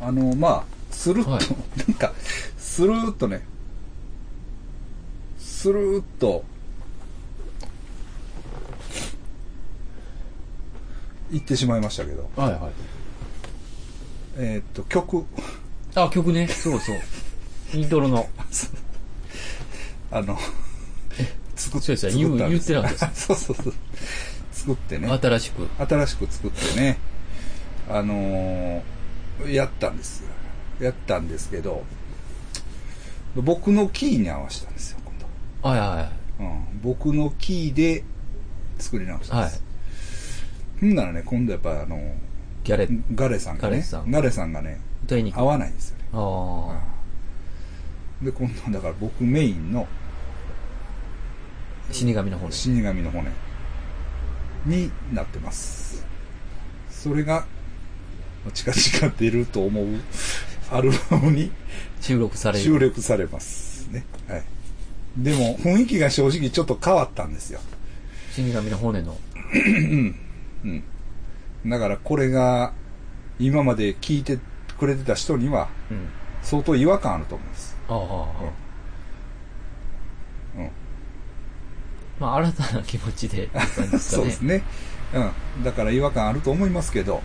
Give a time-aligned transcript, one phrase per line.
[0.00, 1.42] あの、まあ、スルッと、はい
[1.88, 2.12] なんか、
[2.58, 3.44] スルーっとね、
[5.38, 6.44] スルーっと、
[11.30, 12.60] 行ってしまいましたけど、はいはい。
[14.36, 15.24] えーっと、曲、
[15.94, 16.48] あ、曲ね。
[16.48, 16.96] そうそう。
[17.74, 18.28] イントロの。
[20.10, 20.38] あの、
[21.54, 23.74] 作っそう言言ってなかったで そうそうそう。
[24.52, 25.08] 作ってね。
[25.08, 25.68] 新しく。
[25.78, 26.98] 新しく作ってね、
[27.88, 28.82] あのー
[29.48, 30.24] やったんです。
[30.80, 31.84] やったんですけど、
[33.34, 34.98] 僕のキーに合わせたんですよ、
[35.62, 36.44] 今はいはい度。
[36.44, 38.02] うん、僕のキーで
[38.78, 39.48] 作り直したんはい。
[39.50, 40.44] です。
[40.80, 42.14] ほんならね、今度やっぱあの、
[42.64, 45.32] ギャレッガレさんがね、ガレさんガレさんがね、歌いに。
[45.34, 46.04] 合わないんですよね。
[46.12, 46.80] あ
[48.22, 49.86] で、今度だから僕メインのあ。
[51.92, 52.52] 死神の方ね。
[52.52, 53.30] 死神の骨
[54.66, 56.06] になってます。
[56.90, 57.46] それが、
[58.54, 59.86] 近々出ると思う
[60.72, 61.50] アルバムに
[62.00, 62.64] 収録される。
[62.64, 64.04] 収録されますね。
[64.28, 64.44] はい。
[65.16, 67.60] でも、雰囲気が正直ちょっと変わったんですよ。
[68.32, 69.16] 死神の骨の。
[70.64, 70.84] うん。
[71.66, 72.72] だからこれが、
[73.38, 74.38] 今まで聞いて
[74.78, 76.08] くれてた人には、うん。
[76.42, 77.76] 相当違和感あると思うんです。
[77.88, 77.98] ああ
[80.58, 80.70] うん。
[82.18, 83.50] まあ、新たな気持ちでね。
[83.98, 84.62] そうですね。
[85.12, 85.64] うん。
[85.64, 87.22] だから違和感あると思いますけど、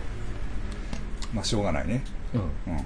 [1.36, 2.02] まあ、しょうがないね。
[2.32, 2.40] うん。
[2.72, 2.84] うん。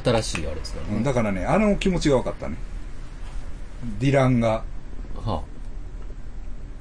[0.00, 0.96] 新しいあれですからね。
[0.96, 2.56] うんだからね、あの気持ちが分かったね。
[4.00, 4.64] ディランが、
[5.14, 5.42] は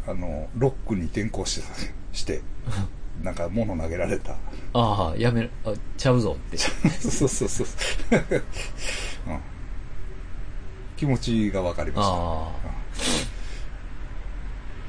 [0.07, 1.73] あの、ロックに転向してた、
[2.13, 2.41] して、
[3.21, 4.33] なんか物投げられた。
[4.33, 4.37] あ。
[4.73, 6.57] ああ、やめる、あ、ちゃうぞって。
[7.01, 7.67] そうそうそう。
[9.27, 9.39] うん、
[10.95, 12.13] 気持ちが分かりました。
[12.13, 12.51] ああ。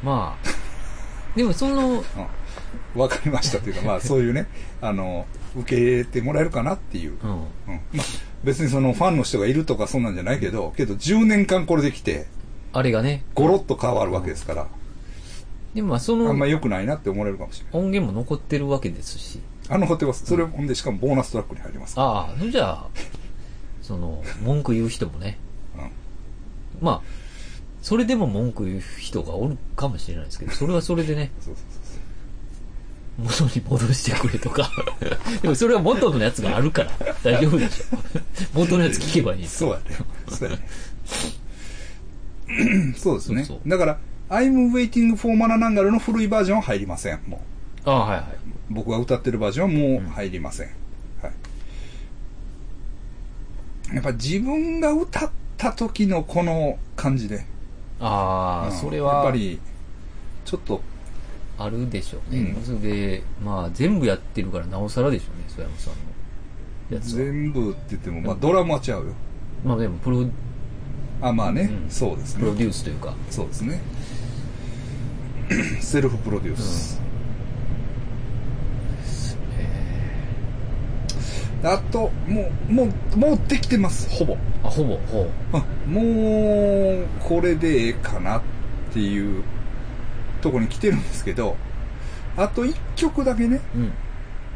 [0.05, 1.37] まあ。
[1.37, 2.05] でもその、うん
[2.95, 4.47] 分かりましたというか、まあそういうね、
[4.81, 5.27] あの、
[5.61, 7.19] 受け入れてもらえるかなっていう。
[7.23, 7.31] うん。
[7.31, 7.39] うん
[7.93, 8.07] まあ、
[8.45, 12.27] 別にそのファンの人がいるとかそんなんじゃないけど、けど10年間これできて、
[12.73, 13.25] あれがね。
[13.35, 14.69] ゴロッと変わるわけですから、
[15.75, 17.83] でもまあそのあんま良くないなって思われるかもしれない。
[17.83, 19.41] 音源も残ってるわけですし。
[19.71, 22.87] あのホテルは、それほんでしかもボーナストラックに入りますかああ、じゃあ、
[23.83, 25.39] その、文句言う人もね。
[25.77, 25.85] ら。
[25.85, 25.91] うん
[26.81, 27.01] まあ、
[27.83, 31.78] それでも文句言う人がおるかもしれないですけど、それはそれでね、そうそうそう
[33.19, 34.71] 元に戻してくれとか。
[35.43, 36.91] でもそれは元のやつがあるから
[37.23, 37.99] 大丈夫でしょ。
[38.55, 39.83] 元のやつ聞けばいいそうやね。
[40.29, 40.63] そうやね。
[42.97, 43.45] そうですね。
[43.45, 43.99] そうそうだから、
[44.31, 47.21] I'm waiting for Mana Nangaru の古いバージョンは入りません。
[47.27, 47.43] も
[47.85, 47.91] う。
[47.91, 48.25] ああ、はいはい。
[48.71, 50.69] 僕が歌ってるバージョンはもう入りません。
[51.23, 51.31] は
[53.93, 53.95] い。
[53.95, 57.45] やっぱ自分が歌った時のこの感じで。
[58.01, 59.59] ああ、うんそれは、やっぱり、
[60.45, 60.81] ちょっと、
[61.59, 62.55] あるでしょうね。
[62.57, 67.19] うんそれで、まあ、全部やってるからなおさらでしょうね、曽山さんのやつは。
[67.25, 69.13] 全部って言っても、まあドラマはちゃうよ。
[69.65, 70.25] まあでも、プロ、
[71.21, 72.65] あ、まあね、うんそうですプロデね。
[72.67, 73.15] ュースというか。
[73.31, 73.81] そうですね。
[75.81, 77.01] セルフプロデュース。
[81.65, 84.37] あと、もう、もう、もうできてます、ほぼ。
[84.63, 86.01] あ、ほぼ、ほあも
[87.01, 88.43] う、これでええかなっ
[88.93, 89.43] ていう
[90.49, 91.57] とこに来てるんですけど、
[92.37, 93.79] あと一曲だけね、う。
[93.79, 93.93] うん。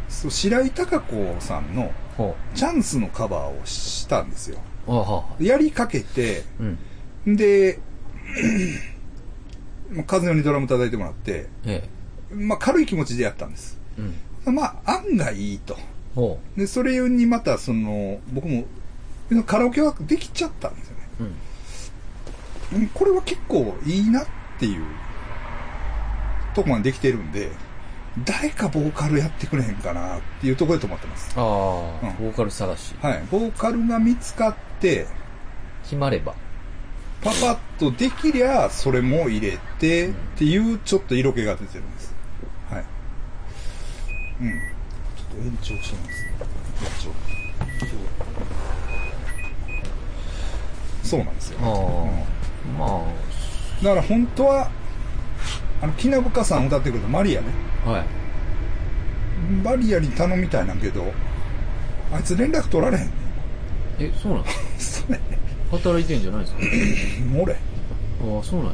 [0.08, 4.58] そう白井貴子さんのほチャンスのカバーをしたんですよ。
[5.38, 6.44] やりかけて、
[7.26, 7.36] うん。
[7.36, 7.78] で、
[9.91, 11.88] まあ風のようにドラム叩いてもらって、え
[12.32, 13.78] まあ軽い気持ちでやったんです。
[13.98, 14.48] え。
[14.48, 14.54] うん。
[14.54, 15.76] まあ案外いいと。
[16.14, 18.64] ほで、それにまたその、僕も
[19.47, 21.09] カラオケはできちゃったんですよね。
[21.20, 21.34] うん
[22.94, 24.26] これは結構いいなっ
[24.59, 24.82] ていう
[26.55, 27.51] とこまでできてるんで、
[28.25, 31.33] 誰かボーカルやってくれへんかなっていうところで止まってます。
[31.37, 32.95] ああ、うんボーカル探し。
[33.01, 33.25] はい。
[33.31, 35.07] ボーカルが見つかって、
[35.85, 36.35] 決まれば。
[37.23, 42.15] パパッとできりゃ、それも入れて、っていうちょっと色気が出てるんです。
[42.69, 42.84] はい。
[44.41, 44.51] うん。
[44.51, 45.97] ちょっと延長しますね。
[46.83, 46.89] 延
[51.03, 51.09] 長。
[51.09, 51.59] そうなんですよ。
[51.63, 53.05] あうんあ、ま
[53.83, 54.71] だから本当は、
[55.83, 57.47] あの、きなぶかさん歌ってくれたマリアね。
[57.87, 58.05] あ、はい。
[59.65, 61.13] マリアに頼みたいなんけど、
[62.13, 63.11] あいつ連絡取られへん。
[63.99, 64.43] え、そうなん？
[64.45, 65.39] ですかそうやね
[65.73, 66.61] 働いてんじゃないですか？
[67.37, 67.41] ん。
[67.41, 67.53] 俺。
[67.55, 67.57] あ
[68.41, 68.73] あ、そうなんや。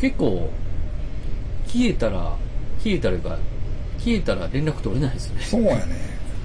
[0.00, 0.50] 結構、
[1.66, 2.36] 消えたら、
[2.82, 3.38] 消えたらか、
[3.98, 5.40] 消えたら連絡取れないですね。
[5.42, 5.82] そうやね。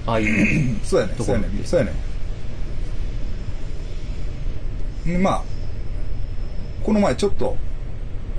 [0.06, 0.76] ああいう。
[0.82, 1.14] そうやね。
[1.18, 1.48] そうやね。
[1.64, 1.92] そうやね。
[5.04, 5.42] でまあ、
[6.82, 7.56] この前ちょっと、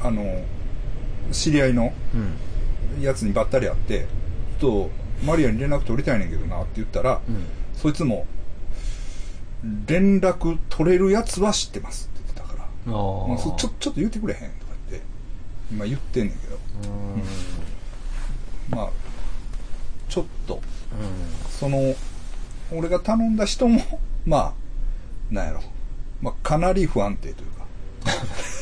[0.04, 0.24] あの、
[1.32, 3.02] 知り合いのうん。
[3.02, 4.08] やつにばったり会って、
[4.60, 7.46] ちょっとマリアに連絡取りたいねんけどなって言ったら、うん。
[7.76, 8.26] そいつも、
[9.86, 13.28] 連絡取れるやつは知ってますって言ってたから、ああ。
[13.28, 15.08] まあ、そちょちょっと言ってくれへんとか言って、
[15.72, 18.78] 今言ってんねんけど、うん。
[18.78, 18.90] まあ、
[20.10, 20.62] ちょっと、うん。
[21.50, 21.96] その、
[22.72, 23.82] 俺が頼んだ人も、
[24.26, 24.54] まあ、
[25.34, 25.62] なんやろ、
[26.22, 27.66] まあ、かなり不安定というか、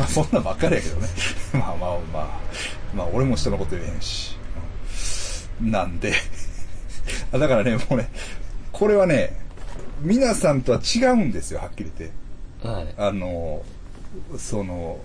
[0.00, 1.08] まあ、そんなんばっかりやけどね。
[1.52, 2.40] まあまあまあ、
[2.94, 4.34] まあ、俺も人のこと言えへんし。
[4.34, 4.40] うん
[5.60, 6.14] なんで、
[7.32, 8.08] あだからね、もうね、
[8.72, 9.36] これはね、
[10.00, 12.66] 皆さんとは違うんですよ、はっきり言って。
[12.66, 12.94] はい。
[12.96, 13.62] あの、
[14.38, 14.98] その、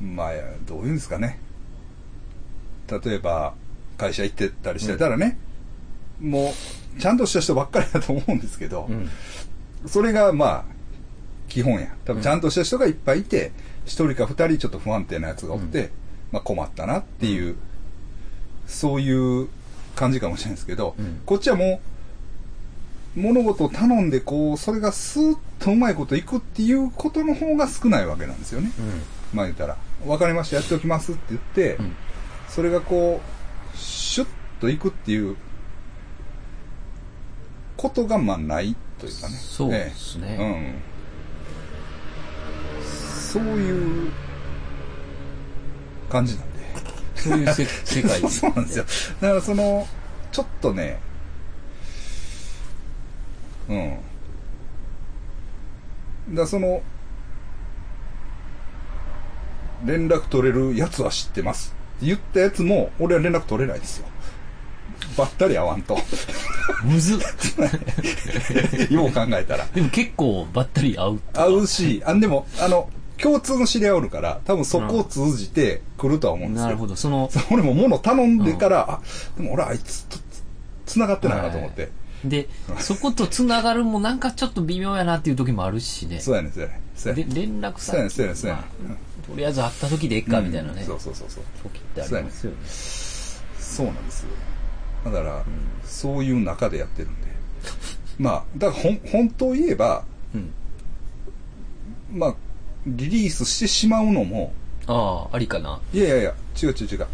[0.00, 0.32] まあ、
[0.66, 1.38] どういうんですかね。
[3.04, 3.52] 例えば、
[3.98, 5.36] 会社行ってたりしてたらね、
[6.20, 6.54] も
[6.96, 9.10] う、ちゃんとした人ばっかりだと思うんですけど、うん。
[9.86, 10.64] それがまあ、
[11.48, 11.94] 基本や。
[12.04, 13.52] 多分ちゃんとした人がいっぱいいて、
[13.84, 15.90] 一、人か二人ちょっと不安定なやつがおって、うん
[16.32, 17.56] まあ困ったなっていう、
[18.66, 19.48] そういう
[19.94, 21.80] 感じかもしれないですけど、うんこっちはも
[23.16, 28.72] う、物事を頼んでこう、それがスーッとうまいこといくっていうことの方が少ないわけなんですよね。
[28.78, 29.02] うん。
[29.32, 31.96] まあ言ったら、わかりました、やっておきますって言って、うん。
[32.48, 33.20] それがこ
[33.72, 34.28] う、シュッ
[34.60, 35.36] といくっていう
[37.76, 39.36] ことがまあないというかね。
[39.36, 40.93] そうですねええうん。
[43.34, 44.12] そういう
[46.08, 46.60] 感じなんで。
[47.16, 48.84] そういうせ世界で そうなんですよ。
[49.20, 49.88] だからその、
[50.30, 51.00] ちょっとね、
[53.68, 53.74] う
[56.32, 56.36] ん。
[56.36, 56.80] だその、
[59.84, 61.74] 連絡取れるやつは知ってます。
[61.96, 64.06] って言ったやつも、俺は連絡取れないですよ。
[65.18, 65.98] ばったり会わんと。
[66.84, 67.18] むずっ。
[68.94, 69.66] よう考えたら。
[69.74, 71.20] でも結構ばったり会う。
[71.32, 72.88] 会うし、あ、でも、あの、
[73.18, 76.66] 共通の知り合いおるから、多分そこを通じて来るとは思うんですよ。
[76.66, 76.96] なるほど。
[76.96, 79.00] その、 俺も物頼んでから、あ、
[79.36, 80.22] でも俺あいつとつ
[80.86, 81.90] 繋がってないなと思って。
[82.24, 86.20] で、そこと繋がるもなんかちょっと微妙やなっていう時もあるしね。
[86.20, 90.82] そうやねんそうやねんそうやねでん連絡そうやねん先そうやねんそうやねんまあとりあえず会った時でええか、みたいなね。
[90.82, 91.44] うんそうそうそうそう。
[91.62, 92.58] 時ってありますよね。
[93.58, 94.28] そうなんですよ。
[95.04, 95.44] だから、
[95.84, 97.26] そういう中でやってるんで。
[98.18, 100.52] まあ、だからほん、本当を言えば、うん。
[102.12, 102.34] まあ、
[102.86, 104.52] リリースしてしまうのも、
[104.86, 105.80] ああ、ありかな。
[105.92, 107.06] いやいやいや、違う違う違う。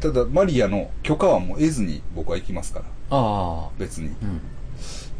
[0.00, 3.70] ただ、マリアの許可はもう得ずに僕は行きますから、ああ。
[3.78, 4.06] 別に。
[4.08, 4.40] うん。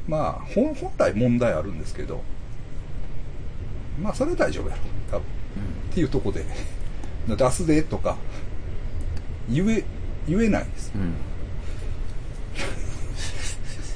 [0.07, 2.23] まあ、本本来問題あるんですけど、
[4.01, 5.27] まあ、それは大丈夫やろ、多分。
[5.91, 6.45] っていうとこで、
[7.27, 8.17] 出すでとか、
[9.49, 9.85] 言え、
[10.29, 10.93] 言えないんです。
[10.95, 11.15] うん。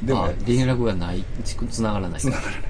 [0.07, 2.21] でも連絡がない、つ繋がらない。
[2.21, 2.61] 繋がらない。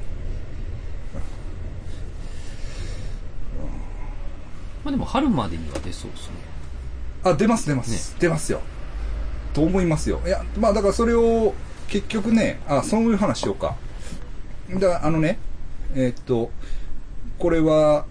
[4.84, 6.35] まあでも春までには出そうですね。
[7.25, 8.17] あ、出ます出ます。
[8.21, 8.61] 出ますよ。
[9.53, 10.21] と思いますよ。
[10.25, 11.53] いや、まあだからそれを、
[11.89, 13.75] 結局ね、あ、そういう話しようか。
[14.73, 15.39] だからあのね、
[15.97, 16.53] えーっと、
[17.41, 18.07] これは、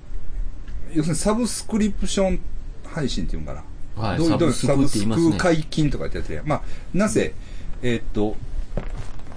[0.94, 2.42] 要するにサブスクリプション
[2.86, 3.64] 配信っていうのか
[3.96, 4.04] な。
[4.10, 6.42] はいどういうサブスク解禁とかってやつや。
[6.46, 6.62] まあ、
[6.94, 7.34] なぜ、
[7.82, 8.36] えーっと、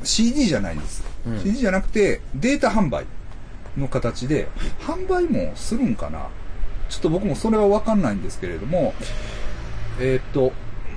[0.02, 1.04] CD じゃないんです。
[1.24, 3.04] うん CD じゃなくて、データ販売
[3.76, 4.48] の形で、
[4.80, 6.26] 販売もするんかな
[6.96, 8.94] ちょっと僕もそれはわかんないんですけれども、
[10.00, 10.50] えーっと、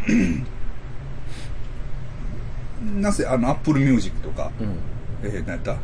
[3.01, 4.77] なぜ、あの、Apple Music とか、うん。
[5.23, 5.75] えー、なんやった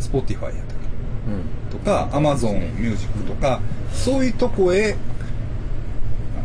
[0.00, 0.80] ?Spotify やったか
[1.28, 1.70] うん。
[1.70, 3.60] とか、Amazon Music とか、
[3.92, 4.96] そういうとこへ、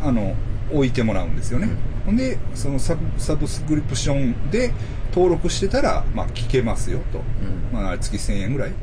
[0.03, 0.35] あの、
[0.73, 1.69] 置いてもらうんですよね。
[2.05, 4.73] ほんで、そのサブサブスクリプションで
[5.13, 7.21] 登録してたら、まあ、聞けますよと。
[7.71, 7.79] うん。
[7.79, 8.73] まあ、月1000円ぐらい？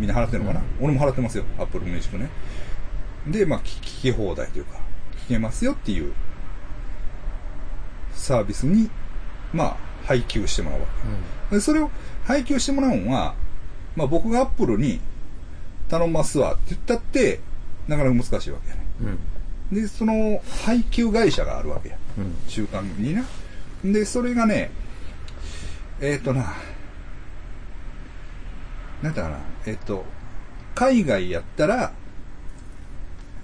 [0.00, 1.44] みんな払ってるのかな、俺も払ってますよ。
[1.58, 2.30] Apple Music ね。
[3.26, 4.78] で、まあ、聞聞き放題というか、
[5.26, 6.12] 聞けますよっていう
[8.12, 8.90] サービスに、
[9.52, 10.86] まあ、配給してもらうわ
[11.50, 11.56] け。
[11.56, 11.90] でそれを
[12.24, 13.34] 配給してもらうのは、
[13.96, 15.00] まあ僕がアップルに
[15.88, 17.40] 頼ますわって言ったって、
[17.88, 18.86] なかなか難しいわけやね。
[19.70, 19.82] うん。
[19.82, 21.98] で、その配給会社があるわけや。
[22.18, 22.34] うん。
[22.48, 23.24] 中間にな。
[23.84, 24.70] で、それがね、
[26.00, 26.54] えっ、とな、
[29.02, 30.04] なんだかな、えっ、と、
[30.74, 31.92] 海外やったら、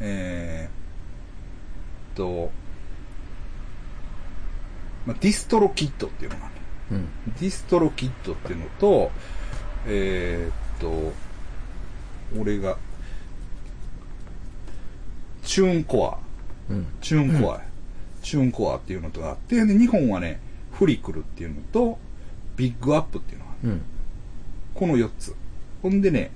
[0.05, 2.51] えーっと、
[5.07, 6.61] まあ、ディストロキットっていうのがあるね
[6.93, 7.35] うん。
[7.41, 9.11] ディストロキットっていうのと、
[9.87, 11.13] えーっと、
[12.39, 12.77] 俺が、
[15.45, 16.19] チューンコア、
[16.71, 16.87] うん。
[17.01, 17.61] チューンコア、
[18.23, 20.41] チューンコアっていうのとがあって、で、日本はね、
[20.73, 21.99] フリクルっていうのと、
[22.57, 23.71] ビッグアップっていうのがある。
[23.71, 23.83] うん。
[24.75, 25.35] この4つ。
[25.83, 26.31] ほんでね、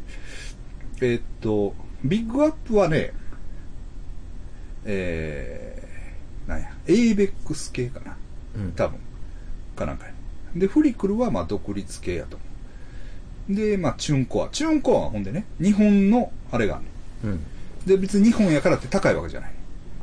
[1.00, 3.12] えーっと、ビッグアップはね、
[4.86, 8.16] えー、なんや、ABEX 系かな。
[8.56, 8.98] うん多分。
[9.74, 10.12] かなんかや
[10.54, 12.44] で、フリクルはまあ独立系やと思
[13.50, 13.54] う。
[13.54, 14.48] で、まあチュンコア。
[14.48, 16.78] チュンコアはほんでね、日本のあれがあ
[17.22, 17.44] るのうん。
[17.86, 19.52] で、別に日本やからって高いわけじゃない。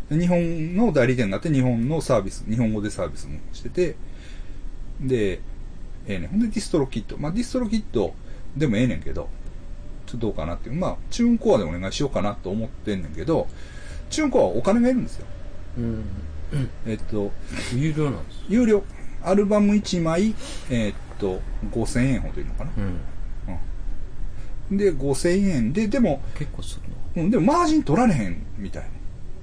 [0.10, 3.96] で日本の代理店になって日本のサービス、日本語でサービスもしてて、
[5.00, 5.40] で、
[6.08, 6.30] ええねん。
[6.30, 7.18] ほんでディストロキット。
[7.18, 8.14] まあディストロキット
[8.56, 9.30] でもええねんけど、
[10.06, 10.76] ちょっとどうかなっていう。
[10.76, 13.48] まあ、チューンコアでお願いしようかなと思ってんねんけど、
[14.14, 15.26] チューンコアはお金がいるんですよ。
[15.78, 16.06] うん。
[16.86, 17.32] えっと、
[17.74, 18.44] 有料なんです。
[18.48, 18.84] 有料。
[19.24, 20.36] アルバム1枚、
[20.70, 21.42] えっと、
[21.72, 22.72] 5000円ほどいいのかな。
[24.72, 24.78] うん。
[24.78, 26.82] で、5000円で、でも、結構する
[27.24, 28.90] うんでもマージン取られへんみたいな。
[28.90, 28.94] な。
[28.96, 28.98] あ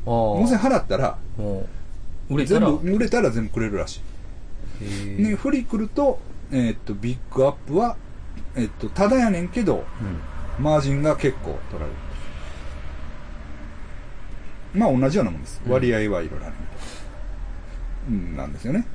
[0.06, 0.12] あ。
[0.38, 1.66] 5000円払ったら、も
[2.30, 2.66] う、売れたら。
[2.66, 4.00] 全部、売れたら全部くれるらし
[4.80, 5.16] へい。
[5.18, 6.20] えね、フリ来ると、
[6.52, 7.96] えーっと、ビッグアップは、
[8.54, 9.84] えーっと、ただやねんけど、
[10.58, 10.64] うん。
[10.64, 12.09] マージンが結構取られる。
[14.74, 15.60] まあ同じようなもんです。
[15.64, 16.54] うん割合はいろいろある。
[18.08, 18.86] うん、なんですよね。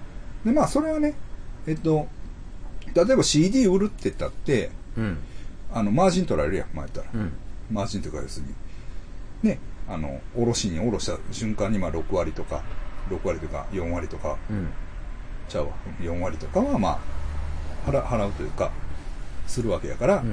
[0.44, 1.16] で、まあそれはね、
[1.68, 2.08] えっと、
[2.94, 5.18] 例えば CD 売るって言ったって、うん。
[5.74, 7.08] あの、マージン取られるやん、前言ったら。
[7.14, 7.32] うん。
[7.72, 9.50] マージンというか要するに。
[9.50, 12.64] ね、あの、おろしにおろした瞬間にまあ6割とか、
[13.10, 14.70] 6割とか4割とか、うん。
[15.50, 17.00] ちゃうわ、4割とかはま
[17.86, 18.72] あ、払払うというか、
[19.48, 20.24] するわけやから、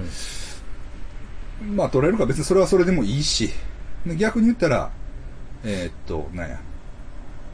[1.60, 1.76] うん。
[1.76, 3.50] まあ取れるから別にそれはそれでもいいし、
[4.06, 4.90] で逆に言ったら、
[5.64, 6.60] えーっと、なんや、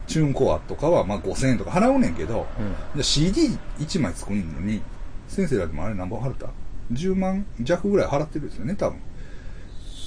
[0.07, 3.01] チューンコアとかはまあ5000円とか払うねんけど、うん。
[3.03, 3.29] じゃあ
[3.77, 4.81] CD1 枚作るのに、
[5.27, 6.47] 先生らでもあれ何本払った
[6.91, 8.99] ?10 万弱ぐらい払ってるんですよね、多分。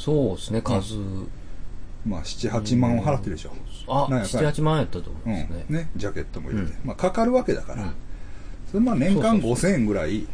[0.04, 0.96] そうですね、数。
[2.04, 3.52] まあ7、8万を払ってるでしょ。
[3.88, 5.64] あ、なんや7、8万円やったと思うんいますね。
[5.68, 6.72] ね、ジャケットも入れて。
[6.72, 7.92] うんまあかかるわけだから、うん
[8.72, 10.26] それまあ年間そうそう5000円ぐらい、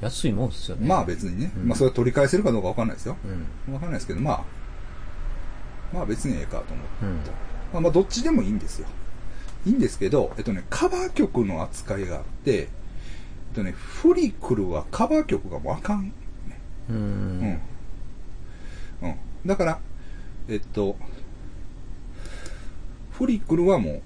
[0.00, 0.86] 安いもんですよね。
[0.86, 3.16] まあ別にね、うんまあそれ取り返せるかどうかわかんないですよ。
[3.66, 3.74] うん。
[3.74, 4.44] わかんないですけど、まあ、
[5.92, 7.04] まあ別にええかと思って。
[7.04, 7.16] うん。
[7.72, 8.88] まあまあどっちでもいいんですよ。
[9.66, 12.62] いいんですけど、えっとね、カバー曲の扱いがあって、え
[13.52, 16.12] っとね、フリクルはカバー曲がもうあかん。
[16.90, 17.40] ううん。
[17.40, 17.60] ん。
[19.02, 19.16] うん。
[19.46, 19.78] だから、
[20.48, 20.96] えっと、
[23.12, 24.02] フリクルはも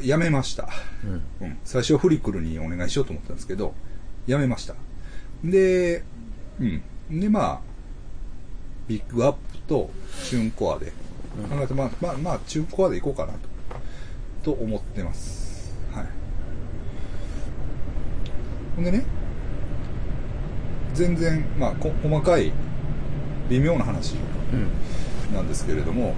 [0.00, 0.68] う、やめました。
[1.04, 1.22] うん。
[1.40, 1.58] うん。
[1.64, 3.74] 最初はフリクルにお願いしようと思ったんですけど、
[4.26, 4.74] やめました。
[5.44, 6.02] で、
[6.58, 7.20] うん。
[7.20, 7.60] で、まあ、
[8.88, 9.90] ビッグアップと
[10.24, 10.92] チューンコアで、
[11.42, 13.38] うん考えて、まあ、まあ、まあ、チューンコアでいこうかなと、
[14.42, 15.74] と思ってます。
[15.92, 16.06] はい。
[18.76, 19.04] ほんでね、
[20.94, 22.52] 全然、まあ、こ細かい、
[23.48, 24.14] 微妙な話
[24.52, 24.56] う
[25.30, 25.34] ん。
[25.34, 26.14] なんですけれども、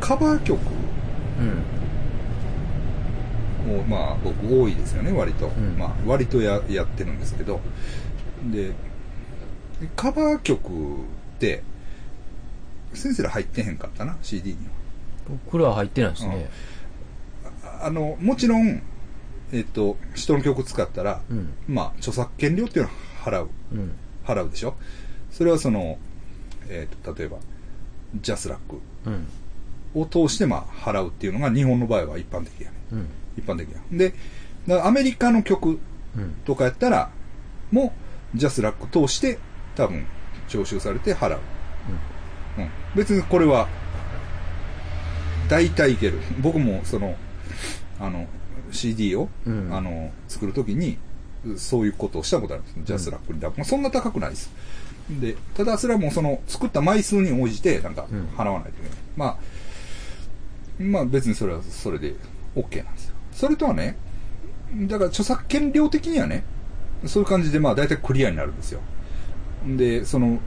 [0.00, 0.60] カバー曲
[1.40, 1.78] うん。
[3.68, 7.60] もまあ僕多いですよね割と、んまあ割とややってるんですけど
[8.50, 8.72] で
[9.94, 10.70] カバー曲っ
[11.38, 11.62] て
[12.94, 14.56] 先生ら入ってへんかったな CD に
[15.44, 16.48] 僕らは入ってないですね。
[17.62, 18.82] はあのもちろん
[19.52, 21.52] えっと人の曲使ったら、うん。
[21.68, 23.92] まあ著作権料っていうのは払ううん。
[24.24, 24.74] 払うでしょ？
[25.30, 25.98] それはその
[26.68, 27.38] えっと例えば
[28.20, 29.26] JASRAC うん。
[29.94, 33.08] を通してまあ払うっていうのが日本の場合は一般的やねうん。
[33.36, 34.14] 一般的やで
[34.82, 35.78] アメリカの曲
[36.16, 36.34] うん。
[36.44, 37.10] とかやったら、
[37.70, 37.92] も
[38.34, 39.38] う、 JASRAC 通して、
[39.76, 40.06] 多分、
[40.48, 41.38] 徴収されて払う。
[42.58, 42.70] うん。
[42.94, 43.68] 別にこれは、
[45.48, 46.18] 大体いける。
[46.40, 47.16] 僕も、その、
[48.00, 48.26] あの、
[48.70, 50.98] CD を、うんあの、作るときに、
[51.56, 52.76] そういうことをしたことあるんです。
[52.84, 53.40] ジャスラックに。
[53.40, 54.50] まあ、そんな高くないです。
[55.20, 58.98] で、ただそれはもうその、作った枚数に応じて、なんかうん、払わないといけない。
[59.16, 59.38] まあ、
[60.78, 62.14] まあ別にそれは、それで
[62.54, 63.14] OK なんですよ。
[63.32, 63.96] それとはね、
[64.86, 66.44] だから著作権料的にはね、
[67.06, 68.80] そういう感じでまあ大体クリアになるんですよ。
[69.76, 70.38] で、その、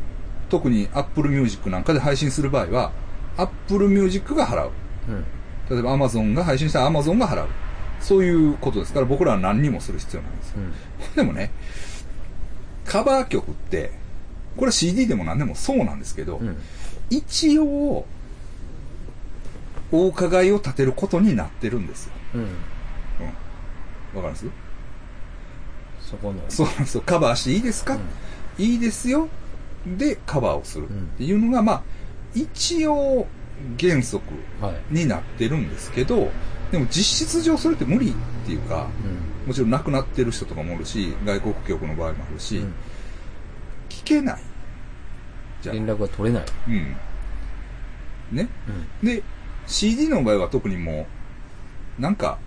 [0.52, 2.92] 特に Apple Music なんかで配信する場合は、
[3.38, 4.72] Apple Music が払う。
[5.10, 5.26] うん。
[5.70, 7.48] 例えば Amazon が配信したら Amazon が払う。
[8.02, 10.56] そういうことですから僕らは何にもする必要ないんですよ。
[10.58, 10.60] う
[11.14, 11.16] ん。
[11.16, 11.52] でもね、
[12.86, 13.92] カバー曲って、
[14.58, 16.58] これは CD でも何でもそうなんですけど、うん。
[17.10, 18.06] 一応、
[19.92, 22.12] お伺いを立てることになってるんですよ。
[22.36, 22.42] うん。
[22.42, 22.48] うん。
[22.48, 22.58] わか
[24.16, 24.46] ります？
[26.02, 26.42] そこの。
[26.50, 27.04] そうなんですよ。
[27.06, 27.98] カバーしていいですか、
[28.58, 29.30] いいですよ。
[29.86, 31.84] で、カバーをするっていうのが、まあ、
[32.34, 33.28] 一応、
[33.80, 34.24] 原則
[34.60, 34.76] はい。
[34.90, 36.32] になってるんですけど、
[36.72, 38.14] でも実質上それって無理っ
[38.46, 38.88] ていうか、
[39.44, 39.48] うん。
[39.48, 42.74] もちろん亡くなってる人とかもおるし、外国局の場合もあるし、うん
[43.92, 44.42] 聞けない。
[45.62, 46.46] じゃあ、連絡が取れない。
[46.68, 46.98] うん。
[48.32, 48.48] ね。
[49.02, 49.08] うん。
[49.08, 49.22] で、
[49.68, 51.06] CD の場合は特にも
[52.00, 52.40] う、なんか、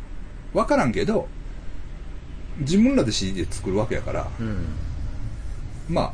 [0.52, 1.28] わからんけど、
[2.58, 4.64] 自分らで CD で作るわけやから、うん。
[5.88, 6.12] まあ、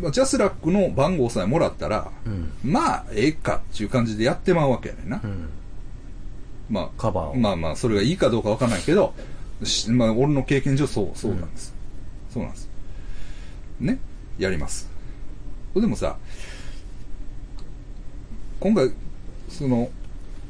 [0.00, 2.52] まあジャスラックの番号さえもらったら、うん。
[2.64, 5.20] まあ、ええかっていう感じでやってまうわけやねんな。
[5.22, 5.48] うん。
[6.70, 7.36] まあ、カバーを。
[7.36, 9.14] まあまあ、それがいいかどうかわかんないけど、
[9.62, 11.74] しまあ、俺の経験上そう、そうなんです。
[12.30, 12.68] そうなんです。
[13.80, 13.98] ね
[14.38, 14.88] やります。
[15.74, 16.16] でもさ、
[18.60, 18.90] 今回、
[19.48, 19.90] その、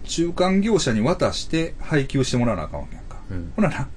[0.04, 3.18] 中間業者に渡して配給してもらわなあかんわけやんか。
[3.30, 3.88] うんほらな、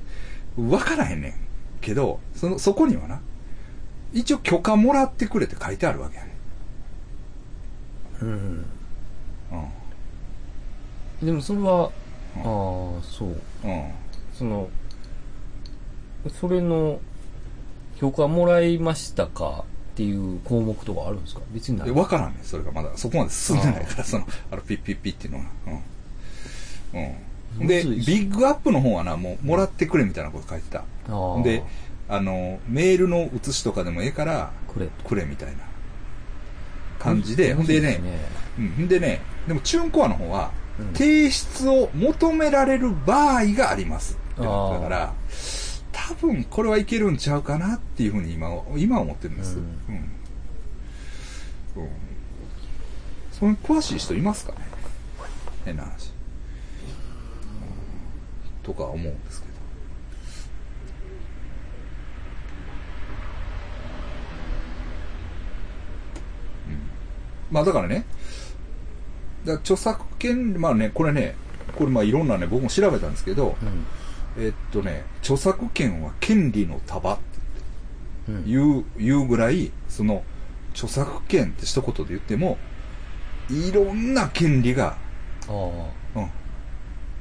[0.69, 1.33] わからへんねん。
[1.79, 3.21] けど、その、そこにはな、
[4.13, 6.35] 一応許可もらってくれって書いてあるわけやね
[8.21, 8.29] うん。
[8.29, 8.65] ん。
[11.21, 11.25] うん。
[11.25, 11.91] でもそれは、
[12.35, 13.27] うんああ、そう。
[13.63, 13.91] うん。
[14.33, 14.69] その、
[16.39, 16.99] それの、
[17.97, 21.41] 評価もらいましたかっていう項目とかあるんですか？
[21.51, 21.87] 別にない。
[21.87, 22.89] で、わからんねん、それがまだ。
[22.95, 25.45] そこまで進んでないから、その、あの、ピッピッピッっていうのが。
[26.93, 27.15] うん。
[27.61, 27.67] うん。
[27.67, 30.79] で、ビッグアップの方はな、もう、もらってくれみたいなこと書いてた。
[30.79, 30.83] あ
[31.39, 31.63] あで、
[32.11, 34.87] あの、メールの写しとかでもええから、くれ。
[35.07, 35.63] くれみたいな
[36.99, 38.01] 感じで、ほんでね、
[38.59, 40.61] うん、でね、でも、チュンコアの方は、うん
[40.93, 45.13] 提出を求められる場合がありますってなってたからあ、
[45.91, 49.57] 多分これはいけるんちゃうかなっていうふうに今、今は思ってるんです。
[49.57, 49.67] ううんん。
[49.67, 49.71] う
[51.87, 51.89] ん。
[53.31, 54.57] その詳しい人いますかね？
[55.65, 56.07] 変な話。
[56.07, 56.11] うん
[58.63, 59.53] とか思うんですけど。
[66.69, 66.89] うん。
[67.51, 68.05] まあだからね、
[69.45, 71.35] だ著作権、まあね、これね、
[71.75, 73.55] これまあいろんなね、僕も調べたんですけど、
[74.37, 74.43] うん。
[74.43, 77.21] えっとね、著作権は権利の束って
[78.29, 78.45] うん。
[78.45, 80.23] 言う、言うぐらい、その、
[80.73, 82.57] 著作権って一言で言っても、
[83.49, 84.97] いろんな権利が、
[85.47, 85.51] あ
[86.15, 86.29] うん、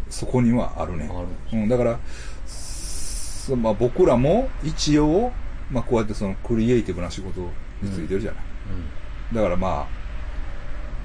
[0.09, 1.11] そこにはあるね。
[1.53, 1.99] うん、だから、
[2.47, 5.33] そまあ、僕らも一応、
[5.71, 7.41] まあ、こうやってそのクリエイティブな仕事
[7.83, 8.43] についてるじゃない。
[9.35, 10.00] だからまあ、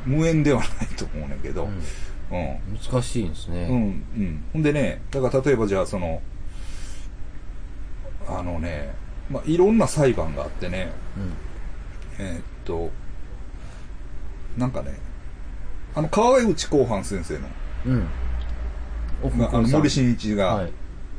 [0.05, 1.69] 無縁ではないと思うねんけど、うん。
[1.69, 2.39] うん。
[2.39, 2.79] うん。
[2.91, 3.67] 難しいんですね。
[3.69, 4.43] うん、うん。
[4.53, 6.21] ほんでね、だから例えばじゃあその、
[8.27, 8.93] あのね、
[9.29, 10.91] まあ、いろんな裁判があってね、
[12.19, 12.89] えーっと、
[14.57, 14.97] なんかね、
[15.95, 17.47] あの、川内公判先生の、
[17.85, 18.07] うん。
[19.45, 20.71] あ、あの森進一がはい、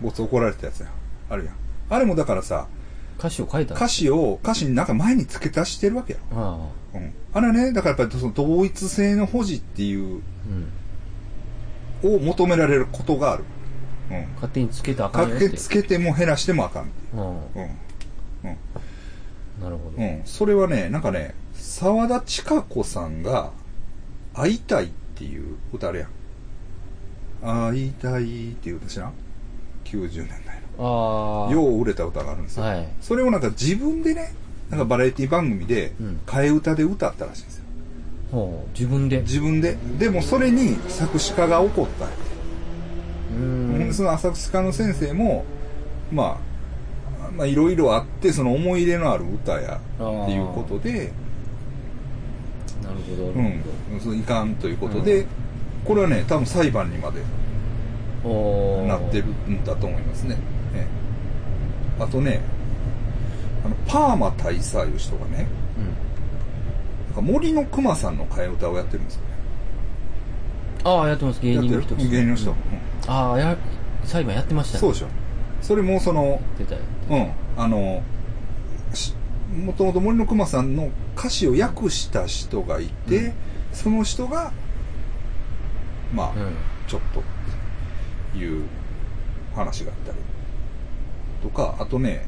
[0.02, 0.88] ごつ怒られたやつや。
[1.28, 1.54] あるやん。
[1.88, 2.68] あれもだからさ、
[3.18, 6.38] 歌詞を書いたん歌詞を、歌詞になんか前に付け足してるわけやろ。
[6.38, 6.58] あ
[6.94, 6.98] あ。
[6.98, 7.12] うん。
[7.36, 10.22] あれはね、だからやっぱりその同一性の保持っていう、
[12.02, 12.14] うん。
[12.14, 13.44] を求められることがある。
[14.10, 14.26] うん。
[14.36, 15.44] 勝手につけたらあかんよって。
[15.44, 16.90] かけつけても減らしてもあかん。
[17.12, 17.20] うん。
[17.20, 17.36] うん。
[18.44, 18.56] うん。
[19.60, 19.98] なるほど。
[19.98, 20.22] うん。
[20.24, 23.50] それはね、なんかね、沢田千佳子さんが、
[24.32, 27.70] 会いたいっていう歌あるやん。
[27.70, 28.22] 会いたい
[28.52, 29.12] っていう歌知らん
[29.84, 31.46] ?90 年代の。
[31.46, 31.52] ああ。
[31.52, 32.62] よう売れた歌があるんですよ。
[32.62, 32.88] はい。
[33.02, 34.32] それをなんか自分でね、
[34.70, 37.64] なんかバラエティ番組でうん、替え歌で歌ったらしいんですよ。
[38.32, 38.70] ほう。
[38.78, 39.20] 自分で。
[39.20, 39.76] 自分で。
[39.98, 42.14] でもそれに作詞家が怒ったんや
[43.76, 43.94] うでん。
[43.94, 45.44] その作詞家の先生も、
[46.12, 46.38] ま
[47.20, 51.12] あ、まあいろいろあって、その思い入れのある歌やっていうことで、
[52.82, 53.24] なるほど。
[53.28, 55.26] うん、そのいかんということで、
[55.84, 57.20] これはね、多分裁判にまで
[58.88, 60.36] なってるんだと思いますね。
[60.74, 61.06] ええ
[61.98, 62.42] あとね、
[63.66, 67.06] あの、パーマ大佐いう人がね、うん。
[67.06, 69.26] なんか森の熊さんの替え歌をやってるんですよね。
[70.84, 71.40] ああ、やってます。
[71.40, 72.50] 芸人の人芸人の人。
[72.50, 72.62] うんうん
[73.08, 73.56] ああ、や、
[74.04, 74.80] 裁判やってましたね。
[74.80, 75.06] そうでしょ。
[75.62, 76.40] それもその。
[77.08, 78.02] うん、あの、
[78.94, 79.14] し
[79.64, 83.32] もともと森の熊さんの歌詞を訳した人がいて、うん
[83.72, 84.52] その人が、
[86.14, 86.54] まあ、うん。
[86.88, 87.22] ちょっとっ
[88.32, 88.64] ていう
[89.54, 90.18] 話があったり
[91.42, 92.26] とか、あとね、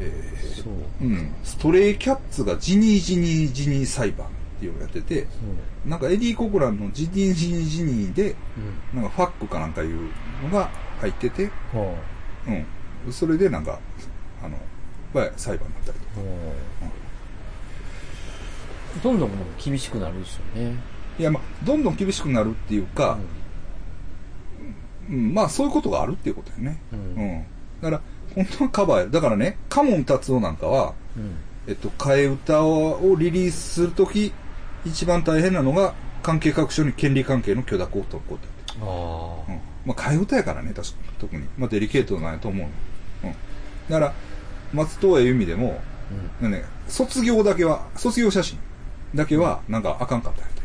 [0.00, 1.04] えーそう。
[1.04, 4.30] うん、ストレイキャッツがジニージニージニー裁判っ
[4.60, 5.26] ていうのをやってて。
[5.86, 8.36] なんかエディ・コクランのジニージニージニーで、
[8.92, 9.00] うん。
[9.00, 10.10] なんかファックかなんかいう
[10.42, 11.96] のが入ってて、ほ
[12.46, 13.12] うん。
[13.12, 13.78] それでなんか、
[14.42, 14.56] あの、
[15.14, 16.10] まあ裁判になったりとか。
[16.20, 16.24] う。
[16.24, 17.08] ほう。
[19.02, 19.30] どんどん
[19.62, 20.74] 厳しくなるですよね。
[21.18, 23.18] いや、まあ、どんどん厳しくなるっていうか、
[25.08, 26.78] うん、まあそういうことがあるっていうことだよね。
[26.92, 26.96] う。
[26.96, 27.46] うんん。
[27.80, 28.02] だから、
[28.34, 31.36] 本当はカバーやだからね、カモン達夫なんかは、うん。
[31.66, 34.32] えっと、替え歌をリリースするとき、
[34.84, 38.48] 一番大変なのが、関係各所に権利関係の許諾を取ること。
[38.80, 39.52] ああ。
[39.52, 39.60] うん。
[39.84, 41.44] まあ、替え歌やからね、確か特に。
[41.56, 43.30] まあ、デリケートなんやと思うの。
[43.30, 43.36] うん。
[43.90, 44.14] だから、
[44.72, 45.80] 松任谷由実でも、
[46.40, 46.50] うん。
[46.50, 48.58] ね、卒業だけは、卒業写真
[49.14, 50.57] だけは、なんかあかんかったんやて。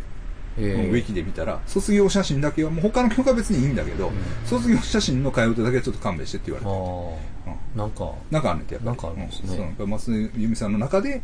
[0.58, 4.14] えうんウィキで見たら、卒業写真だけは、もう他の曲は別にいいんだけど、うん
[4.46, 7.50] 卒業写真の替え歌だけはちょっと勘弁してって言われて。
[7.50, 7.78] ああ。
[7.78, 8.98] なんか、なんかあんねんて、やっぱり。
[8.98, 11.22] なんかあるんですねうんそう由美さんの中で、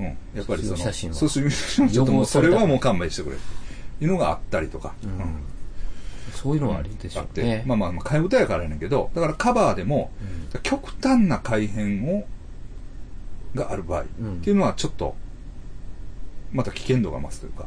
[0.00, 3.36] うん、やっぱりその、卒業写真は卒業写真はちょっともうそれはもう勘弁してくれ。
[3.36, 4.94] いうのがあったりとか。
[5.04, 5.10] うん
[6.34, 7.64] そういうのはあるでしょあって、うね。
[7.66, 10.12] まあまあまあ、替え歌やからやねんけど、だからカバーでも、
[10.62, 12.26] 極端な改変を、
[13.54, 15.16] がある場合、うんっていうのはちょっと、
[16.52, 17.66] また危険度が増すというか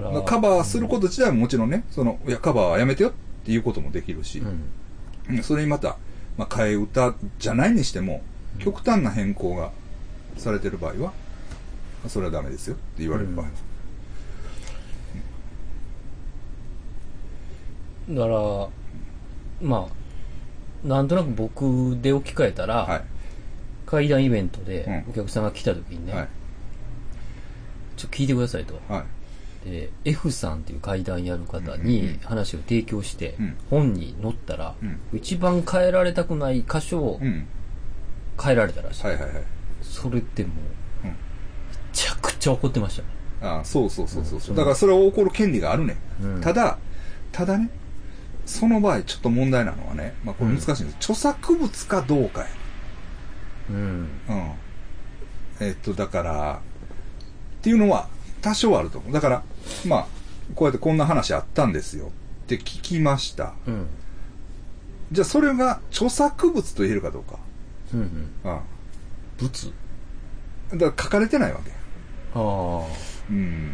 [0.00, 3.12] らカバーすること自体ももちろんね、その、いや、カバーはやめてよっ
[3.44, 4.46] ていうこともできるし、うん。
[5.36, 5.96] うんそれにまた、
[6.36, 8.22] まあ、替え歌じゃないにしても、
[8.58, 9.70] 極端な変更が
[10.36, 11.12] されてる場合は、
[12.08, 13.52] それはダメですよって言われる場合は。
[18.10, 18.68] だから、
[19.68, 19.88] ま
[20.84, 23.04] あ、なんとなく僕で置き換えたら、はい。
[23.86, 26.28] 会談イベントでうんお客さんが来た時にね、はい。
[27.96, 28.80] ちょっと聞いてくださいと。
[28.88, 29.04] はい。
[29.64, 37.46] で、F さんっていう会談やる方に話を提供してうん、本に載ったら、うん一番変えられたくない箇所をうん。
[38.42, 39.06] 変えられたらしい。
[39.06, 39.44] はいはいはい。
[39.82, 40.50] それっても
[41.04, 41.16] う、うんめ
[41.92, 43.08] ちゃくちゃ怒ってましたね。
[43.42, 44.50] ああそうそうそうそうそう。
[44.50, 46.78] うんだからそれを起こる権利があるね、うんただ、
[47.30, 47.70] ただね、
[48.46, 50.96] その場合ちょっと問題なのはね、まあこれ難しいんです。
[50.96, 52.46] 著作物かどうかや。
[53.70, 53.76] うん。
[53.76, 54.52] うん。
[55.60, 56.60] えっと、だから、
[57.58, 58.08] っていうのは
[58.40, 59.12] 多少あると思う。
[59.12, 59.42] だから、
[59.86, 60.06] まあ、
[60.54, 62.06] こうやってこんな話あったんですよ
[62.44, 63.54] って聞きました。
[63.66, 63.86] うん。
[65.12, 67.38] じゃあそれが著作物と言えるかどうか。
[67.94, 68.00] うん。
[68.00, 68.06] うん。
[68.44, 68.60] うん。
[69.38, 69.72] 物？
[70.72, 71.70] だから書かれてないわけ。
[72.34, 72.86] あ
[73.30, 73.72] うん。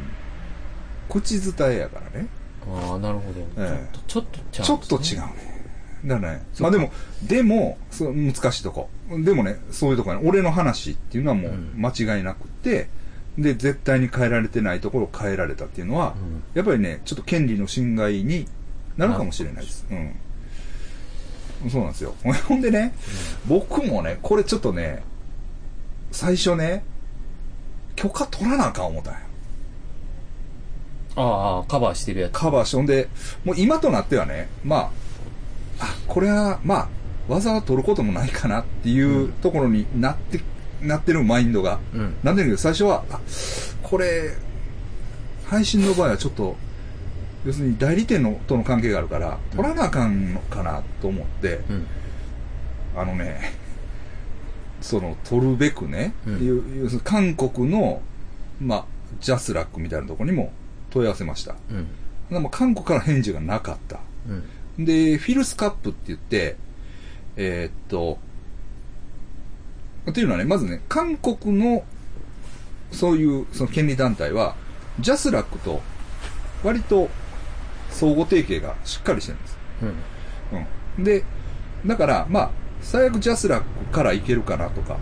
[1.09, 2.27] 口伝えやからね。
[2.69, 2.93] あ。
[2.93, 3.41] ああ、なるほど。
[3.57, 5.59] ええちょっと、ちょちょっっとと違うね。
[6.05, 6.43] だね。
[6.61, 8.89] まあでも、でも、そう難しいとこ。
[9.25, 12.89] でもね、そういうとこね、俺の話っていうのはもううん間違いなくて、
[13.39, 18.47] で、絶対に変えられてないところを変えられたっていうのは、うんやっぱりね、ちょっと権利の侵害に
[18.97, 19.87] なるかもしれないです。
[19.91, 21.71] うん。
[21.71, 22.15] そうなんですよ。
[22.49, 22.95] ほんでね、
[23.47, 25.03] 僕もね、これちょっとね、
[26.11, 26.83] 最初ね、
[27.95, 29.21] 許可取らなあかん思ったんや。
[31.17, 32.33] ああ、カバーしてるやつ。
[32.33, 33.09] カバーして、ほんで、
[33.45, 34.91] もう今となってはね、ま
[35.79, 36.89] あ、あ、これは、ま
[37.29, 40.41] あ、わざわざ取ることもないかなっていうところになって、
[40.83, 41.79] なってるマインドが。
[41.95, 42.15] うん。
[42.23, 43.21] なんでるけど、最初は、あ、
[43.83, 44.35] これ、
[45.47, 46.57] 配信の場合はちょっと、
[47.45, 51.87] 要するに代理店のとの関係があるから、取らなあかんのかなと思って、うん。
[52.97, 53.55] あのね、
[54.81, 58.03] その、取るべくね、うん要するに韓国の、
[58.61, 58.85] まあ、
[59.21, 60.53] JASRAC みたいなところにも
[60.91, 61.57] 問い合わせました。
[61.71, 61.87] うん。
[62.31, 64.01] でも韓国から返事がなかった。
[64.79, 64.85] うん。
[64.85, 66.57] で、 FILSCAP って言って、
[67.37, 68.19] えーっと、
[70.11, 71.85] っていうのはね、まずね、韓国の、
[72.93, 74.55] そういう、その権利団体は、
[75.01, 75.81] JASRAC と、
[76.65, 77.09] 割と、
[77.91, 79.59] 相互提携がしっかりしてるんです。
[79.83, 80.59] うん。
[80.99, 81.05] うん。
[81.05, 81.25] で、
[81.87, 84.99] だから、まあ、最悪 JASRAC からいけるかなとか、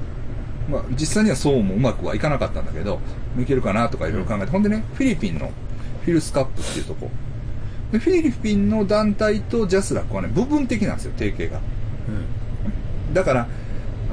[0.70, 3.00] まあ、実際にはそうもうまくはいかなかったんだけど、
[3.38, 5.50] いけるかなとかいろいろ考えて、ほんでね、フィリピンの
[6.02, 7.10] FILSCAP っていうとこ。
[7.92, 11.60] でフィリピンの団体と JASRAC はね、部分的なんですよ、提携が。
[13.06, 13.14] うん。
[13.14, 13.48] だから、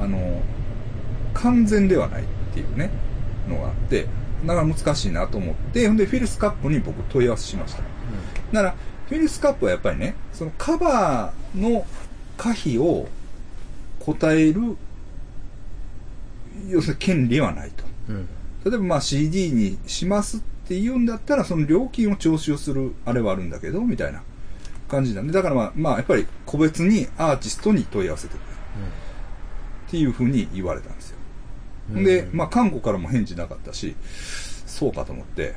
[0.00, 0.42] あの、
[1.34, 2.90] 完全ではないっていうね、
[3.48, 4.06] のがあって、
[4.46, 7.82] だから難しいなと思って、ほんで、 FILSCAP に僕問い合わせしました。
[8.52, 8.74] だから、
[9.08, 11.84] フィルスカップはやっぱりね、そのカバーの
[12.36, 13.08] 可否を
[14.00, 14.76] 答える、
[16.68, 17.84] 要するに権利はないと。
[18.08, 18.28] うん。
[18.64, 24.22] 例えばまあ CD にしますって言うんだったら、その料金を徴収するあれはあるんだけど、みたいな
[24.88, 28.54] 感じなんで、だからまあ、まあやっぱり個別にアーティストに問い合わせてくれ
[29.86, 30.93] っていうふうに言われたん
[31.90, 33.94] でまあ韓国からも返事なかったし、
[34.66, 35.54] そうかと思って。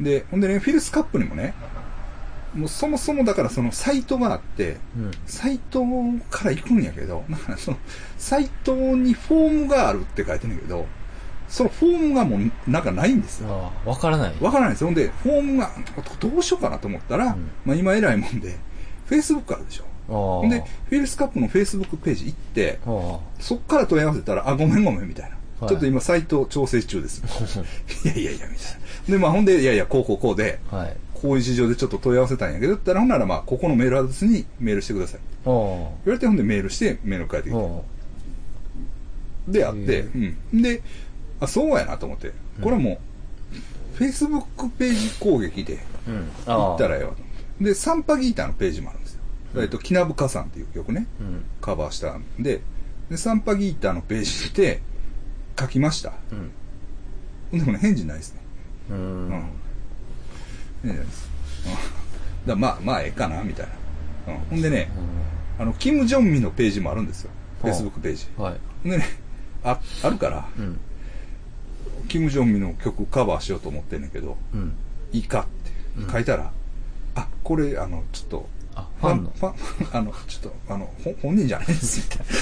[0.00, 1.54] で、ほんでね、フィルスカップにもね、
[2.54, 5.10] もうそもそもだからそのサイトがあって、うん。
[5.26, 5.84] サイト
[6.30, 7.76] から行くんやけど、なんかその、
[8.16, 10.86] サイトにフォームがあるって書いてんだけど、
[11.48, 13.72] そのフォームがもうなんかないんですよ。
[13.84, 14.34] わからない。
[14.40, 14.88] わからないですよ。
[14.88, 15.70] ほんで、フォームが、
[16.20, 18.56] どうしようかなと思ったら、うんまあ今偉いもんで、
[19.08, 19.84] Facebook あるでしょ。
[20.08, 25.37] ほんで、フィルスカップの Facebook ページ行って、あそっから問い合わせたら、あ、ごめんごめんみたいな。
[25.60, 27.22] はいちょっと今サイト調整中です。
[27.24, 27.28] あ。
[28.08, 28.72] いやいやいや、みたい
[29.08, 29.12] な。
[29.12, 30.96] で、まあほんで、いやいや、こうこうこうで、はい。
[31.14, 35.20] こういう事情でちょっと問い合わせたんやけど、ったら、ほんならまあ、ここのメールアドレスにメールしてください。
[35.44, 37.60] 言われて、ほんでメールして、メール返ってきて。
[37.60, 37.68] あ
[39.48, 40.62] で、あってへ、うん。
[40.62, 40.82] で、
[41.40, 42.32] あ、そうやなと思って。
[42.62, 43.00] これはも
[43.96, 45.78] う、Facebook ページ攻撃で。
[46.46, 47.26] 行ったらええわと思っ
[47.58, 47.64] て。
[47.64, 49.20] で、サンパギーターのページもあるんですよ。
[49.56, 51.44] えっと、キナブカさんっていう曲ね、うん。
[51.60, 52.60] カバーしたんで、
[53.10, 54.82] で、サンパギーターのページで
[55.58, 56.12] 書きました。
[57.52, 57.58] うん。
[57.58, 58.40] でもね、返事ないですね。
[58.90, 59.28] ううん。
[59.28, 59.30] ん。
[59.30, 59.40] 返
[60.82, 61.30] 事ないです。
[62.44, 62.48] うん。
[62.48, 63.66] だまあ、まあ、ええかな、みたい
[64.26, 64.34] な。
[64.34, 64.40] うん。
[64.50, 64.90] ほんでね、
[65.58, 67.30] あの、キム・ジョンミのページもあるんですよ。
[67.62, 68.26] はあ Facebook ページ。
[68.36, 68.56] はい。
[68.82, 69.04] ほんでね、
[69.64, 70.78] あ、あるから、うん。
[72.08, 74.72] キム・ジョンミの曲カバーしようと思ってんねんけど、うん。
[75.12, 75.46] いいか
[76.00, 76.52] って書いたら、
[77.16, 79.30] あ、これ、あの、ちょっと、あ、ファンの？
[79.30, 82.32] ファン、あの、ちょっと、あの、ほ本人じゃないです、みたいあ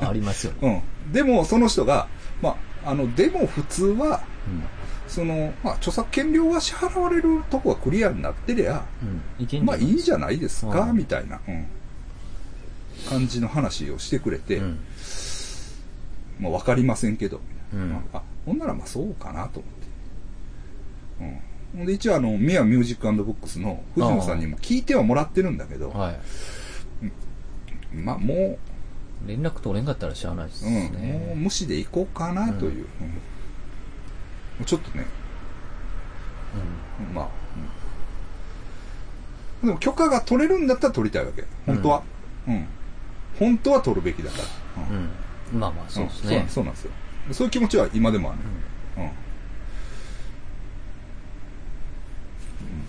[0.00, 0.68] ありますよね。
[0.68, 0.74] な。
[1.06, 1.12] うん。
[1.12, 2.08] でも、その人が、
[2.42, 4.62] まあ、あの、でも普通は、うん。
[5.06, 9.64] その、まあ、著作権料が支払われるとこがクリアになってりゃ、うん。
[9.64, 11.66] まあいいんじゃないですか、うんみたいな、うん、
[13.08, 14.78] 感じの話をしてくれて、うん。
[16.40, 17.40] まあわかりませんけど、
[17.72, 19.72] うんあ、ほんならまあそうかなと思っ
[21.30, 21.78] て。
[21.78, 21.86] うん。
[21.86, 26.18] で一応あの、ミアミュージックブックスの藤野さんにも聞いてはもらってるんだけど、はい。
[27.94, 28.58] まあも
[29.26, 31.32] 連絡取れんかったらしゃあないですう、うん、もうね。
[31.36, 32.86] 無視でいこうかなという。
[33.00, 33.20] うん
[34.64, 35.04] ちょっとね、
[37.12, 37.28] まあ、
[39.62, 41.44] うんでも許可が取れるんだったら取りたいわけ。
[41.66, 42.02] 本当は。
[42.46, 42.66] うん。
[43.38, 44.38] 本当は取るべきだか
[44.76, 44.82] ら。
[44.84, 45.08] うんうん。
[45.54, 45.60] うん。
[45.60, 46.46] まあまあ、そうですんね。
[46.48, 46.90] そうなんですよ。
[47.32, 48.38] そういう気持ちは今でもある、
[48.98, 49.10] うん。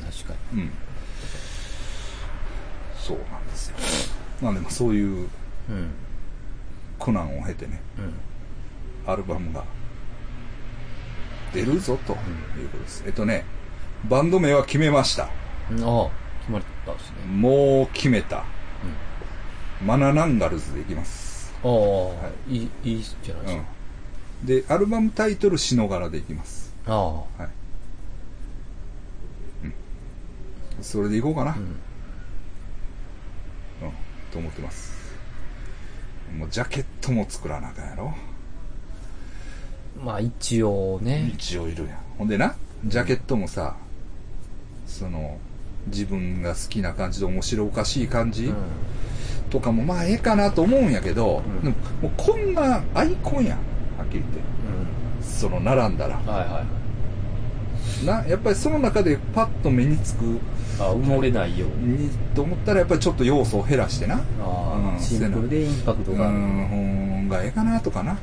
[0.06, 0.60] 確かうん。
[0.60, 0.71] うん。
[3.00, 3.78] そうなんですよ。
[4.41, 5.28] なんで、まあそういうに。
[5.69, 5.89] うん。
[7.06, 9.12] 苦難を経てね、うん。
[9.12, 9.63] アルバムが
[11.54, 13.04] 出るぞということです。
[13.06, 13.46] えっとね、
[14.10, 15.30] バンド名は決めました。
[15.70, 17.18] うんああ、決まったですね。
[17.28, 18.44] もう決めた。
[19.84, 21.54] マナナンガルズでいきます。
[21.63, 21.72] ああ、
[22.50, 23.63] いい、いいじゃないですか。
[24.41, 24.48] うん。
[24.48, 26.74] で、アルバムタイトル、しのがらでいきます。
[26.88, 27.13] ああ。
[27.13, 27.44] はい。
[29.65, 29.74] うん。
[30.82, 31.52] それでいこうかな。
[31.52, 31.63] ううん。
[31.65, 31.76] ん。
[34.32, 34.94] と思ってます。
[36.38, 38.14] もうジャケットも作らなあかんやろ。
[40.04, 41.32] まあ一応ね。
[41.34, 41.98] 一応いるやん。
[42.18, 43.76] ほんでな、ジャケットもさ、
[44.86, 45.38] その、
[45.88, 48.56] 自分が好きな感じで面白おかしい感じ、うん。
[49.50, 53.58] とかもまあええかなと思うんやけど、うんでももうこんなアイコンやん。
[53.98, 54.40] はっきり言って。
[55.22, 56.18] その並んだら。
[56.18, 56.66] はいは
[58.04, 58.06] い。
[58.06, 60.40] な、やっぱりその中でパッと目につく
[60.80, 62.04] あ、埋もれないように。
[62.06, 64.16] にと思ったらやっぱりちょっと要素を減らしてな。
[64.16, 66.38] ああ、うんシンプルでインパクトうがある。
[66.38, 68.12] ん、ほんがええかなとかな。
[68.12, 68.18] うん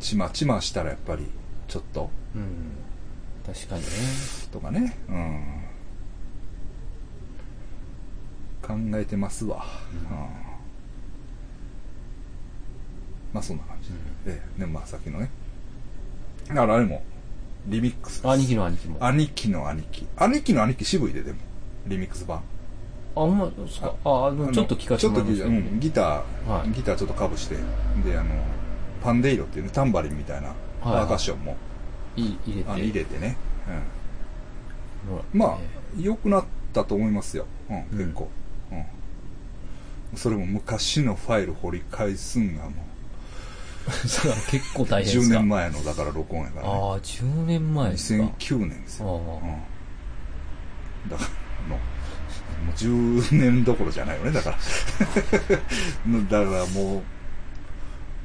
[0.00, 1.26] ちまちましたらやっぱり
[1.66, 2.44] ちょっとうん。
[3.46, 3.88] 確かにね。
[4.52, 4.96] とかね。
[5.08, 5.44] うん。
[8.62, 9.64] 考えてますわ。
[10.10, 10.48] うん
[13.32, 13.90] まあそんな感じ。
[14.26, 15.30] ええ、でまあさっきのね。
[16.48, 17.02] だからあれも、
[17.68, 18.28] リミックスです。
[18.28, 18.96] 兄貴の兄貴も。
[19.00, 20.06] あ、兄貴の兄貴。
[20.16, 21.38] 兄貴の兄貴渋いで、でも。
[21.86, 22.42] リミックス版。
[23.14, 23.94] ほんまですか？
[24.04, 26.04] あ、あの、ちょっと聞かせてもらちょっと聞いてうん、ギター、
[26.48, 27.56] はいギターちょっとかぶして、
[28.04, 28.30] で、あの、
[29.02, 31.56] パンデイロっていうね、タンバリンみたいな、パーカッションも、
[32.16, 32.70] い入れて。
[32.70, 33.36] あの入れてね。
[35.32, 35.38] うん。
[35.38, 35.58] まあ、
[35.98, 37.46] 良くなったと思いますよ。
[37.70, 38.28] うん、うん結構。
[38.72, 40.18] うん。
[40.18, 42.70] それも昔のファイル掘り返すんがも
[43.90, 45.38] それは結構大う、10変ですか。
[45.40, 46.72] 年前の、だから録音やからね。
[46.72, 48.24] ああ、10年前ですか。
[48.24, 49.08] 2009年ですよ。
[49.08, 49.46] あ
[51.06, 51.10] うん。
[51.10, 54.56] だから、もう、もう10年どころじゃないよね、だから。
[56.44, 57.02] だからもう、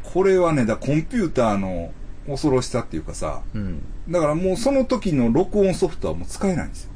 [0.04, 1.92] これはね、だコンピューターの
[2.28, 3.82] 恐ろしさっていうかさ、うん。
[4.10, 6.92] だからもうその時の録音ソフトはもう使えないんですよ。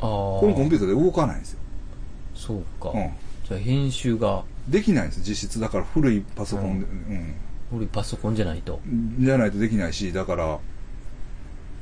[0.00, 0.06] ああ。
[0.08, 1.58] このコンピューターで動かないんですよ。
[2.34, 2.90] そうか。
[2.90, 3.10] うん。
[3.48, 5.60] じゃあ編集ができないんです、実質。
[5.60, 7.34] だから古いパソコンで、うん。
[7.70, 8.80] 古いパソコンじゃないと。
[9.18, 10.58] じゃないとできないし、だから、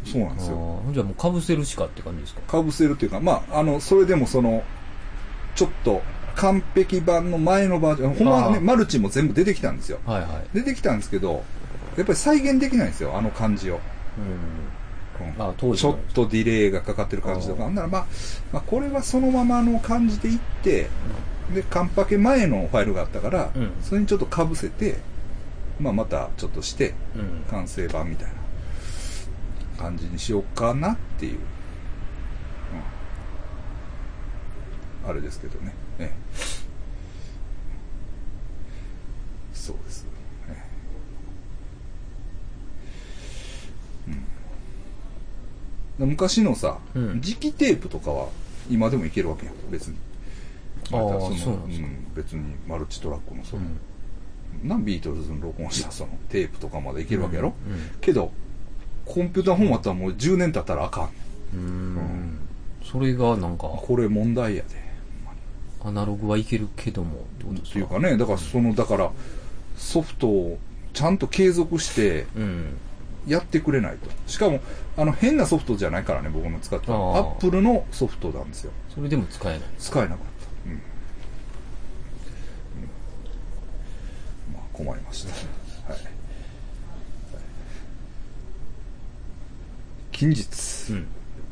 [0.05, 0.83] そうなんですよ。
[0.87, 2.41] ああじゃあもう被せるしかって感じですか？
[2.43, 4.63] かぶせるっていうか、まあ、あの、それでもその、
[5.55, 6.03] ちょっと、
[6.37, 9.99] 完璧版の前のバージョン、ほんまはね、マルチも全部出てきたんですよ。
[10.07, 10.31] はいはい。
[10.55, 11.43] 出てきたんですけど、
[11.97, 13.75] やっぱり再現できないんですよ、あの感じを。
[14.19, 14.23] うん。
[14.23, 14.69] うん
[15.37, 17.65] あ当時のちょっとディレイがかかってる感じとか。
[17.65, 18.07] ほんならまあ、
[18.53, 20.89] まあ、これはそのままの感じでいって、
[21.53, 24.99] で、カンパケ前のファイルがあったから、うんそれにちょっとかぶせて、
[25.81, 27.45] まあ、またちょっとして、うん。
[27.51, 28.35] 完成版みたいな
[29.83, 31.39] 感じにしようかなっていう、うん
[35.09, 35.73] あれですけどね。
[35.99, 36.39] ええ
[39.55, 40.07] そうです。
[40.51, 40.65] え
[44.11, 48.29] えうん、昔のさ、うん磁気テープとかは
[48.69, 49.97] 今でもいけるわけやん、別に。
[50.91, 53.81] あーまたのそうなんですかん別にマルチトラックのその、うん。
[54.63, 57.81] なビートルズの録音したそのテープとかまでいけるわけやろ、うんうん。
[58.01, 58.33] けど
[59.05, 61.05] コンピューターフォーマットはもう10年経ったらあかん。
[61.05, 62.39] うーん。
[62.85, 64.69] それがなんか、これ問題やで。
[65.85, 69.11] アナログはいけるけども、ってことですというかねだからそのだから
[69.77, 70.59] ソフトを
[70.93, 72.77] ちゃんと継続してうん。
[73.27, 74.11] やってくれないと。
[74.27, 74.61] しかも
[74.97, 78.73] あの変なソフトじゃないからね僕の使ったアップルのソフトなんですよ。
[78.95, 79.69] それでも使えない。
[79.79, 80.25] 使えなかった、
[80.67, 80.79] うんうん
[84.55, 86.01] まあ困りました、はい、
[90.13, 91.07] 近日、うん。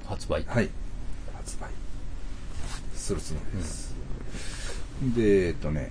[0.06, 0.44] 発売。
[0.46, 0.70] はい。
[1.36, 1.66] 発売
[2.94, 3.94] するつもりです。
[5.16, 5.90] で、えっとね、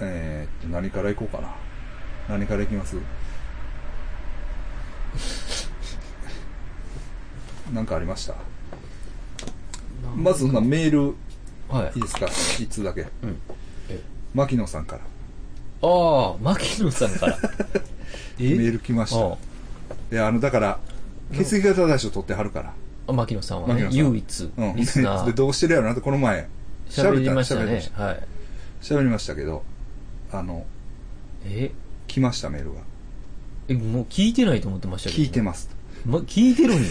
[0.00, 1.54] えーっと、何からいこうかな。
[2.28, 2.96] 何からいきます？
[7.72, 8.34] なんかありました？
[10.16, 11.14] まず、なメール、
[11.68, 12.02] はいいい。
[12.02, 12.26] ですか？
[12.58, 13.02] 一通だけ。
[13.22, 13.38] うん。
[13.90, 14.00] え
[14.34, 15.02] 牧野さんから。
[15.82, 17.38] ああ、牧野さんから。
[18.38, 19.16] え メール来ました。
[19.26, 19.36] あ
[20.12, 20.78] いや、あの、だから、
[21.32, 22.72] 血液型大賞取ってはるから。
[23.06, 25.34] あ牧野さんはね唯一うん。、リスナ で、ー。
[25.34, 26.48] どうしてるやろなって、この前、
[26.88, 27.82] 喋りました喋ね。
[27.94, 28.20] はい。
[28.82, 29.62] 喋りましたけど、
[30.32, 30.66] あの、
[31.46, 31.70] え？
[32.08, 32.80] 来ました、メールが。
[33.68, 35.22] え、もう聞いてないと思ってましたけど。
[35.22, 35.70] 聞いてます。
[36.04, 36.90] ま、聞いてるんや。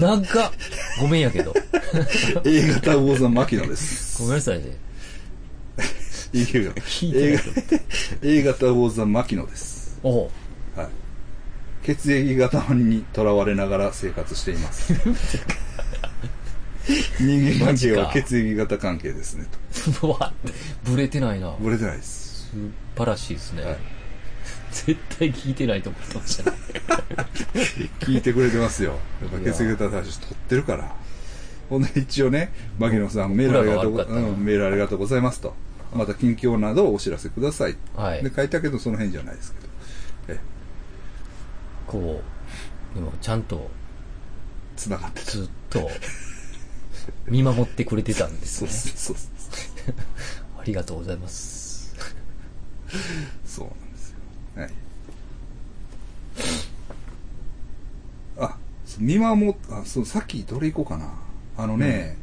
[0.00, 0.52] 長っ。
[1.00, 1.52] ごめんやけど。
[2.44, 4.22] A 型魚座牧野です。
[4.22, 4.76] ごめんなさいね。
[6.32, 6.72] いいよ。
[6.72, 7.80] 聞いてないと思って。
[8.22, 9.98] A 型魚座牧野です。
[10.02, 10.30] おう
[10.76, 10.88] はい。
[11.84, 14.92] 血液型にとらわれながら生活しています。
[17.18, 19.46] 人間関係は血液型関係ですね、
[20.00, 20.06] と。
[20.08, 20.32] うわ、
[20.84, 21.54] ブレてないな。
[21.58, 22.48] ぶれてないです。
[22.50, 22.56] 素
[22.96, 23.62] 晴らしいですね。
[23.62, 23.76] はい
[24.84, 26.56] 絶対聞いてないと思ってましたね。
[28.00, 28.98] 聞いてくれてますよ。
[29.22, 30.94] やっぱ血液型大賞取ってるから。
[31.70, 35.54] ほんで一応ね、牧野さん、メールありがとううん、メールありがとうございますと。
[35.94, 37.76] また近況などをお知らせください。
[37.94, 39.66] はいで、書いたけどその辺じゃないですけど。
[40.40, 40.40] え、
[41.86, 42.22] こ
[42.94, 43.70] う、でもちゃんと
[44.76, 45.30] 繋がってた。
[45.30, 45.90] ずっと
[47.26, 48.94] 見守ってくれてたんですねそうっ。
[48.94, 49.30] す、そうっす。
[50.58, 51.94] ありがとうございます。
[53.44, 54.16] そうなんですよ。
[54.56, 54.70] はい。
[58.38, 61.12] あ、そう見守っ、あ、そう、さっきどれ行こうかな。
[61.56, 62.16] あのね、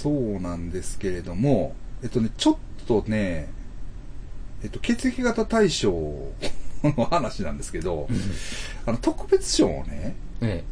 [0.00, 3.50] そうなんですけれども、えっとね、ちょっとね、
[4.62, 5.92] えっと、血液型大賞
[6.82, 8.08] の話なんですけど、
[8.86, 10.64] あの、特別賞をね、え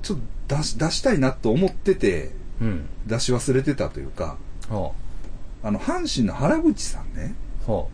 [0.00, 2.32] ちょっと出し、出したいなと思ってて、え。
[2.62, 2.88] うん。
[3.06, 4.38] 出し忘れてたというか、
[4.70, 4.92] は
[5.62, 7.34] あの、阪神の原口さんね、
[7.68, 7.86] あ、は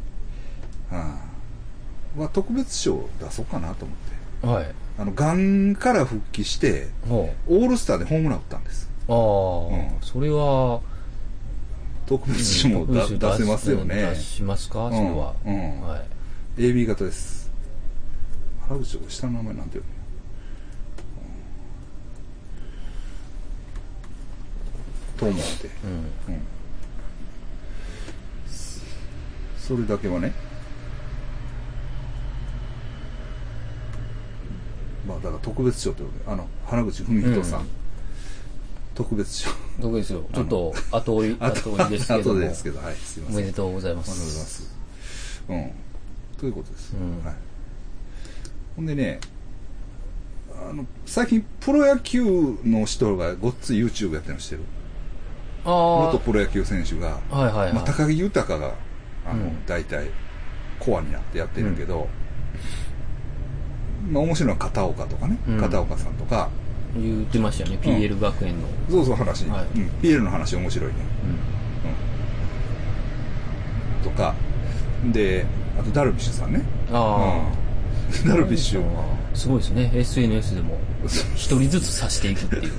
[0.92, 4.46] うんは特別賞出そうかなと思って。
[4.46, 4.74] あ、はい。
[4.98, 8.91] あの、がんから復帰して、はオールスターでホームラン打ったんです。
[9.08, 9.12] あ。
[9.12, 9.14] あ
[10.00, 10.80] それは、
[12.06, 13.06] 特別賞も出
[13.38, 14.16] せますよね出。
[14.16, 14.90] しますか？
[14.90, 15.34] それは。
[15.46, 16.60] うんうんはい。
[16.60, 17.50] AB 型です。
[18.68, 19.88] 原口の下の名前なんていうの
[25.18, 25.70] と思って。
[25.84, 26.34] うん。
[26.34, 26.42] うん。
[29.58, 30.32] それだけはね。
[35.06, 37.68] まあ、だから特別賞ということで、あの、原口文人さん、うん
[39.02, 39.50] 特別賞。
[39.80, 40.24] どこですよ。
[40.32, 42.40] ちょっと、後追い、 後追いですけど後も。
[42.40, 43.36] でですけど、はい、すいません。
[43.36, 44.38] おめでとうございまありがとうございす。
[44.38, 44.74] ます。
[45.48, 45.70] うん。
[46.38, 46.94] ということです。
[46.94, 47.34] うんはい。
[48.76, 49.20] ほんでね、
[50.70, 54.62] あの、最近プロ野球の人がごっつい YouTube やってるの知ってる？
[55.64, 55.68] あ
[56.12, 57.72] 元プロ野球選手が、あ、はいはいはい。
[57.72, 58.74] まあ、高木豊が、
[59.26, 60.10] あの、うん大体、
[60.78, 62.08] コアになってやってるけど、
[64.10, 66.50] まあ面白いのは片岡とかね、うん片岡さんとか、
[66.96, 67.78] 言ってましたよね。
[67.82, 68.68] PL 学園の。
[68.90, 70.94] そうそう話、はいうん、PL の話面白いね。
[71.24, 71.30] うん。
[74.10, 74.10] うん。
[74.10, 74.34] とか、
[75.12, 75.46] で、
[75.78, 76.62] あとダルビッシュさんね。
[76.92, 77.42] あ
[78.24, 78.84] うんダルビッシュ。
[78.84, 78.86] あ。
[79.34, 79.90] すごいですね。
[79.94, 80.78] SNS でも、
[81.34, 82.72] 一人ずつ刺していくっていう。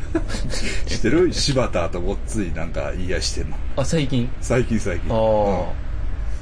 [0.85, 1.33] 知ってる？
[1.33, 3.57] 柴田とごっついなんか言い合いしてんの。
[3.75, 4.29] あ、最近？
[4.41, 5.11] 最近最近。
[5.11, 5.21] ああ。
[5.21, 5.83] うん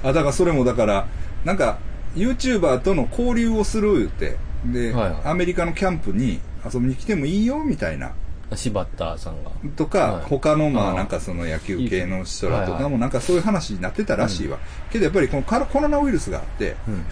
[0.03, 1.07] あ、だからそれもだから、
[1.45, 1.77] なんか、
[2.15, 8.13] YouTuber との交流をする言って、で、はいはいアメリカのキャンプに遊びに来てもいいよ、みたいな。
[8.55, 9.51] 柴田さんが。
[9.75, 14.59] とか、はい他のまあなんかその野球系の人らとかもなんかそういう話になってたらしいわ。
[14.91, 17.05] けどやっぱりこのコロナウイルスがあって、うん。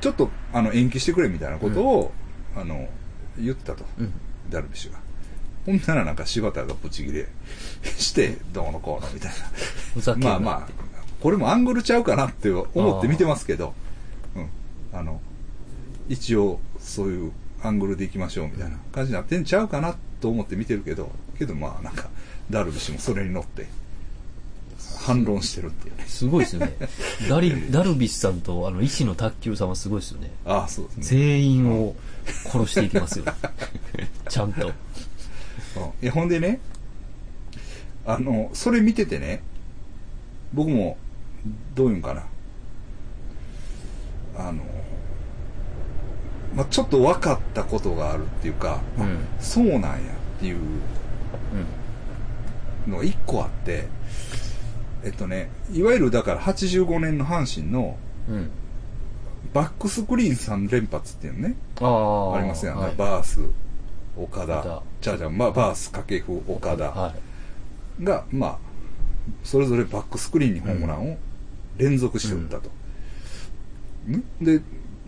[0.00, 2.12] ちょっとあの延期してくれみたいなことを、
[2.56, 2.88] あの、
[3.38, 3.84] 言ってたと。
[3.98, 4.12] うん。
[4.50, 4.98] ダルビッシュが。
[5.66, 7.28] ほんならなんか柴田がブチギレ
[7.84, 9.32] して、どうのこうのみたい
[10.16, 10.16] な。
[10.16, 10.68] まあまあ、
[11.20, 13.74] これもアングルちゃうかなって思って見てますけど、
[14.34, 14.48] うん。
[14.92, 15.20] あの、
[16.08, 17.32] 一応そういう
[17.62, 22.08] アングルでいきましょうみたいな感じになってんちゃうかなと思って見てるけど、けどまあなんか、
[22.50, 23.66] ダルビッシュもそれに乗って、
[24.98, 26.04] 反論してるっていうね。
[26.06, 26.74] すごいですよね。
[27.28, 30.30] ダリ、ダルビッシュさんと、あの、医師の卓球さんはすごいですよね。
[30.44, 31.02] ああ、そうですね。
[31.04, 31.94] 全員を
[32.46, 33.24] 殺していきますよ。
[34.28, 34.66] ちゃんと。
[34.66, 34.74] うん
[36.02, 36.60] いや、ほんでね、
[38.04, 39.42] あの、それ見ててね、
[40.52, 40.98] 僕も、
[41.74, 42.24] どういうんかな。
[44.36, 44.62] あの、
[46.54, 49.90] まあ、ちょっと分かったことがあるっていうか、あうんそうなんやっ
[50.40, 50.56] ていう
[52.86, 52.92] うん。
[52.92, 53.86] のが一個あって、
[55.04, 57.96] えっとね、いわゆるだから85年の阪神の
[58.28, 58.50] うん。
[59.52, 61.86] バックスクリーン3連発っていうのね、あ
[62.34, 62.36] あ。
[62.36, 63.40] ありますやん、はい、バース、
[64.16, 67.14] 岡田じゃあじゃあ、まあ、バース、掛布、岡田は
[68.00, 68.04] い。
[68.04, 68.58] が、まあ、
[69.42, 71.18] それぞれバックスクリーンにホームランを
[71.78, 72.70] 連続して打ったと。
[74.08, 74.60] んで、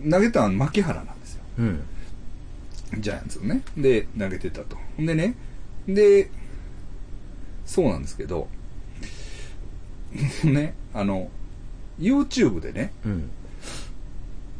[0.09, 1.12] 投げたのは牧原な。
[1.57, 1.83] うん。
[2.99, 3.61] ジャイアンツをね。
[3.77, 4.77] で、投げてたと。
[4.97, 5.35] でね、
[5.87, 6.29] で、
[7.65, 8.47] そうなんですけど、
[10.43, 11.29] ね、あの、
[11.99, 13.29] YouTube でね、うん。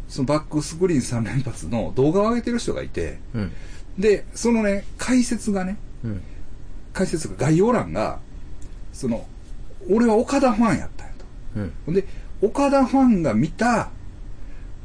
[0.07, 3.51] そのバックスクリーン3連発の動画を上げてる人がいて、うん。
[3.97, 6.21] で、そのね、解説がね、うん。
[6.93, 8.19] 解説が概要欄が、
[8.91, 9.27] その、
[9.89, 11.25] 俺は岡田ファンやったんやと。
[11.87, 12.05] うんで、
[12.41, 13.89] 岡田ファンが見た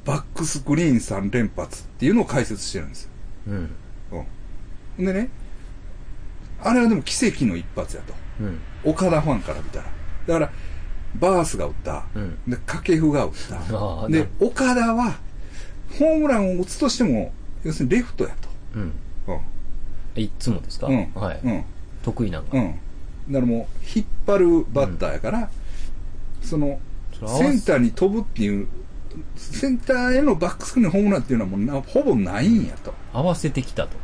[0.09, 3.11] バックスクリーン3連発っていうのを解説してるんですよ。
[3.49, 3.71] うん。
[4.99, 5.05] うん。
[5.05, 5.29] でね、
[6.63, 8.15] あれはでも奇跡の一発やと。
[8.41, 8.59] うん。
[8.91, 9.85] 岡田ファンから見たら。
[10.27, 10.51] だから、
[11.17, 12.07] バースが打った。
[12.15, 13.33] うんで、掛布が打っ
[13.71, 14.09] ああた。
[14.09, 15.19] でな、岡田は、
[15.99, 17.33] ホームランを打つとしても、
[17.65, 18.35] 要するにレフトや
[18.77, 18.93] うん。
[19.27, 19.33] と。
[19.35, 19.41] うん。
[20.17, 20.87] えいつもですか？
[20.87, 21.13] うん。
[21.15, 21.41] はい。
[21.45, 21.65] うん。
[22.03, 22.59] 得意なんが。
[22.59, 22.73] うん。
[22.73, 25.51] だからもう、引っ張るバッターやから、
[26.43, 26.81] その、
[27.13, 28.67] それ合わせセンターに飛ぶっていう、
[29.37, 32.95] センターへのバックスクリーンホームランっていうのはもうなほぼないんやと。
[33.13, 33.97] 合わせてきたと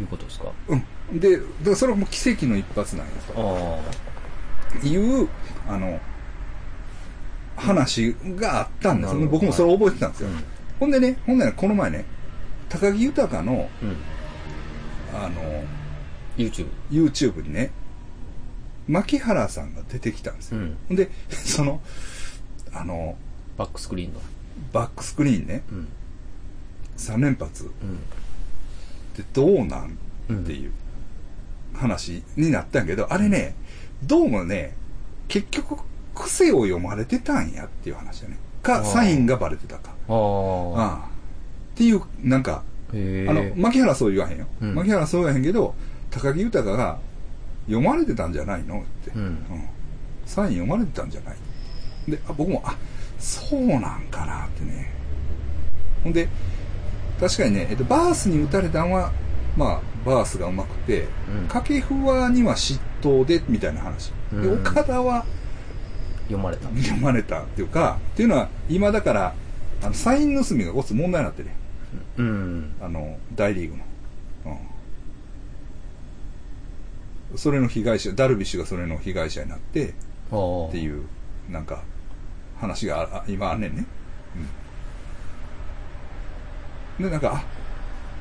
[0.00, 0.52] いうことですか？
[0.68, 0.76] う
[1.14, 1.20] ん。
[1.20, 3.78] で、だからそれはもう奇跡の一発なんやあ
[4.80, 5.28] という、
[5.68, 6.00] あの、
[7.56, 10.28] 話があったんです僕もそれ覚えてたんですよ。
[10.28, 10.44] うん
[10.80, 12.04] ほんでね、ほんでね、この前ね、
[12.68, 13.84] 高木豊の、あ。
[13.84, 15.24] うん。
[15.24, 15.64] あの、
[16.36, 16.66] YouTube。
[16.90, 17.70] YouTube にね、
[18.88, 20.58] 牧原さんが出てきたんですよ。
[20.58, 21.80] うんで、 その、
[22.72, 23.16] あの、
[23.56, 24.20] バックスクリーンの。
[24.72, 25.88] バックスクリーンね、うん。
[26.96, 27.98] 3連発っうん。
[29.14, 29.98] てどうなん
[30.32, 30.72] っていう
[31.74, 33.54] 話になったんやけど、あれね、
[34.04, 34.74] どうもね、
[35.28, 35.82] 結局、
[36.14, 38.38] 癖を読まれてたんやっていう話だね。
[38.62, 39.90] か、サインがバレてたか。
[40.08, 40.14] ああ。
[40.14, 41.08] ああ
[41.72, 42.62] っていう、なんか。
[42.90, 44.46] あの、牧原はそう言わへんよ。
[44.60, 45.74] うん牧原はそう言わへんけど、
[46.10, 46.98] 高木豊が
[47.66, 49.38] 読まれてたんじゃないのって、うん
[50.26, 51.36] サイン読まれてたんじゃない
[52.08, 52.76] で、あ僕も、あ、
[53.22, 54.90] そうなんかなってね。
[56.02, 56.28] ほんで、
[57.20, 59.12] 確かにね、えっと、バースに打たれたんは、
[59.56, 64.08] まあ、バースがうまくて、うん掛布はには失投で、みたいな話。
[64.32, 65.24] で、うん岡田は
[66.24, 66.68] 読まれた。
[66.68, 69.34] 読まれたっていうか、っていうのは、今だから、
[69.82, 71.48] あの、サイン盗みがごつ問題になってる
[72.18, 72.74] やんうん。
[72.80, 73.84] あの、大リーグの。
[77.32, 77.38] うん。
[77.38, 79.90] それの被害者、ダルビッシュがそれの被害者になって。
[79.90, 79.92] っ
[80.72, 81.04] ていう、
[81.50, 81.82] なんか、
[82.62, 83.84] 話が今あんねんね。
[86.98, 87.04] うん。
[87.04, 87.44] で、なんか、あ、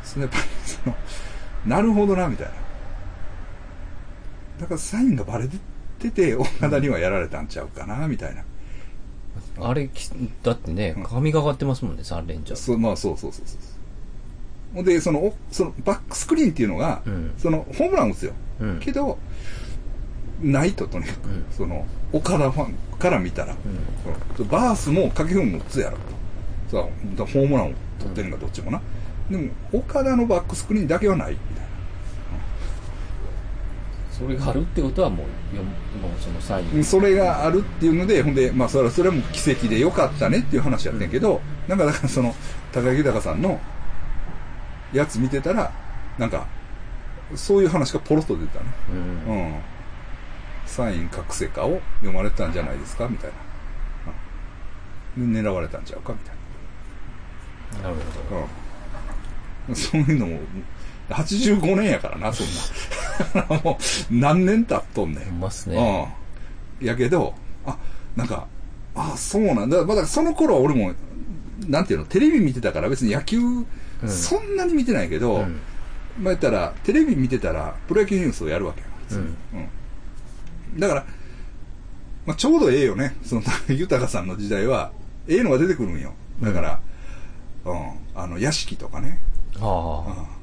[0.04, 0.96] それやっぱり、その、
[1.66, 2.54] なるほどな、みたいな。
[4.62, 5.48] だからサインがバレ
[6.00, 8.44] てて、岡田にはやられたんちゃうかな、みたいな。
[9.60, 10.10] あれ、き
[10.44, 12.58] だってねうん、神がかってますもんね、3連チャン。
[12.58, 14.84] そう、まあそうそうそうそう。
[14.84, 18.34] で、その、おそのバックスクリーンっていうのが、うんその、ホームラン打つよ。
[18.60, 18.80] うん。
[18.80, 19.20] けど、
[20.42, 21.28] ないと、とにかく。
[21.28, 26.22] うんその、岡田ファンから見たら、うんバースも掛布も打つやろと。
[26.72, 26.88] さ
[27.18, 28.82] ホームランを取ってるのがどっちもな。
[29.30, 31.66] でも、岡田のバックスクリーンだけはない、みたい
[34.22, 35.24] それがあるってことはも
[35.54, 35.70] う、よも
[36.10, 36.78] うそのサイン。
[36.78, 36.84] な。
[36.84, 42.36] それがあるっていうので、ほんで、まあ、それは、それはもう奇跡でよかったねっていう話やってんけど、なんか、だからその、
[42.72, 43.60] 高木豊さんの
[44.94, 45.72] やつ見てたら、
[46.20, 46.46] なんか、
[47.36, 48.66] そういう話がポロッと出たね。
[49.28, 49.36] うん。
[49.36, 49.54] うん。
[50.72, 53.08] サイン覚醒かを読まれてたんじゃないですか？
[53.08, 53.36] みたいな。
[55.18, 56.14] うん、で狙われたんちゃうか？
[56.14, 56.32] みた
[57.80, 57.96] いなる
[58.30, 58.42] ほな。
[59.70, 59.76] うん。
[59.76, 60.40] そういうのも、
[61.10, 62.48] 85年やからな、そん
[63.50, 63.60] な。
[63.64, 65.40] もう、何年経っとんねんん。
[65.40, 66.10] ますね。
[66.82, 66.88] うん。
[66.88, 67.34] やけど、
[67.66, 67.78] あ、
[68.16, 68.48] なんか、
[68.96, 69.86] あ、そうなんだ。
[69.86, 70.94] まだその頃は俺も、
[71.68, 73.40] なんていうの、テレビ見てたから別に野球、
[74.08, 75.60] そんなに見てないけど、うん。
[76.20, 78.88] まあ言ったら、テレビ見てたら、プロ野球ニュースをやるわけよ。
[79.08, 79.68] 普通にうん。
[80.78, 81.06] だから、
[82.26, 83.16] まあちょうどええよね。
[83.24, 84.92] その、 豊さんの時代は、
[85.28, 86.14] ええのが出てくるんよ。
[86.42, 86.80] だから、
[87.66, 89.20] うん、あの、屋敷とかね。
[89.60, 90.26] ああ。
[90.36, 90.42] うん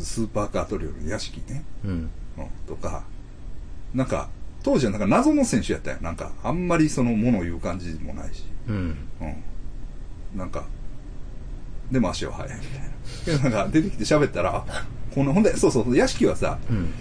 [0.00, 1.62] スーパーカートリオの屋敷ね。
[1.84, 1.90] うん。
[1.90, 2.10] うん、
[2.66, 3.04] とか、
[3.94, 4.28] なんか、
[4.62, 5.98] 当時はなんか謎の選手やったよ。
[6.00, 8.44] なんか、あんまりそのものを言う感じもないし。
[8.66, 8.96] うん。
[9.20, 9.24] う
[10.36, 10.38] ん。
[10.38, 10.64] なんか、
[11.90, 12.88] でも足は速いみたいな。
[13.24, 16.92] け どなんか出てきて喋ったら、あこの、ほんで、そうそう、屋敷はさ、うん。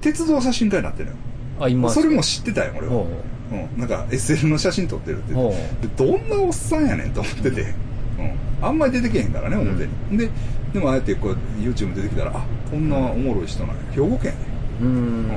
[0.00, 1.16] 鉄道写真家になってるのよ。
[1.60, 1.90] あ、今。
[1.90, 2.92] それも知ってたよ、俺は。
[2.92, 3.06] ほ
[3.52, 3.80] うん。
[3.80, 7.62] なんか SL の写真撮ってるってどんなおっさんやねんと思ってて。
[7.62, 8.32] うん。
[8.60, 10.18] あんまり出てけへんからね、表に。
[10.18, 10.28] で、
[10.72, 13.82] でもああやってこう YouTube 出てきたら、あ、こんなおもろい人なんや。
[13.92, 14.36] 兵庫県やね。
[14.80, 14.84] う。
[14.84, 15.30] ううんん。。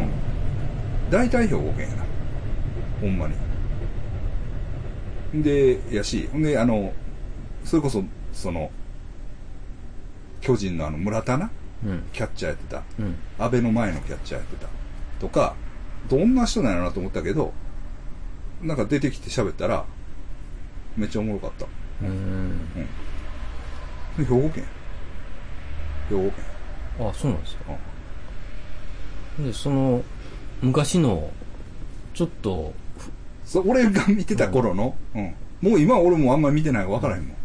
[1.09, 2.05] 大体兵庫県やな。
[3.01, 3.27] ほんま
[5.33, 5.43] に。
[5.43, 6.93] で、やし、ほんで、あの、
[7.63, 8.03] それこそ、
[8.33, 8.69] その、
[10.41, 11.49] 巨人のあの村田な、
[11.85, 12.03] うん。
[12.11, 12.83] キャッチャーやってた。
[12.99, 13.15] うん。
[13.39, 14.67] 安倍の前のキャッチャーやってた。
[15.19, 15.55] とか、
[16.11, 17.53] どんな人なんやろなと思ったけど、
[18.61, 19.85] なんか出てきて喋ったら、
[20.97, 21.65] めっちゃおもろかった。
[21.65, 22.59] うーん。
[24.17, 24.65] 兵庫県。
[26.09, 26.33] 兵庫県。
[26.99, 27.63] あ、そうなんですか。
[29.39, 30.03] うんで、その、
[30.61, 31.31] 昔の、
[32.13, 33.11] ちょっと、ふ
[33.45, 35.33] そう俺が見てた頃の、うん。
[35.61, 37.35] もう今俺もあんまり見てないから分からへんも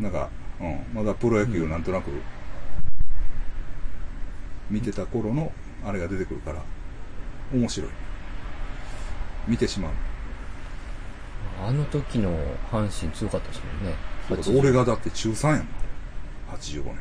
[0.00, 0.02] ん。
[0.02, 0.28] なんか、
[0.60, 0.80] うん。
[0.92, 2.10] まだプロ野球なんとなく、
[4.70, 5.52] 見てた頃の
[5.84, 6.62] あれが出てくるから、
[7.52, 7.90] 面白い。
[9.48, 9.92] 見てしまう。
[11.66, 12.30] あの時の
[12.70, 13.94] 阪神強かったですもんね。
[14.28, 15.66] そうだ80俺がだって中3やもん。
[16.56, 16.94] 85年。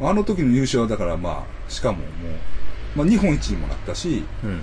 [0.00, 0.08] うん。
[0.08, 2.06] あの時の優勝はだからまあ、しかももう、
[2.96, 4.60] まあ日本一にもなったし、うん。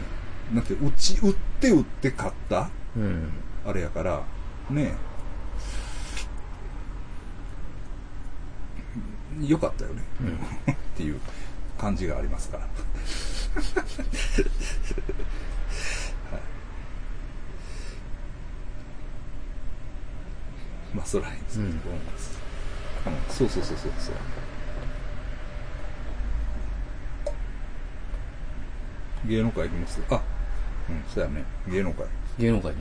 [0.56, 3.32] なんて、打ち、打って打って勝ったうん。
[3.66, 4.24] あれやから、
[4.70, 4.94] ねえ。
[9.46, 10.02] よかったよね。
[10.22, 10.74] うん。
[10.74, 11.20] っていう
[11.78, 12.64] 感じがありますから。
[12.64, 12.72] はい
[20.96, 21.80] まあ、そらいいんですけど、うんうん
[23.30, 24.16] そうそうそうそうそう。
[29.28, 30.02] 芸能界行きます？
[30.10, 30.22] あ、
[30.90, 31.44] うん、そうやね。
[31.70, 32.06] 芸能界。
[32.40, 32.78] 芸能界ね。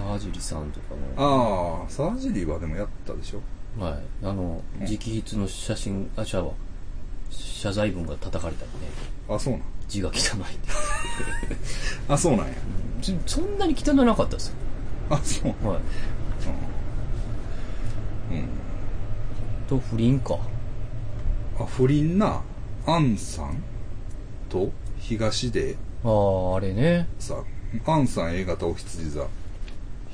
[0.00, 3.40] 沢尻さんとかの、ああ、沢尻はでもやったでしょ？
[3.82, 4.02] はい。
[4.22, 6.44] あの、うん直筆の写真、あ、じゃあ、
[7.30, 8.88] 謝罪文が叩かれたりね。
[9.28, 9.62] あ、そうなん？
[9.88, 10.36] 字が汚いって。
[12.08, 12.54] あ、そうなんや。
[13.02, 14.54] ちそんなに汚なかったですよ。
[15.10, 15.48] あ、そう。
[15.68, 15.80] はい。
[18.30, 18.36] うん。
[18.38, 18.48] うん。
[19.68, 20.38] と、不倫か。
[21.58, 22.40] あ、不倫な、
[22.86, 23.62] アンさん？
[24.48, 25.76] と東出？
[26.04, 27.06] ああ、あれね。
[27.18, 27.44] さん。
[27.86, 29.26] アンさん A 型お羊座。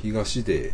[0.03, 0.70] 東出、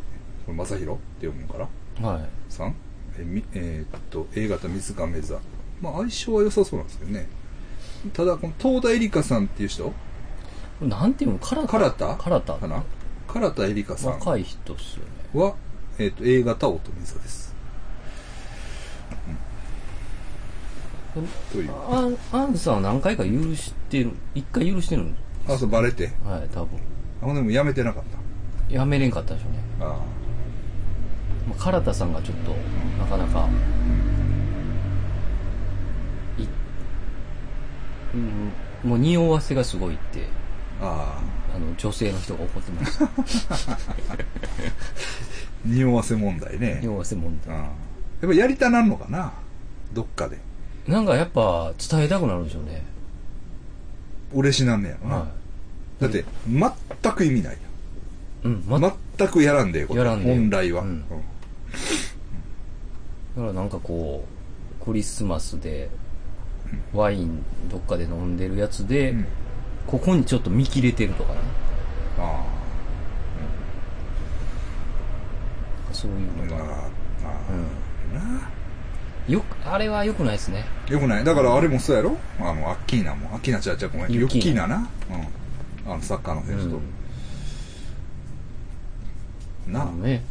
[0.46, 1.68] これ正宏って読むんか
[2.00, 2.08] な？
[2.08, 2.28] はい。
[2.48, 2.74] さん？
[3.18, 5.38] え、みえーっと、A 型水亀座。
[5.80, 7.28] まあ相性は良さそうなんですけどね。
[8.12, 9.92] ただ、この東田絵里香さんっていう人？
[10.80, 11.38] なんていうの？
[11.38, 11.66] 唐田？
[11.66, 12.16] 唐田？
[12.16, 12.82] 唐田かな？
[13.32, 15.40] 唐田絵里香さん若い人っすよね。
[15.40, 15.54] は、
[15.98, 17.54] えーっと、A 型乙女座です。
[21.52, 21.70] という？
[21.90, 24.12] アン、アンさんは何回か許してる。
[24.34, 25.16] 一回許してるん
[25.46, 26.10] あ、そう、バレて。
[26.24, 26.80] はい、多分。
[27.22, 28.21] あ、でもやめてなかった。
[28.72, 29.58] やめれんかったでしょうね。
[29.80, 29.84] あ
[31.48, 32.54] まあ、唐田さんがちょっと、
[32.98, 33.48] なかなか、
[36.38, 36.46] い、
[38.14, 38.52] うん、
[38.88, 40.26] もう匂わせがすごいって、
[40.80, 40.86] あ。
[40.86, 41.32] ああ。
[41.54, 43.10] あの、女性の人が怒ってました。
[45.66, 46.78] 匂わせ問題ね。
[46.80, 47.54] 匂わせ問題。
[47.54, 47.64] うん
[48.22, 49.32] やっぱやりたなんのかな？
[49.92, 50.38] どっかで。
[50.86, 52.84] なんかやっぱ伝えたくなるんでしょうね。
[54.32, 55.16] 嬉しなんねやろな。
[55.16, 55.26] は
[56.00, 56.70] だって、全
[57.14, 57.58] く意味ないい。
[58.45, 58.64] うん。
[59.18, 59.99] 全くやらんでええこと。
[60.01, 60.82] やらんでええ本来は。
[60.82, 61.05] うんうん
[63.34, 64.26] だからなんかこ
[64.80, 65.88] う、クリスマスで、
[66.93, 69.26] ワインどっかで飲んでるやつで、うん
[69.84, 71.40] ここにちょっと見切れてるとかね。
[72.18, 72.45] あ
[75.93, 76.47] そういうあ。
[76.47, 76.64] のが。
[76.64, 78.49] まあ、まあ、な
[79.26, 80.64] よく、あれは良くないですね。
[80.88, 81.24] よくない。
[81.24, 82.16] だからあれもそうやろ？
[82.38, 83.28] あの、アッキーナも。
[83.34, 84.12] アッキーナちゃうちゃうごめん。
[84.12, 84.88] ユッユッキーーナな。
[85.86, 85.93] うん。
[85.93, 86.80] あの、サッカーの選手と。
[89.66, 90.24] なあ、ね。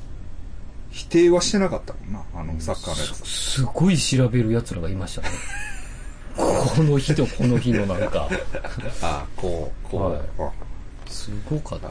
[0.92, 2.24] 否定はしてなかったもんな。
[2.36, 3.28] あの、サッカーのやつ。
[3.28, 5.30] すごい調べる奴らがいましたね。
[6.36, 8.30] この日とこの日のなんか、
[9.02, 10.12] あ あ、こう、こう。
[10.12, 10.52] はいあ
[11.12, 11.90] すごかった。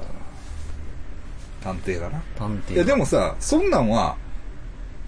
[1.62, 2.22] 探偵がな。
[2.36, 2.74] 探偵。
[2.74, 4.16] いや、でもさ、そんなんは、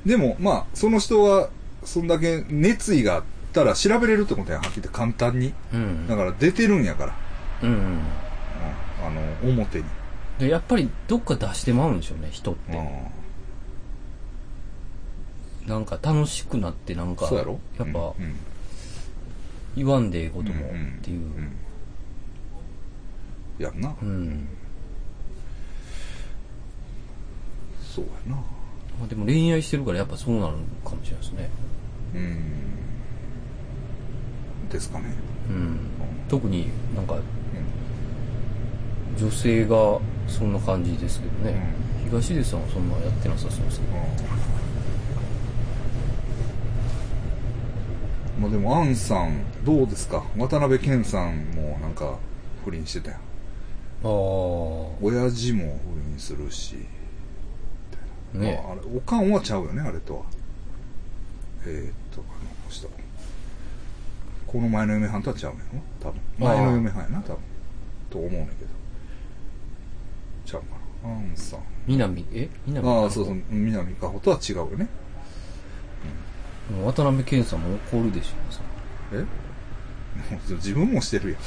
[0.04, 1.48] でも、まあ、その人は、
[1.84, 3.22] そんだけ熱意があっ
[3.52, 5.54] たら調べれるってことやん、はっきり言って簡単に。
[5.72, 6.06] うん。
[6.06, 7.16] だから出てるんやから。
[7.62, 7.76] うんうん。
[7.76, 8.00] うん、
[9.06, 9.84] あの、表に。
[10.38, 13.22] で、やっぱりどっか出してまうんでしょうね、人っうんて。
[15.66, 17.60] なんか楽しくなってなんか、そうやろ？
[17.78, 18.34] やっぱうんうん
[19.74, 21.20] 言わんでええこともうんっていう。
[21.20, 21.52] ん
[23.58, 23.94] やんな。
[24.02, 24.48] うん。
[27.80, 28.36] そうやな。
[28.36, 28.42] ま
[29.04, 31.48] あでも恋愛してるからやっぱそうなるかもしれないですね。
[32.16, 32.52] うん。
[34.68, 35.14] ですかね。
[35.48, 35.78] うん。
[36.28, 37.22] 特になんかうん
[39.18, 41.74] 女性がそんな感じですけどね。
[42.04, 43.86] 東出さんはそんなやってなさそうですね。
[48.40, 50.24] まあでも、アンさん、どうですか？
[50.36, 52.18] 渡辺謙さんもなんか
[52.64, 53.16] 不倫してたよ。
[54.04, 54.98] ああ。
[55.00, 56.76] 親父も不倫するし。
[58.34, 60.22] ねまあ、あれ、おかんはちゃうよね、あれとは。
[61.66, 62.88] えー、っと、あの人。
[64.46, 67.38] この前の嫁はんとは違うねんの多分前の嫁はんやな多分
[68.10, 68.81] と思うねんけど
[71.04, 71.56] アンさ。
[71.56, 72.48] ん南、え？
[72.66, 73.42] 南ああそうそう。
[73.50, 74.88] 南かほとは違うよね。
[76.70, 78.60] もう渡辺謙さんも怒るでしょそ
[79.12, 79.24] え？
[80.56, 81.40] 自分もしてるやん。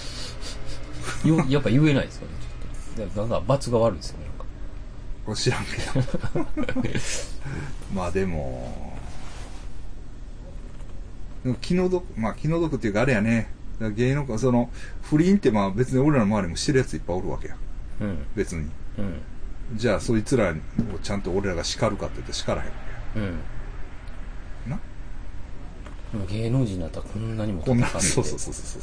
[1.25, 2.31] れ よやっぱ言えないですかね
[2.97, 3.21] ちょっと。
[3.21, 4.45] なんか罰が悪いですよねなんか。
[5.25, 6.45] これ知らんけど。
[7.95, 8.97] まあでも。
[11.43, 13.49] でも気の毒まあ気の毒っていうかあれやね。
[13.95, 14.69] 芸能界その
[15.03, 17.55] 不倫ってまあ別に俺らの周りもしてるやついっぱいおるわけや。
[18.01, 18.25] うん。
[18.35, 18.61] 別に。
[18.97, 19.21] うん
[19.73, 20.53] じゃあそいつらを
[21.01, 22.73] ちゃんと俺らが叱るかって言って叱らへんわ
[23.15, 23.39] うん。
[24.69, 24.79] な？
[26.13, 28.53] でも芸能人だったらこんなにもこんなそうそうそうそう。
[28.53, 28.81] そう。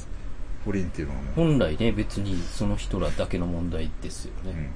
[0.64, 4.70] 不倫っていうのはね、本来ね別にその人らだけの問題ですよね、うん、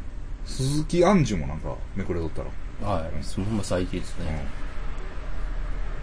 [0.44, 2.90] 鈴木杏樹もなんかめくれとったら。
[2.90, 3.10] はい。
[3.22, 4.26] そのまま最低ですうん。
[4.26, 4.46] ね、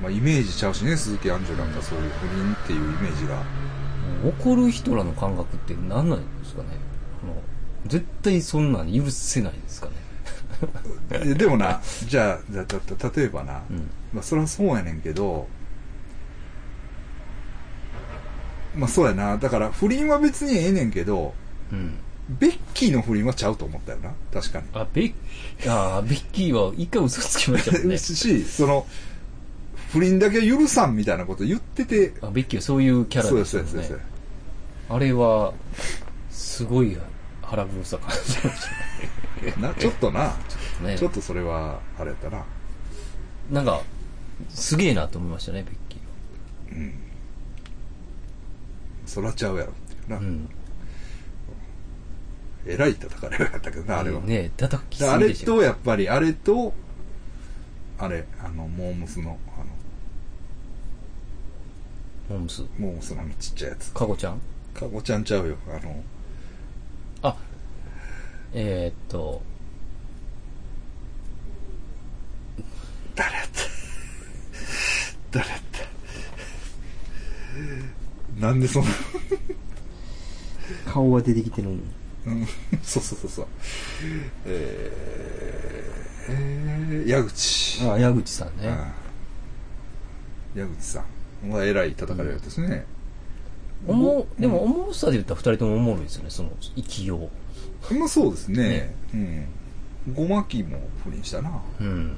[0.01, 3.35] まあイメージちゃうしね鈴木杏樹なんかそういう不倫っていうイメージが。
[3.35, 6.69] もう怒る人らの感覚って何なんですかね。
[7.23, 7.35] あの
[7.87, 9.93] 絶対そんなん許せないですかね。
[11.11, 13.89] えでもな、じゃあ、じゃあ例えばな、うん。
[14.13, 15.47] まあそれはそうやねんけど、
[18.75, 21.33] まあそうやな、だから不倫は別にええねんけど、
[21.71, 21.97] うん。
[22.29, 24.67] ベッキーの不倫はちゃうと思ったよな、確かに。
[24.73, 25.13] あベッ
[25.67, 27.97] あーベッキーは一回嘘つきましたもんね。
[27.99, 28.87] し、その、
[29.91, 34.07] 不倫だけは許さんみたいなこと言ってて、あベッキーはそういうキャラでですす、そうです、よねそうです。
[34.89, 35.53] あれは
[36.31, 36.97] すごい
[37.53, 40.33] 腹黒さ感じましな、ちょっとな、
[40.79, 42.43] たねちょっとそれは、あれやったな。
[43.51, 43.83] なんか
[44.49, 46.93] すげえなと思いましたねベッキーうん。
[49.05, 50.15] そらちゃうやろってな。
[50.15, 50.49] はうん
[52.65, 54.21] えらい叩かれるやったけどな、あれは。
[54.21, 56.73] ね叩きすあれぎでしょと、やっぱり、あれと、
[57.99, 59.61] あれ、あの、モームスの、あ
[62.29, 63.91] ホームスの、モームスのあのちっちゃいやつ。
[63.91, 64.41] かごちゃん？
[64.73, 65.57] かごちゃんちゃうよ。
[65.67, 66.12] あの、あ
[68.53, 69.41] えー、っと
[73.15, 73.47] 誰やっ
[75.31, 75.59] た誰やっ
[78.37, 78.89] たなんでそんな、
[80.91, 81.81] 顔は出てきてるのに。
[82.25, 82.47] うん、
[82.81, 83.47] そうそうそうそう。
[84.45, 87.87] えー、えー、矢口。
[87.89, 88.75] あ矢口さんね、
[90.55, 90.61] うん。
[90.61, 91.03] 矢口さ
[91.43, 91.49] ん。
[91.51, 92.85] は偉い叩かれるやつですね。
[93.87, 97.29] おもでもおもろさで言ったら二人ともおもろいですよねその勢いを
[97.91, 98.63] まあそうですね。
[98.63, 100.13] ねうん。
[100.13, 101.61] ごまきも不倫したな。
[101.79, 102.15] うん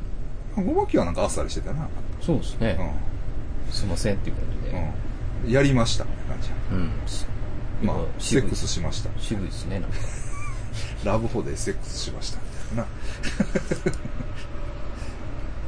[0.55, 1.89] ごまきはなんかあっさりしてたな。
[2.22, 2.80] そうですね、
[3.70, 5.47] すいませんっていう感じでうん。
[5.47, 5.51] うん。
[5.51, 6.55] やりましたみたいな感じや。
[6.72, 6.91] うん、
[7.88, 9.09] まあセックスしました。
[9.20, 9.97] 渋いですねなんか
[11.03, 12.88] ラブホでセックスしましたみたいなな。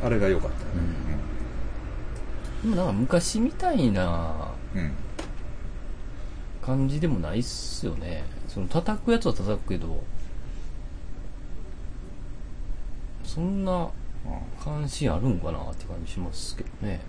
[0.07, 0.63] あれが良かったね。
[2.63, 4.81] でもなんか昔みたいなうん。
[4.81, 4.91] うん。
[6.67, 8.25] 感じでもないっすよね
[8.57, 10.03] その叩くやつは叩くけど
[13.23, 13.89] そんなうん
[14.59, 17.01] 関心あるんかなって感じしますけどね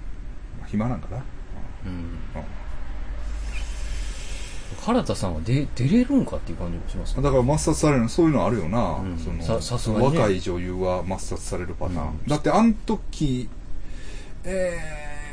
[0.59, 1.25] まあ暇なんかな。
[1.87, 2.19] うんうん。
[4.83, 8.99] 原田さんは出出れるんかっていう感じもしますだから抹殺されるの、そういうのあるよな。
[8.99, 9.31] うんそ
[9.91, 12.09] の若い女優は抹殺されるパターン。
[12.09, 13.49] うんだってあの時、
[14.45, 14.79] え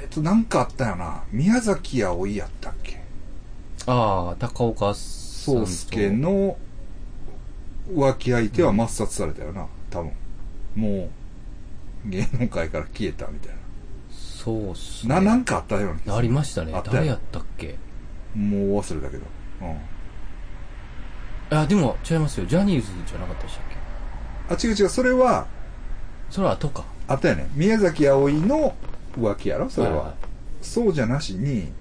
[0.09, 1.23] ーと、なんかあったよな。
[1.33, 3.01] 宮崎葵やったっけ？
[3.85, 4.95] ああ高岡
[5.45, 6.57] 宗介の
[7.89, 9.67] 浮気相手は抹殺されたよな。
[9.89, 10.11] 多分。
[10.75, 11.09] も
[12.05, 13.55] う、芸能界から消えたみたい
[14.11, 15.19] そうっすな。
[15.19, 17.77] ねな、なんかあったようなありましたねあったよ誰やったっけ？
[18.35, 19.23] もう忘れたけど。
[19.61, 21.57] うん。
[21.57, 23.65] あでも違いますよジャニーズじゃなかったでしたっ
[24.59, 24.67] け？
[24.67, 25.47] あ、違う違う、それは、
[26.29, 27.49] それは後かあったよね。
[27.55, 28.75] 宮崎葵の
[29.17, 29.69] 浮気やろ？
[29.69, 29.95] それは。
[29.95, 30.15] はいはい
[30.61, 31.71] そうじゃなしに、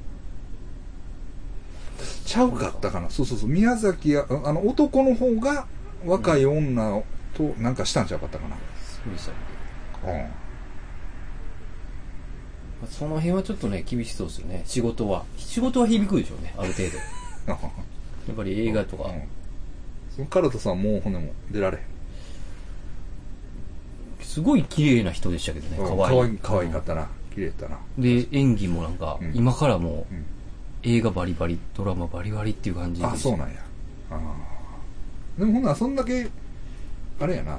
[2.24, 3.10] ちゃうかったかな。
[3.10, 3.48] そうそうそう。
[3.48, 5.66] 宮崎や、あの、男の方が
[6.06, 7.02] 若い女
[7.34, 8.56] となんかしたんちゃうかったかな。
[9.04, 9.34] そうでしたっ
[10.04, 10.10] け？
[10.10, 10.26] うん。
[12.88, 16.98] その辺はちょっとね厳しそうですよね仕事は仕事は響くでしょうねある程度
[17.48, 19.22] やっぱり映画とか、うん。
[20.14, 21.84] そのカルトさんもう骨も出られへん。
[24.22, 27.08] すごい綺麗な人でしたけどねうん可愛い可愛かったな。
[27.34, 27.78] 綺麗だったな。
[27.98, 30.24] で演技もなんか、うん今からもうん。
[30.84, 33.54] 映画バリバリドラマバリバリっていう感じであ、そうなんや。
[34.10, 36.28] あーでもほんならそんだけ、
[37.20, 37.58] あれやな。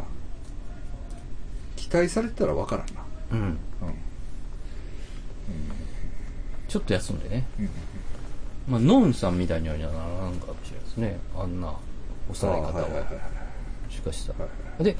[1.75, 3.01] 期待されてたらわからんな。
[3.31, 3.57] うんうん。
[6.67, 7.69] ちょっと休んでねうん。
[8.67, 11.73] まあノンさんみたいにはならんかもしれないですねあんな
[12.27, 12.87] 抑え方は。
[12.87, 12.95] も
[13.89, 14.33] しかした
[14.77, 14.95] ら、で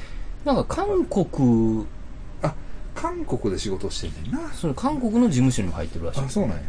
[0.45, 1.85] なんか韓国
[2.41, 2.53] あ、
[2.93, 4.51] 韓国で仕事してんねんな。
[4.53, 6.63] その韓国の事務所にも入ってるらしいあ、そうなんや。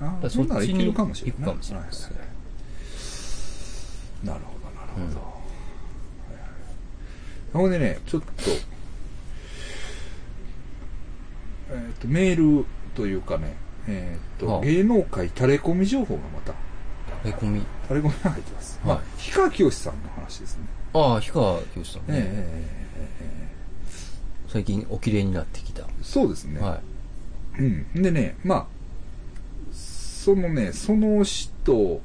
[0.00, 1.38] あそんならいけそっちにるかもしれない。
[1.38, 2.16] 行くかもしれないですはは
[4.24, 5.30] なるほど、なるほど。
[7.64, 8.28] うんでね、ちょっと、
[11.72, 13.56] えっ、と、メールというかね、
[13.88, 16.52] えっ、と、はあ芸能界タレコミ情報がまた、
[17.22, 17.62] タレコミ。
[17.88, 18.78] タレコミが入ってます。
[18.84, 20.64] はいまあ、氷川きよしさんの話ですね。
[20.94, 22.06] ああ、氷川きよしさんね。
[22.10, 22.80] え
[24.48, 25.82] 最近お綺麗になってきた。
[25.82, 26.60] えそうですね。
[26.60, 26.80] は
[27.58, 28.02] うん。
[28.02, 28.66] でね、まあ、
[30.34, 32.00] そのね、その人、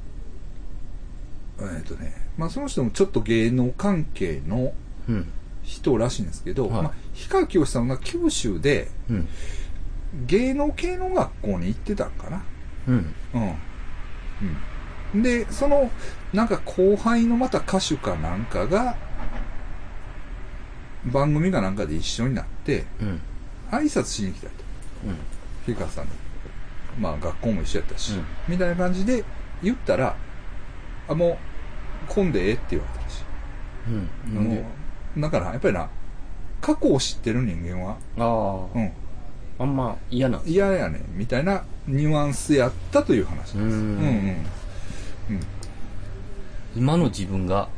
[1.60, 4.72] えっ、とね、まあその人もちょっと芸能関係の。
[5.66, 9.28] 人らしいんですけど、はいまあ、氷川きよしさんが九州でうん。
[10.26, 12.42] 芸能系の学校に行ってたんかな。
[12.88, 13.14] うん。
[13.34, 13.54] うん。
[15.14, 15.22] うん。
[15.22, 15.90] で、その、
[16.32, 18.96] なんか後輩のまた歌手かなんかが、
[21.04, 23.20] 番組かなんかで一緒になって、うん。
[23.70, 24.52] 挨拶しに来たと。
[25.06, 25.16] うん。
[25.66, 26.10] 氷川さんに。
[26.98, 29.24] まあ学校も一緒やったし、うんみたいな感じで
[29.62, 30.16] 言ったら、
[31.08, 31.38] あ、も
[32.08, 33.24] う、混んでええって言われたらしい。
[33.88, 34.34] うん。
[34.34, 34.62] なんで？
[34.62, 34.68] も
[35.16, 35.88] うだから、やっぱりな、
[36.60, 38.92] 過去を知ってる人間は、ああ、うん、
[39.58, 43.58] あんま嫌なん嫌やねん、みたいなニュアンスやったという話です。
[43.58, 44.46] うーんうん
[45.30, 45.40] うん。
[46.76, 47.68] 今の自分が、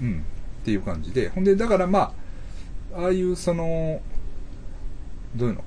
[0.00, 0.06] うん。
[0.06, 0.18] うん。
[0.62, 1.28] っていう感じで。
[1.28, 2.12] ほんで、だからま
[2.94, 4.00] あ、ああいうその、
[5.36, 5.64] どういうの？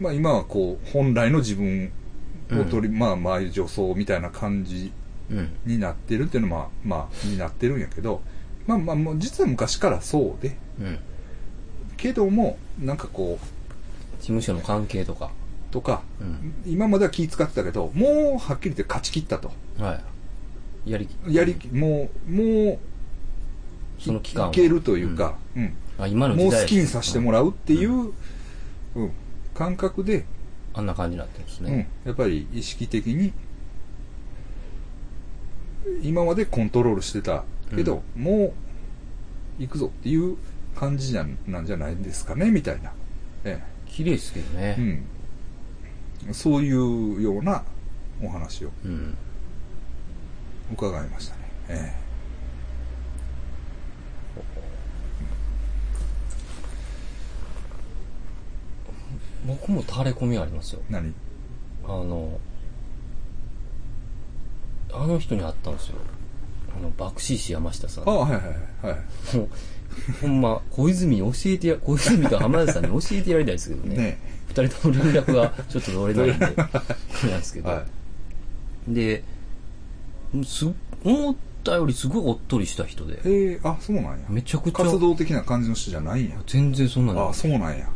[0.00, 1.92] まあ今はこう、本来の自分
[2.52, 4.92] を取り、まあまあああいう女装みたいな感じ
[5.30, 5.50] うん。
[5.66, 8.22] になってるっていうのは、まあ、まあ、になってるんやけど、
[8.66, 10.98] まあまあ、もう実は昔からそうで、うん。
[11.96, 13.38] けども、なんかこ
[14.20, 15.30] 事務所の関係とか。
[15.70, 16.54] う、とか、うん。
[16.66, 19.52] 今までは気使ってたけど、もうはっきり言って勝ち切ったと。
[19.78, 20.00] は
[20.86, 20.90] い。
[20.90, 22.78] やりき、やりき、もう、もう、
[24.02, 25.74] その期間はいけるというか、うん。
[25.98, 28.12] あ、今のもう時代好きにさせてもらうっていう、う
[28.94, 29.10] うん、
[29.58, 30.24] 感覚で、
[30.72, 33.32] あんな感じになってるんですうんね。、やっぱり意識的に、
[36.00, 37.42] 今までコントロールしてた
[37.74, 38.54] けど、も
[39.58, 40.36] う行くぞっていう
[40.76, 42.92] 感じじゃなんじゃないですかね、みたいな。
[43.44, 45.02] え綺麗ですけどえね。
[46.28, 47.64] うん、そういうような
[48.22, 49.16] お話をうん。
[50.72, 51.40] 伺いましたね。
[51.68, 52.07] え
[59.48, 60.92] 僕もタレコミありますよえ。
[60.92, 61.14] 何？
[61.84, 62.38] あの、
[64.92, 65.96] あの人に会ったんですよ。
[66.76, 68.08] あの、爆死師山下さん。
[68.08, 68.96] あはいはいはい。
[68.96, 69.48] はいもう、
[70.20, 73.96] ほんま、小泉に教えてや、小泉と浜田さんに教えてやりたいですけどね。
[73.96, 74.18] ね
[74.48, 77.70] 二人とも連絡がちょっと取れないんで、 なんですけど。
[77.70, 77.84] は
[78.86, 79.24] で、
[80.44, 80.66] す、
[81.04, 81.34] 思っ
[81.64, 84.18] たよりすごいおっとりした人でい。、ええあ、そうなんや。
[84.28, 86.36] めちゃくちゃ、活動的な感じの人じゃないんや。
[86.46, 87.88] 全然そんなのあ、そうなんや。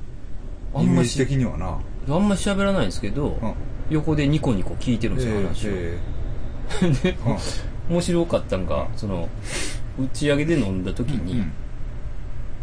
[0.81, 1.79] イメージあんまし、的にはな。
[2.14, 3.55] あんま喋らないんですけど、うん。
[3.91, 5.70] 横でニコニコ聞いてるんですよ、話を。
[5.73, 5.99] え
[7.03, 7.16] で
[7.89, 9.29] 面白かったんが、その、
[9.99, 11.53] 打ち上げで飲んだ時に、うん。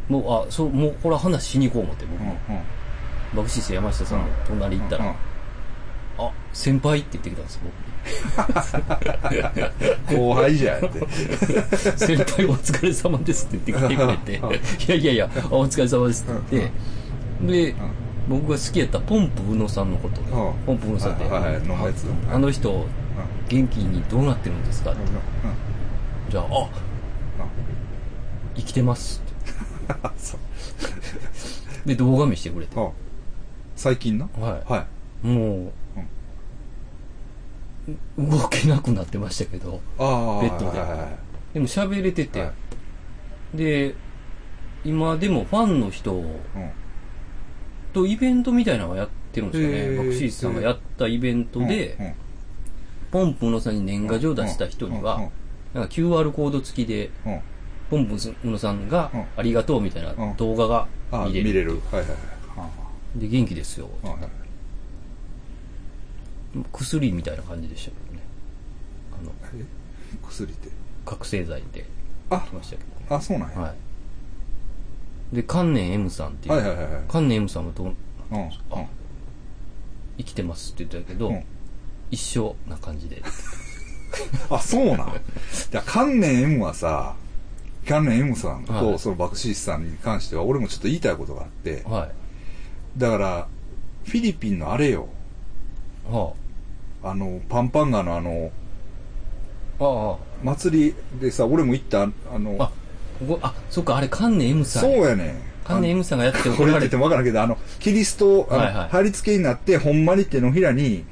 [0.10, 2.22] もう、あ、そう、もう、これは話しに行こう思って、僕。
[2.22, 2.36] うんも。
[3.36, 5.16] 爆死師山下さんの隣行ったうんら、
[6.18, 7.60] あ、先輩って言ってきたんです、
[10.16, 11.00] 後輩じゃんって。
[11.00, 11.12] 僕。
[11.98, 14.54] 先輩お疲れ様ですって言ってきてくれて、うん。
[14.54, 14.58] い
[14.88, 16.72] やいやいや、あお疲れ様ですって言っ
[17.52, 17.76] て、で、
[18.30, 20.28] 僕が好きやったポンプ宇野さんのこと、うん
[20.66, 21.64] ポンプ宇野さんって、はいはいはい。
[22.32, 22.86] あの人、
[23.50, 24.92] 元気にどうなってるんですか？
[24.92, 25.02] って。
[26.30, 26.70] じゃあ、あ、
[28.56, 29.22] 生きてます。
[29.90, 29.94] っ
[31.86, 31.94] て。
[31.94, 32.80] で、動画見してくれて。
[32.80, 32.90] あ
[33.76, 34.30] 最近の？
[34.40, 34.86] はは
[35.24, 35.28] い。
[35.28, 35.32] い。
[35.32, 35.72] も
[38.18, 40.42] う、動けなくなってましたけど、ああ。
[40.42, 41.00] ベッドではいはい。
[41.00, 41.10] はい
[41.56, 41.60] で。
[41.62, 42.52] も喋れてて、は
[43.56, 43.58] い。
[43.58, 43.96] で、
[44.86, 46.36] 今でもファンの人うん
[47.94, 49.78] とイベントみたいなのをやってるんですよね。
[49.78, 52.16] へーバクシーさんがやったイベントで、
[53.12, 55.30] ポンプ宇野さんに年賀状を出した人には、
[55.74, 57.10] なんか QR コード付きで、
[57.90, 61.48] ポンプ宇野さんがうんありがとうみたいなうん動画があ見れる。
[61.48, 61.72] 見れる。
[61.92, 63.90] はいはいはいで、元気ですよ。
[66.74, 68.20] 薬みたいな感じでしたけどね。
[69.20, 69.32] あの、
[69.62, 69.66] え？
[70.28, 70.70] 薬って？
[71.06, 71.86] 覚醒剤で
[72.30, 73.06] あ来ましたけどね。
[73.10, 73.60] あ、そうなんや。
[73.60, 73.76] はい。
[75.34, 77.88] で、観念 M さんっていう、はいはいはいはい観念 M さんはどう
[78.32, 78.50] うん。
[78.72, 78.86] あ
[80.18, 81.44] 生きてますって言ってたけど、うん
[82.12, 83.22] 一緒な感じで。
[84.50, 85.10] あ、そうなん。
[85.10, 85.12] い
[85.72, 87.16] や、観念 M はさ、
[87.88, 92.12] 観念 M さんと、はいその爆死師さんに関しては、俺もちょっと言いたいことがあって、はい。
[93.00, 93.48] だから、
[94.06, 95.08] フィリピンのあれよ、
[96.10, 96.34] は
[97.04, 98.52] あの、パンパンガのあの、
[99.80, 100.16] あ。
[100.16, 102.10] あ祭りでさ、俺も行った、あ
[102.40, 102.72] の、あ。
[103.22, 104.82] あ、ここ、あ、そっか、あれ観念 M さん。
[104.84, 105.36] そうやねん。
[105.66, 106.98] 観念 M さんがやって怒られて。
[106.98, 111.06] も分からんけど、あの、キリスト、あの、はいはい貼り付けになって、ほんまに手のひらに、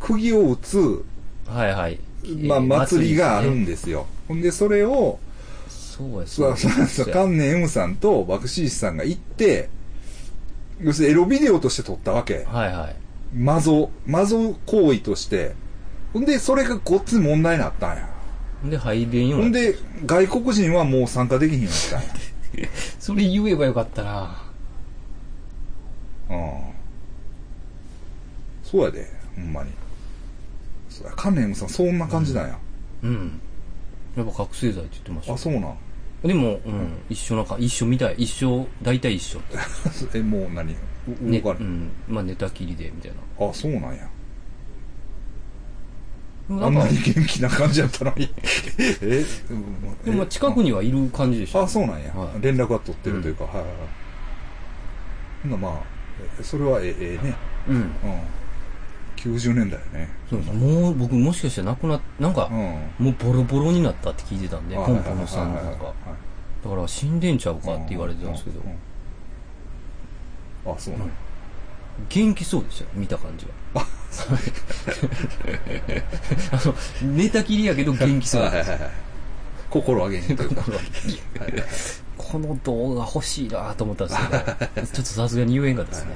[0.00, 1.04] 釘を打つ、
[1.46, 1.98] はいはい。
[2.46, 4.06] まあ、えー祭りがあるんでですよ。
[4.28, 5.18] ほんで、それを。
[5.68, 9.68] そうや、そうそうそう、そうや観念 M さんと爆死師さんが行って、
[10.80, 12.44] 要するにエロビデオとして撮ったわけ。
[12.48, 13.36] はいはい。
[13.36, 15.54] マゾ、マゾ行為として。
[16.12, 18.08] ほんで、それがこっち問題になったんや。
[18.64, 22.68] で、入れんようになっほんで、外国人はもう参加できひんようになったんや。
[22.98, 24.42] それ言えばよかったな。
[26.30, 26.60] うん。
[28.62, 29.70] そうやで、ほんまに。
[30.88, 32.58] そうや、観念 M さんそんな感じなんや。
[33.02, 33.40] うん。
[34.16, 35.38] やっぱ覚醒剤って言ってましたあ、よ。
[35.38, 35.76] そうなん。
[36.22, 38.14] でも、うん、一緒なか、一緒みたい。
[38.18, 39.40] 一緒、大体一緒。
[40.14, 40.76] え、もう何？
[41.20, 41.90] ね、動かれ、うん。
[42.08, 43.46] まあ、寝たきりで、みたいな。
[43.48, 44.06] あ、そうなんや。
[46.50, 48.28] あんなに、元気な感じやったのに。
[49.02, 49.64] え、うん
[50.04, 51.62] でもまあ近くにはいる感じでした。
[51.62, 52.12] あ、そうなんや。
[52.14, 53.64] はい連絡は取ってるというか、はいはい
[55.52, 55.58] はい。
[55.60, 55.72] まあ、
[56.40, 57.34] えそれはええええね。
[57.68, 57.76] うん。
[57.76, 57.84] うん。
[59.16, 60.08] 90年代ね。
[60.28, 62.56] そうそうもう、僕もしかして亡くなっ、なんかう、ん。
[63.06, 65.84] もうボロボロになったって聞いてたんで、あポンポンさんのはいはいなんか。
[65.86, 66.30] はいはい
[66.62, 68.60] だから死んでんちゃうかって言われてたんですけど
[70.66, 71.12] あ、そうなんや。
[72.10, 73.86] 元気そうでしたよ、見た感じは。
[76.52, 76.74] あの、
[77.14, 78.90] 寝たきりやけど元気そうはいはいはいはい
[79.70, 80.62] 心上げにというか。
[80.62, 80.82] 心 は
[82.18, 84.26] この動画欲しいなと思ったんですけ
[84.80, 86.10] ど、ちょっとさすがに言えんかったですね。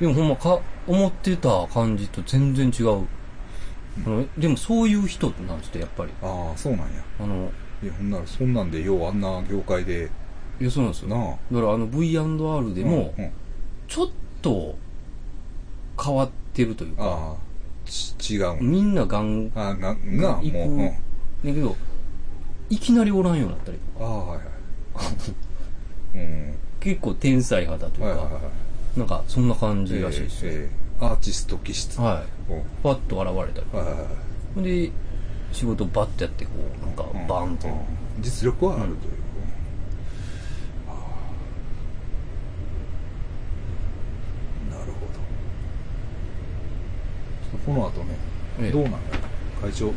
[0.00, 3.06] でもほんまか、思ってた感じと全然違う。
[4.06, 6.12] あのでもそういう人なんですって、やっぱり。
[6.22, 6.86] ああ、そうなんや。
[7.20, 7.50] あの、
[7.82, 10.08] いや、ほんなら、そんなんで、ようあんな業界で、
[10.60, 11.08] いや、そうなんですよ。
[11.08, 11.36] なあ。
[11.52, 13.30] だからあの V&R でもうん、うん
[13.90, 14.08] ちょっ
[14.40, 14.76] と
[16.02, 17.36] 変わってるというか、
[18.30, 18.70] 違うん。
[18.70, 20.88] みんなガン、ああ、が、が、行くもう、うん。
[20.88, 20.94] だ
[21.42, 21.76] けど、
[22.70, 24.42] いきなりおらんようになったりとか、ああ、はいは
[26.14, 26.14] い。
[26.14, 26.54] うん。
[26.78, 28.40] 結構天才派だというか。
[28.96, 30.52] なんかそんな感じらしいですよ。
[30.52, 32.00] ええアーティスト気質。
[32.00, 32.52] はい。
[32.52, 33.84] うんパッと現れたり。
[33.84, 34.06] はいはいは
[34.58, 34.62] い。
[34.62, 34.92] で、
[35.52, 36.50] 仕事バッとやって、こ
[36.82, 37.66] う、なんかバーンと。
[37.66, 37.74] うん
[38.20, 38.96] 実力はあるという。
[40.88, 40.92] あ
[44.70, 45.06] あなるほ
[47.49, 47.49] ど。
[47.66, 48.14] この後ね、
[48.60, 48.98] ええどうなんや
[49.62, 49.92] 会長、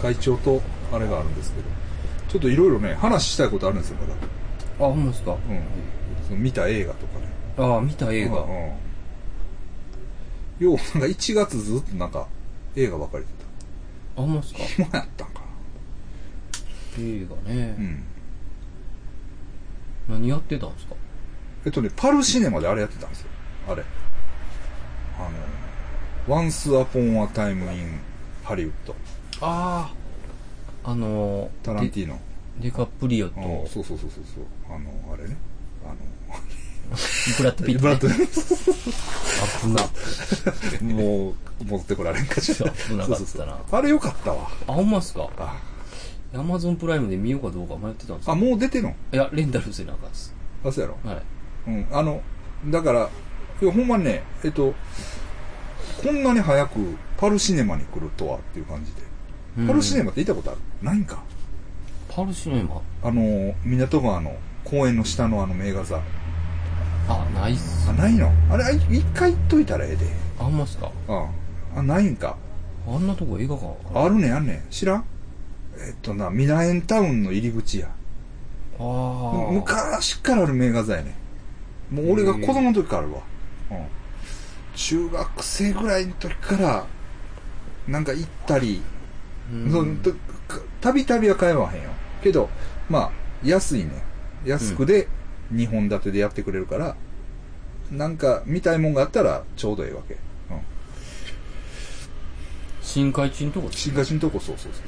[0.00, 1.68] 会長とあれがあるんですけど、
[2.28, 4.14] ちょっといろいろね、話したいことあるんですよ、まだ。
[4.86, 5.32] あ、ほんまですか？
[5.32, 5.38] うん。
[6.26, 7.26] その見た映画とかね。
[7.58, 8.42] ああ、見た映画。
[8.42, 8.72] うんうん
[10.60, 12.28] よう、なんか1月ずっとなんか
[12.76, 13.30] 映画ばかり出
[14.22, 14.58] あ、ほんまですか？
[14.60, 14.64] た。
[14.66, 15.42] 暇やったんか
[17.00, 17.74] 映画ね、な。
[17.74, 18.04] うん。
[20.20, 20.94] 何やってたんですか？
[21.66, 23.28] えっとね、パルシネマであれやってたんですよ。
[23.68, 23.82] あれ。
[25.18, 25.30] あの、
[26.28, 28.00] Once Upon a Time in
[28.44, 28.72] Hollywood。
[29.40, 29.90] あ
[30.84, 30.90] あ。
[30.90, 32.18] あのー、タランティーノ。
[32.58, 34.44] デデカプリオと、あそうそうそうそうそう。
[34.68, 35.36] あの、あれね。
[35.84, 35.96] あの、
[37.38, 38.08] ブラッドピット、 ブラッド、
[40.82, 40.94] 危な。
[40.94, 42.70] もう、持ってこられんかしら。
[42.88, 44.48] 危なかったなあれよかったわ。
[44.68, 45.28] あ、ほんまっすか？
[45.38, 45.56] あ、
[46.34, 48.36] アマゾンプライムで見ようかどうか迷ってたんですあよ。
[48.38, 48.90] もう出てんの？
[49.12, 50.34] いや、レンタルせなあかんっす。
[50.64, 50.98] あ、そうやろ。
[51.10, 51.22] はい。
[51.68, 51.86] うん。
[51.90, 52.20] あの、
[52.66, 53.08] だから、
[53.60, 54.74] いや、ほんまにね、えっと、
[56.02, 59.02] こんなに早くパルシネマに来るとはっていう感じで。
[59.66, 60.60] パルシネマって行ったことある？
[60.82, 61.22] ないんか
[62.08, 62.82] パルシネマ？
[63.04, 64.34] あの、港川の
[64.64, 66.02] 公園の下のあの名画座。
[67.08, 67.88] あ、ないっす。
[67.88, 68.32] あ、ないの？
[68.50, 70.06] あれ、あ一回行っといたらええで。
[70.40, 70.90] あんまっすか？
[71.08, 71.28] あ
[71.76, 72.36] あ、ないんか。
[72.88, 74.62] あんなとこ映画館あるねん、あんねん。
[74.70, 75.04] 知らん？
[75.76, 77.86] えっとな、ミラエンタウンの入り口や。
[77.86, 79.52] ああ。
[79.52, 81.14] 昔からある名画座やね
[81.92, 81.94] ん。
[81.94, 83.20] もう俺が子供の時からあるわ。
[83.70, 83.86] うん。
[84.74, 86.86] 中学生ぐらいの時から、
[87.88, 88.82] なんか行ったり、
[90.80, 91.90] たびたびは通わへんよ。
[92.22, 92.48] けど、
[92.88, 93.10] まあ、
[93.44, 93.90] 安いね。
[94.44, 95.08] 安くで
[95.52, 96.96] 2本立てでやってくれるから、
[97.90, 100.14] なんか見たいもんがあったらちょうどいいわけ。
[100.14, 100.20] うん。
[102.80, 104.82] 新海地のとこです新河岸のとこそうそうそう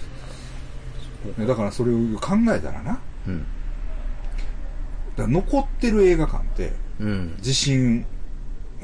[1.34, 1.46] そうね。
[1.46, 3.00] だからそれを考えたらな。
[3.28, 3.46] うん。
[5.16, 7.36] ら残ってる映画館って、うん。
[7.40, 8.06] 地震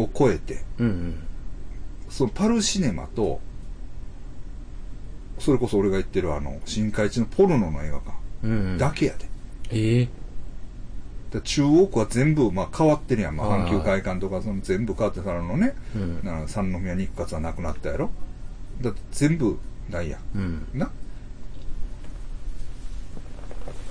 [0.03, 1.15] を超えて、うんうん。
[2.09, 3.41] そのパルシネマと、
[5.39, 8.79] それこそ俺が言ってるあの、新海地のポルノの映画館。
[8.79, 9.29] だけやで。
[9.71, 10.09] ええ
[11.31, 13.37] で中央区は全部、まあ、変わってるやん。
[13.37, 15.75] まあ、阪急会館とか、その全部変わってたのね。
[15.95, 16.21] うん。
[16.25, 18.11] な三宮日活はなくなったやろ。
[18.81, 19.57] だって全部
[19.89, 20.21] ないやん。
[20.35, 20.67] うん。
[20.75, 20.91] な？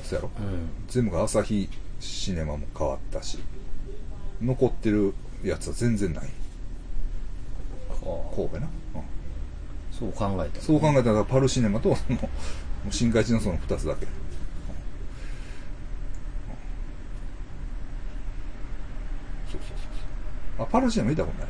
[0.03, 0.31] そうやろ。
[0.37, 0.69] うん。
[0.89, 1.69] 全部が朝日
[2.01, 3.39] シネマも変わったし、
[4.41, 6.25] 残ってるやつは全然ない。
[6.25, 6.29] は
[8.31, 8.67] あ神戸な。
[8.95, 9.01] うん
[9.91, 12.29] そう考えたらそう考えたらパルシネマと、その、も
[12.89, 14.05] う新海地のその二つだけ。
[14.05, 14.11] うん
[19.51, 19.77] そうそう
[20.57, 20.65] そう。
[20.65, 21.47] あ、パラシアも行ったことない。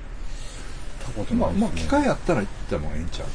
[1.05, 1.69] たことまあ、まあ。
[1.71, 3.27] 機会あったら行ったもんええんちゃう。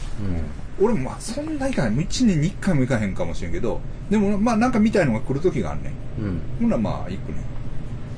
[0.80, 0.86] うん。
[0.86, 1.90] 俺もまあ、そんな行かない。
[1.92, 3.80] もう1年に1回も行かへんかもしれんけど、
[4.10, 6.22] でも、まあ、なんか見たいのが来る時があんねん。
[6.22, 6.40] うん。
[6.60, 7.40] ほんならまあ、行くねん。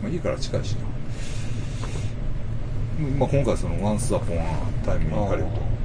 [0.02, 0.95] まあ、いいから近いしな。
[2.98, 4.38] うんまあ、今回その、ワンスアポン
[4.84, 5.76] タイムに行かれると。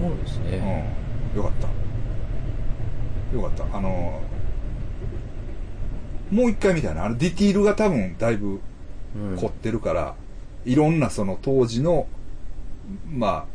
[0.00, 0.92] そうですね。
[1.34, 1.42] うん。
[1.42, 3.36] よかった。
[3.36, 3.76] よかった。
[3.76, 4.20] あの、
[6.30, 7.06] もう一回みたいな。
[7.06, 8.60] あの、ディティールが多分、だいぶ、
[9.16, 9.36] うん。
[9.36, 10.14] 凝ってるから、
[10.64, 12.06] いろんなその当時の、
[13.10, 13.46] ま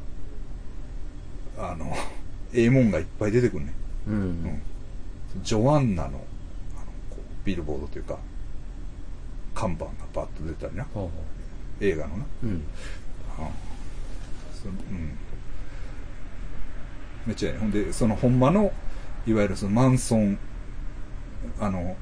[1.58, 1.94] あ、あの、
[2.54, 3.74] ええもんがいっぱい出てくるね。
[4.08, 4.12] う。
[4.12, 4.62] うんん。
[5.44, 6.18] ジョアンナの、あの、
[7.10, 8.18] こうビルボードというか、
[9.54, 10.88] 看板がパッと出たりな。
[11.82, 12.26] 映画のな。
[12.44, 12.46] う。
[12.46, 12.52] うん。
[12.52, 12.62] うん。
[14.54, 15.18] そのうん。
[17.26, 17.60] めっちゃええね。
[17.60, 18.72] ほんで、そのほんまの、
[19.28, 20.38] いわゆるそのマンソン、
[21.60, 21.96] あの、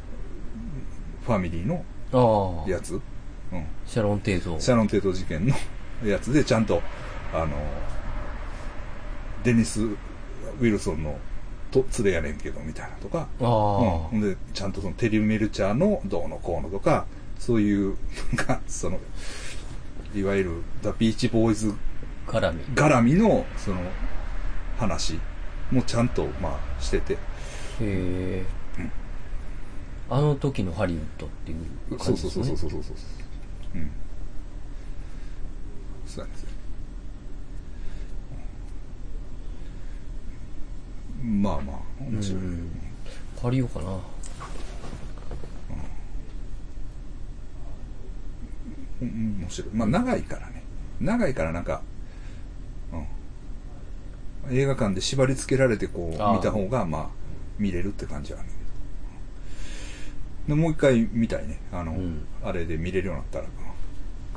[1.25, 2.69] ファミリーのああ。
[2.69, 2.93] やつ。
[2.93, 2.97] う
[3.57, 3.65] ん。
[3.85, 4.59] シャロン・テイト。
[4.59, 5.55] シャロン・テート事件の
[6.07, 6.81] やつでちゃんと、
[7.33, 7.47] あの、
[9.43, 11.17] デニス・ウィルソンの
[11.71, 14.09] と連れやねんけど、みたいなとか、ああ。
[14.11, 17.05] うんで、ちゃんとそのテリー・メルチャーのどうのこうのとか、
[17.39, 17.95] そういう、
[18.33, 18.99] なんか、その、
[20.19, 20.51] いわゆる、
[20.81, 21.73] ザ・ビーチボーイズ
[22.27, 22.63] 絡み。
[22.75, 23.81] 絡みの、その、
[24.77, 25.19] 話
[25.71, 27.17] もちゃんと、まあ、してて、へ
[27.81, 28.45] え。
[30.09, 31.57] あの時のハリウッドっていう
[31.89, 32.45] そうそう感じですね。
[32.45, 32.95] そうそうそうそう。
[33.75, 33.91] うん。
[36.05, 36.49] そうなんですよ。
[41.23, 42.41] うんまあまあ、面白い。
[42.41, 42.71] うん
[43.41, 43.91] 借りようかな。
[43.91, 43.99] うん、
[49.01, 49.71] 面白い。
[49.73, 50.63] まあ長いからね。
[50.99, 51.81] 長いからなんか、
[54.47, 54.55] うん。
[54.55, 57.09] 映画館で縛り付けられてこう見た方がまあ
[57.59, 58.53] 見れるって感じはあるけ
[60.53, 60.55] ど。
[60.55, 61.59] でもう一回見たいね。
[61.71, 63.45] あの、うんあれで見れるようになったら。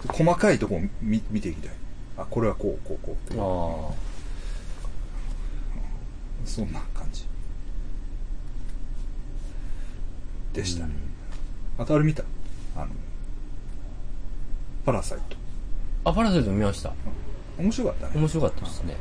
[0.08, 1.72] 細かいとこを見見ていきたい。
[2.16, 3.38] あ、これはこう、こう、こうって。
[3.38, 4.10] あ
[6.46, 7.26] そんな感じ。
[10.54, 10.94] でしたね。
[11.78, 12.24] あとあれ見た？
[12.74, 12.86] あの、
[14.90, 15.36] パラサイト。
[16.04, 16.10] あ。
[16.10, 16.92] あ、パラサイト見ました。
[17.56, 18.12] 面白かったね。
[18.16, 18.96] 面白かったですね。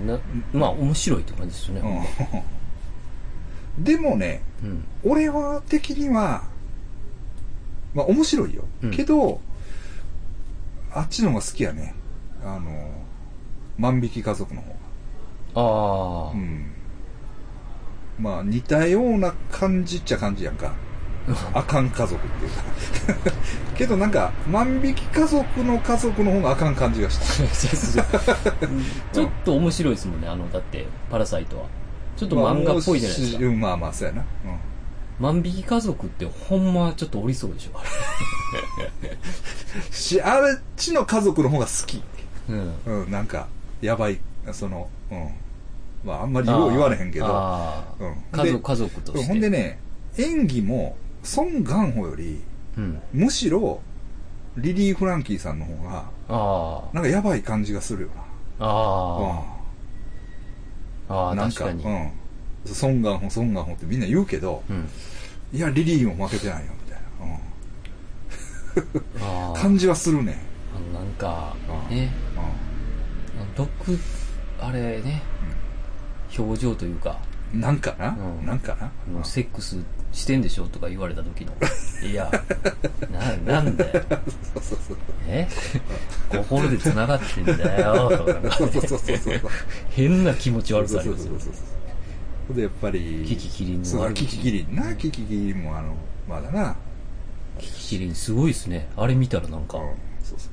[0.00, 0.18] うんな
[0.54, 2.06] まあ、面白いって感じですよね。
[3.78, 3.84] うん。
[3.84, 4.84] でもね、うん。
[5.04, 6.44] 俺は的には、
[7.94, 8.64] まあ面白いよ。
[8.82, 9.42] うんけど、
[10.90, 11.94] あっちの方が好きやね。
[12.42, 12.90] あの、
[13.78, 14.76] 万引き家族の方が。
[15.54, 16.32] ああ。
[16.32, 16.72] うん。
[18.18, 20.72] まあ似たような感じっちゃ感じやんか。
[21.54, 22.62] あかん家族っていうか。
[23.74, 27.24] けどなんか、万引き家族の家族の方があかん感じがした。
[29.12, 31.64] ちょっと面白いですもんね、あの、だって、パラサイトは。
[32.16, 33.44] ちょっと漫画っぽいじゃないですか。
[33.44, 34.24] うんまあまあ、そうやな。
[35.18, 37.78] 万引き家族ってほんまちょっとおりそうでしょ。
[37.78, 39.92] うん。
[39.92, 42.02] し、あっちの家族の方が好き。
[42.48, 42.74] うん。
[43.04, 43.46] うん、なんか、
[43.80, 44.18] やばい、
[44.52, 45.28] その、うん。
[46.04, 47.26] まあ、あんまりよう言われへんけど。
[47.26, 49.26] ああうん家族、で家族として。
[49.26, 49.78] ほんでね、
[50.18, 52.40] 演技も、ソン・ガンホより、
[52.76, 53.02] うん。
[53.12, 53.80] むしろ、
[54.56, 58.10] リリー・フランキーさんの方が、あなんかやばい感じがするよ
[58.58, 58.64] あ。
[58.64, 58.66] な。
[58.66, 59.54] あ
[61.08, 61.22] あ。
[61.28, 61.94] ああ、なんか、確かに。
[62.64, 62.74] うん。
[62.74, 64.88] ソン・ガンホ、ソン・ガンホってみんな言うけど、うん。
[65.52, 67.36] いや、リリーも負けてないよ、みたいな。
[69.52, 69.54] うん。
[69.60, 70.38] 感じはするね。
[70.92, 71.54] なんか
[71.90, 73.68] う、んね、う独、
[74.60, 75.22] あれね、
[76.38, 77.18] 表情というか、
[77.54, 77.60] ん。
[77.60, 78.76] なんかな、うんなんか
[79.14, 79.76] な、セックス
[80.12, 81.52] してんでしょとか言われた時の、
[82.06, 82.30] いや、
[83.46, 84.02] な、なんだよ。
[84.54, 84.96] そうそうそう。
[85.26, 85.48] え？
[86.30, 89.40] 心で繋がってんだよ、とかそうそうそうそうそう。
[89.90, 91.50] 変な気持ち悪さありますよそうそう。
[91.50, 91.54] そう
[92.48, 92.56] そう。
[92.56, 95.94] で、やっぱり、キキキリンのそう、悪口キキキリンな、キキキリンもあの、
[96.28, 96.76] まだな。
[97.58, 98.88] キキキリンすごいですね。
[98.96, 99.84] あれ見たらなんかうん、
[100.22, 100.46] そうそうそ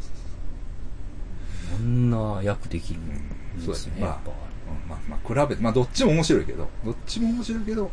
[1.75, 4.31] うこんな役できるうんんですね、そうやねやっぱ。
[4.31, 7.91] うんまあ、まあ、比べて、まあ、どっちも面白いけど、どっちも面白いけど、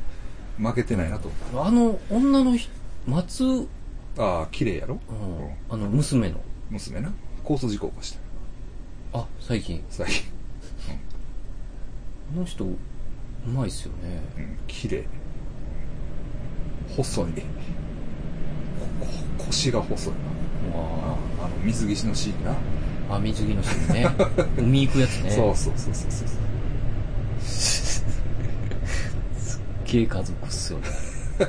[0.59, 2.71] 負けてないなとあの、女の人、
[3.07, 3.69] 松。
[4.19, 4.99] ああ、綺麗やろ？
[5.69, 6.41] あの、娘の、
[6.71, 7.13] 娘な？
[7.43, 8.13] 交通事故起こし
[9.13, 9.19] た。
[9.21, 10.25] あ、最近、最近。
[12.35, 12.77] あの人、う
[13.47, 14.21] まいっすよね。
[14.39, 15.05] うん、綺麗。
[16.97, 17.25] 細い。
[17.27, 17.37] こ
[19.01, 19.07] こ
[19.47, 20.13] 腰が細い
[20.73, 20.79] な。
[20.79, 22.53] わあの、水着のシーンな。
[23.11, 24.09] あ、あ、水着の人ね。
[24.59, 25.31] 海行くやつね。
[25.37, 26.29] そうそうそうそうそう。
[29.87, 30.87] げえ家族っすよね。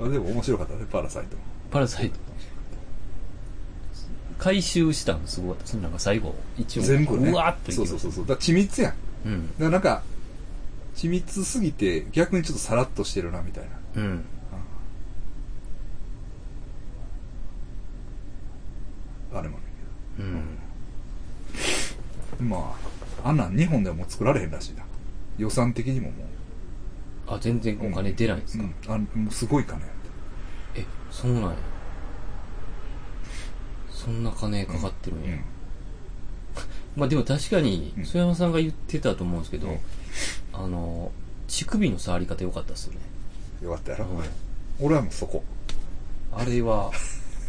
[0.00, 1.36] あでも面白かったね、パラサイト。
[1.70, 2.18] パラサイト。
[4.38, 5.74] 回収したのすごかったです。
[5.74, 6.82] なんか最後、一応。
[6.82, 7.30] 全部ね。
[7.30, 8.26] うわーってそうそうそうそう。
[8.26, 8.94] だ緻密やん。
[9.26, 9.58] うん。
[9.58, 10.02] だなんか、
[10.96, 14.02] 緻密すぎて逆にちょっとさらっとしてるな、みたいな。
[14.02, 14.24] うん。
[19.32, 19.64] あれもね。
[20.18, 20.22] う
[22.42, 22.48] ん。
[22.48, 22.74] ま
[23.22, 24.84] あ、あんなん日本でも作られへんらしいな。
[25.40, 26.30] 予算的にもも
[27.26, 29.80] あ、全然うお金出ないんですか、うん、あもうすごい金。
[29.80, 29.90] やっ
[30.74, 31.50] え、そうなんや。
[33.90, 35.28] そんな金かかってるんや。
[35.28, 35.40] たうん。
[37.00, 38.04] まあでも確かにう、ん。
[38.04, 39.78] 曽山さんが言ってたと思うんですけど、うん。
[40.52, 41.12] あの、
[41.46, 42.98] 乳首の触り方良かったっすよね。
[43.62, 44.28] よかったやろ、はい
[44.82, 45.44] 俺はもうそこ。
[46.32, 46.90] あれは、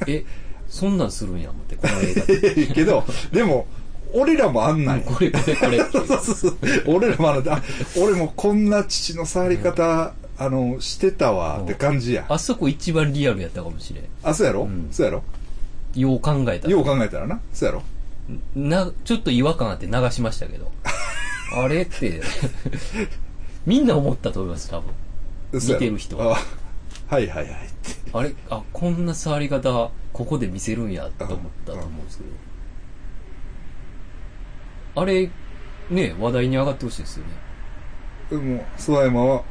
[0.06, 0.26] え、
[0.68, 2.68] そんなんするんや思って、この映画で。
[2.76, 3.68] けどでも
[4.14, 5.80] 俺らもあんなんよこれこれこれ。
[6.86, 7.62] 俺らもあのあ
[7.98, 12.26] 俺もこんな父の触り方、あのしてたわって感じや。
[12.30, 14.04] あそこ一番リアルやったかもしれん。
[14.24, 14.88] あそうやろ、うん。
[14.92, 15.24] そうやろ？
[15.96, 16.72] よう考えたら。
[16.72, 17.40] よう考えたらな。
[17.54, 17.84] そうやろ？
[18.56, 20.72] な、ちょっと違和感あって流しましたけど。
[21.54, 22.22] あれって、
[23.66, 24.94] みんな思ったと思います、多分。
[25.54, 26.38] 見てる人は。
[26.38, 27.58] あはいはいはいって。
[28.14, 32.30] あれ、あ、こんな触り方、ここで見せるんや、と思ったと思うんですけど。
[34.96, 35.30] あれ、
[35.90, 37.32] ね、話題に上がってほしいですよね。
[38.30, 39.44] でも諏訪山は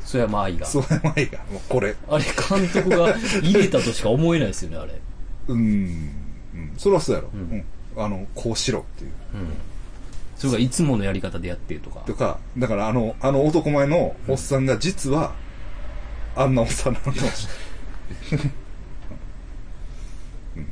[0.00, 0.66] 曽山愛が。
[0.66, 5.00] 諏訪山愛がもうこれあれ、監督が入れたとしか思えないですよね、あれ。
[5.48, 7.64] うん、うん、そりゃそうやろ、ううんん
[7.96, 9.48] あのこうしろっていううん。
[10.36, 12.00] それがいつものやり方でやってるとか。
[12.00, 15.34] とかだからあのあの男前のおっさんが実は、
[16.36, 17.48] あんなおっさんなのかもし
[18.30, 18.46] れない
[20.56, 20.66] うん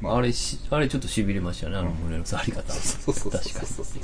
[0.00, 0.20] まあ。
[0.20, 2.72] れし、あれちょっと痺れましたね、あの胸の触り方。
[2.72, 3.84] そうそうそう確かそう。
[3.84, 4.00] そ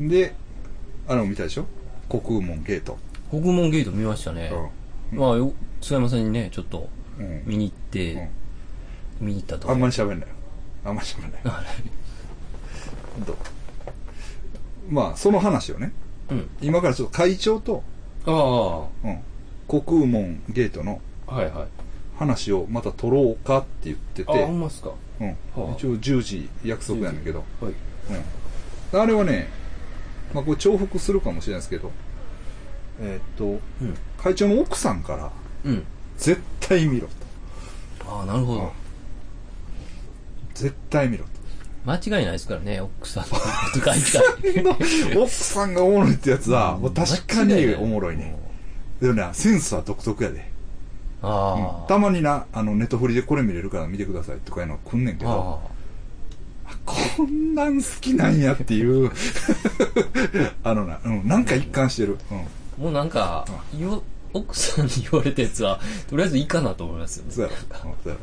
[0.00, 0.34] うで
[1.08, 1.66] あれも見たでしょ？
[2.08, 2.98] 国空門ゲート。
[3.32, 3.40] に。
[3.42, 4.52] 国門ゲート見ましたね。
[5.12, 8.30] まあ、よ津山さんにね、ちょっとうん、うん見に行って、
[9.20, 9.70] 見に行ったと。
[9.70, 10.34] あんまり喋んないよ。
[10.84, 11.40] あんまり喋んない。
[11.44, 11.62] あ
[13.26, 13.36] どう？
[14.88, 15.92] まあその話をね。
[16.30, 16.48] れうん。
[16.60, 17.82] 今からちょっと会長と、
[18.26, 19.20] あうん、
[19.66, 21.68] 国空門ゲートのあ、はいはい。
[22.18, 24.90] 話をまた取ろうかって言ってあ、て、ほんまっすか。
[25.20, 27.72] うんはあ一応10時約束やねんけど、はい。
[28.92, 29.48] うん、あれはね、
[30.34, 31.90] まあ、これ重複するかもしれないですけど
[33.00, 33.94] えーっとうん。
[34.18, 35.30] 会長の奥さんから
[35.64, 35.84] うん。
[36.16, 37.08] 絶対見ろ
[38.00, 38.72] とああ、なるほど。
[40.54, 41.24] 絶対見ろ
[41.84, 44.72] 間違いないですからね、奥さん の
[45.22, 48.36] 奥さんがおもろいってやつは、もう確かにおもろいね。
[49.00, 50.47] でもねセンスは独特やで、
[51.20, 55.78] たまになあのネットフリでこれ見れるから見てくださいとかいうの来んねんけどあ
[56.84, 59.10] こんなん好きなんやっていう。
[60.62, 62.42] あのな、うん、なんか一貫してる、うん、あ。
[62.78, 63.46] もうなんか、
[63.78, 64.02] よ
[64.32, 67.32] 奥さんに言われたやつは、とりあえずいいかなと思いますよね。
[67.32, 68.20] そうやろ、うんそうやろ。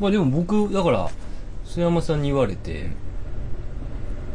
[0.00, 1.10] まあでも僕、だから、
[1.64, 2.90] 須山さんに言われて、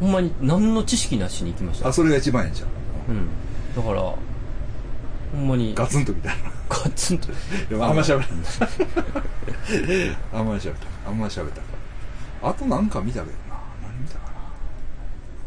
[0.00, 1.88] ほんまに何の知識なしに行きました？
[1.88, 2.68] あそれが一番ええんじゃん。
[3.08, 3.28] うん。
[3.76, 4.16] だから、ほ
[5.38, 6.32] んまに、ガツンとみた。
[6.32, 7.28] いなガツンと。
[7.68, 8.26] でもあんま喋ら
[10.32, 11.62] あんまり喋ったあんまり喋った。
[12.48, 13.60] あとなんか見たけどな。
[13.82, 14.32] 何見たかな。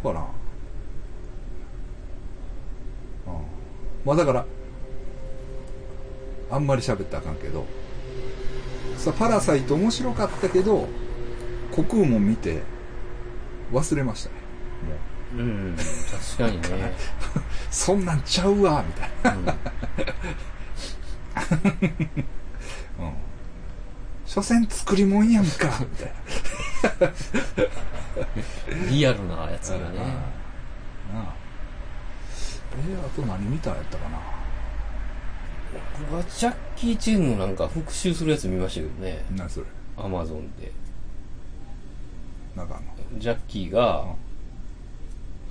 [0.03, 0.27] ほらうん。
[4.05, 4.45] まあだから
[6.51, 7.65] あんまり喋ったらあかんけど。
[8.97, 10.87] さパラサイト面白かったけど
[11.73, 12.61] 国空も見て
[13.73, 14.35] 忘れましたね。
[15.35, 15.45] もう。
[15.45, 15.75] うん、
[16.37, 16.93] 確かにね。
[17.71, 19.11] そんなんちゃうわみたい
[19.45, 19.51] な。
[19.51, 19.57] うん
[22.99, 23.13] うん。
[24.25, 25.69] 所詮作りもんやんか。
[25.79, 26.11] みたい
[26.99, 27.13] な
[28.89, 29.97] リアルなやつがね。
[31.13, 31.35] なあ。
[32.77, 34.19] えー、あと何見たんやったかな。
[36.09, 39.25] 僕はジャッキー・チェンのなんか復習するやつ見ましたけどね。
[39.35, 39.65] 何それ。
[39.97, 40.71] アマゾンで。
[42.55, 43.19] なんかあんの。
[43.19, 44.05] ジャッキーが、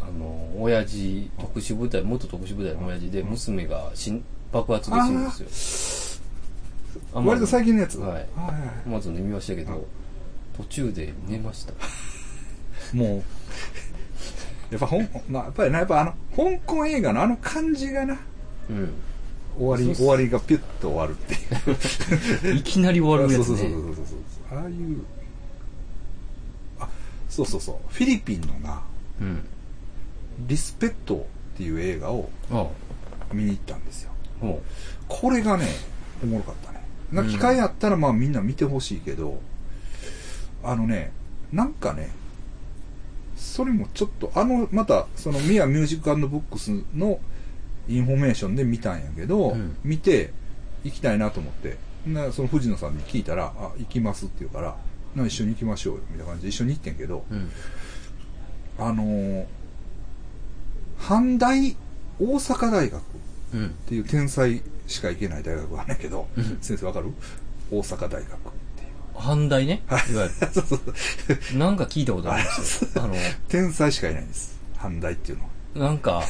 [0.00, 6.22] あの、親父、特殊部隊、元特殊部隊の親父で、娘が死ん爆発でんです
[7.12, 7.20] よ。
[7.20, 7.98] 割と最近のやつ。
[7.98, 8.26] はい。
[8.36, 9.84] アマゾンで見ましたけど、
[10.56, 11.72] 途中で寝ました。
[12.94, 13.22] もう。
[14.70, 18.16] やっぱほん、まあ、やっぱりなやっぱあの香港映画のあの感じがな。
[18.70, 18.92] うん。
[19.58, 22.54] 終わり終わりがピュッと終わるっていう。
[22.58, 23.74] いきなり終わるやつそうそうそうね。
[23.74, 24.58] そうそうそう。
[24.58, 25.02] ああいう。
[26.78, 26.88] あ
[27.28, 27.76] そうそうそう。
[27.92, 28.82] フィリピンのな
[29.20, 29.44] うん。
[30.46, 32.68] 「リスペット」っていう映画をあ。
[33.32, 34.13] 見に行ったんですよ
[35.08, 35.66] これがね
[36.22, 36.80] おもろかったね
[37.12, 39.40] な機会あったらまあみんな見てほしいけど、
[40.64, 41.12] あのね
[41.52, 42.10] なんかね
[43.36, 47.20] それもちょっとあのまたそのミアミュージックブックスの
[47.88, 50.32] インフォメーションで見たんやけど、うん見て
[50.82, 54.76] 行きたいなと思ってなその藤野さんに聞いたら「あ行きます」って言うから
[55.14, 57.34] 「な一緒に行きましょうよ」みたいな感じで一緒に行ってんけど、う。
[57.34, 57.50] うん。
[58.78, 59.46] あのー
[60.98, 61.76] 阪大
[62.18, 63.02] 大阪大学うん。
[63.66, 67.12] っていう天才しか行けない大学があるんだけど、うん先生わかる？
[67.70, 68.28] 大阪大学っていう
[69.16, 69.82] あ、反対ね。
[69.88, 70.80] いわゆ そうそう。
[71.52, 71.58] る。
[71.58, 72.90] なんか聞いたことあるんですよ。
[73.02, 73.14] あの、
[73.48, 74.58] 天才しかいないんです。
[74.76, 75.50] 反対っていうのは。
[75.88, 76.22] なんか、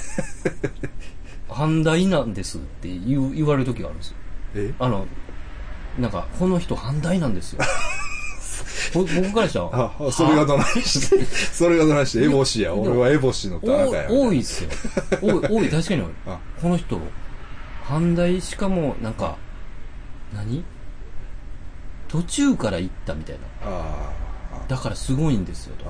[1.49, 4.15] 反対なんですって言う言われる時があるんですよ。
[4.57, 4.75] え？
[4.79, 5.07] あの、
[5.99, 7.61] なんか、この人反対なんですよ。
[8.93, 12.75] ぼ僕からしたら、あ、あそれがどないして、それがどないして、エボシや。
[12.75, 14.09] 俺はエボシの田中や。
[14.09, 14.71] 多多いっすよ。
[15.21, 16.09] 多い、多い、確かに多い。
[16.27, 17.01] あこの人、
[17.83, 19.37] 反対しかも、なんか、
[20.35, 20.65] 何？
[22.09, 23.41] 途中から行ったみたいな。
[23.63, 24.13] あ
[24.69, 25.85] だからすごいんですよと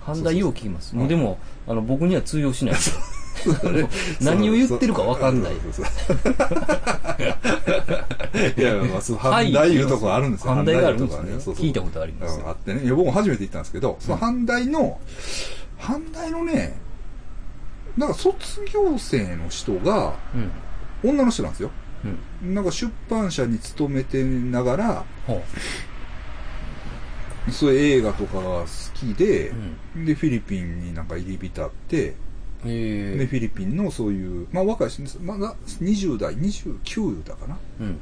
[0.00, 0.96] 反対よう聞きます。
[0.96, 1.38] もうでも、
[1.68, 2.98] あの、僕には通用しないです
[4.20, 5.52] 何を言ってるかわかんない。
[8.56, 10.54] いや、まあ、そう反対いうとこあるんですよ。
[10.54, 12.84] 反対があるんですね聞いたことありますうんあってね。
[12.84, 14.98] いや、僕も初めて行ったんですけど、その反対の、
[15.78, 16.78] 反対のね、
[17.96, 18.34] なんか卒
[18.72, 20.50] 業生の人が、うん。
[21.02, 21.70] 女の人なんですよ。
[22.42, 22.54] うん。
[22.54, 25.42] なんか出版社に勤めてながら、ほ
[27.50, 29.52] そういう映画とかが好きで。
[29.96, 32.14] で、フィリピンになんか入り浸って、
[32.64, 35.18] えで、フィリピンのそういう、まあ若い人です。
[35.20, 37.58] まだ20代、29だかな。
[37.80, 37.98] うん。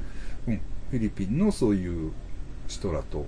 [0.48, 0.60] うん。
[0.90, 2.12] フィリピンのそういう
[2.66, 3.26] 人らと、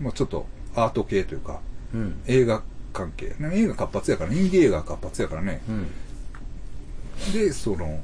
[0.00, 1.60] まあちょっとアート系というか、
[1.94, 2.20] うん。
[2.26, 2.62] 映画
[2.92, 3.34] 関係。
[3.38, 5.60] ね映画活発やからね、インディ映画活発やからね。
[5.68, 5.86] うん。
[7.32, 8.00] で、その、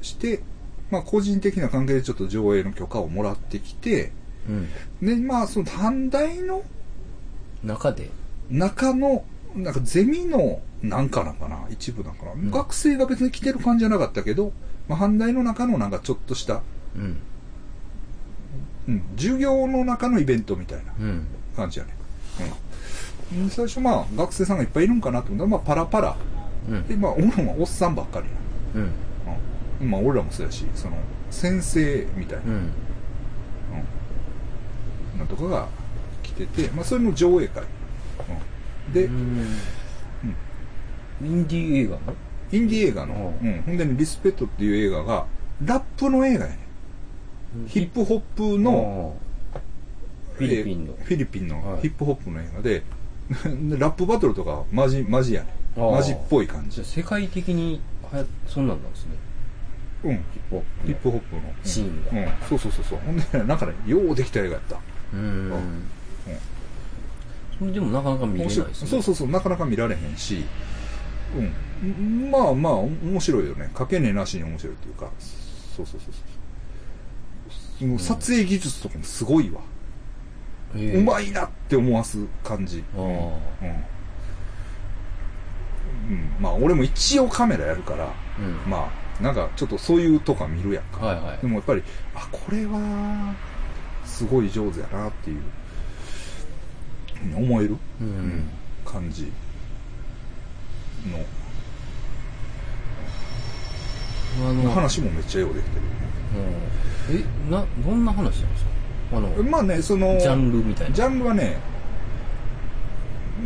[0.00, 0.40] して、
[0.90, 4.12] まあ個人的な関係でちょっと上映の許可をもらってきて、
[4.48, 4.68] うん。
[5.06, 6.62] で、まあその短大の
[7.62, 8.10] 中で？
[8.50, 9.24] 中の、
[9.54, 14.52] なんかゼミのなんかなんかな一部なんかな、ん学生が別に来てる感じじゃなかったけど、
[14.88, 16.62] まあ、阪大の中のなんかちょっとした、
[16.96, 17.18] うん。
[18.88, 21.26] うん、授業の中のイベントみたいなうん。
[21.56, 21.94] 感じやね。
[23.34, 23.50] うん。
[23.50, 26.16] 最初まあ学生さんがいっぱいいるんかなと思ったら、まあパラパラ。
[26.68, 26.88] うん。
[26.88, 28.26] で、まあ俺もおっさんばっかり
[28.74, 28.86] うん。
[28.86, 28.90] な。
[29.80, 29.90] うん。
[29.90, 30.96] まあ俺らもそうやし、その、
[31.30, 32.52] 先生みたいな、うん。
[35.14, 35.18] うん。
[35.18, 35.68] なんとかが
[36.22, 37.62] 来てて、まあそれの上映会。
[39.00, 39.48] うん。
[41.22, 41.26] で、うん。
[41.26, 41.96] インディー映画？
[41.96, 42.00] の
[42.52, 45.26] インディ映画の、ううん、ほんでね、リスペットっていう映画が、
[45.64, 46.58] ラップの映画やね。
[47.66, 49.16] ヒップホップの、の
[50.34, 52.82] フィリピンのえーフィリピンのはいヒップホップの映画で、で
[53.78, 55.48] ラップバトルとかマジ、マジやね。
[55.76, 56.88] マジっぽい感じじ。
[56.88, 59.12] 世界的にはやそんなんなんですね
[60.04, 60.16] うん。
[60.16, 61.42] ヒップホップヒップホップの。
[61.64, 62.48] シーンがうん。
[62.48, 62.98] そうそうそうそう。
[63.06, 64.78] ほんで、なんかね、ようできた映画やった。
[65.14, 65.50] うん
[66.24, 66.36] それ
[67.70, 70.44] でもなかなか見れないですねそうそうそう、なかなか見られへんし、
[71.36, 72.30] うん。
[72.30, 73.70] まあまあ、面白いよね。
[73.74, 75.10] かけねえなしに面白いっていうか、
[75.76, 77.72] そうそうそうそう。
[77.78, 79.60] その撮影技術とかもすごいわ。
[80.76, 82.82] へえうまいなって思わす感じ。
[82.96, 83.08] ああうん。
[83.08, 83.10] う
[86.14, 86.36] ん。
[86.40, 88.90] まあ、俺も一応カメラやるから、うんま
[89.20, 91.06] あ、なんかちょっとそういうとか見るやんか。
[91.06, 91.82] はいはいでもやっぱり、
[92.14, 93.34] あ、これは、
[94.04, 95.40] すごい上手やなっていう、
[97.36, 98.08] うん思える、ううん。
[98.08, 98.44] ん
[98.84, 99.30] 感じ
[101.10, 101.18] の、
[104.48, 105.78] あの話もめっちゃようできて
[107.10, 107.18] うん。
[107.18, 108.70] えなどんな話なんですか？
[109.14, 109.44] あのる。
[109.44, 110.94] まあね、その、ジャンルみたいな。
[110.96, 111.58] ジャンルはね、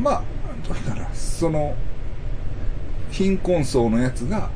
[0.01, 0.23] まあ、
[0.66, 1.74] どうかな、その、
[3.11, 4.51] 貧困層のやつが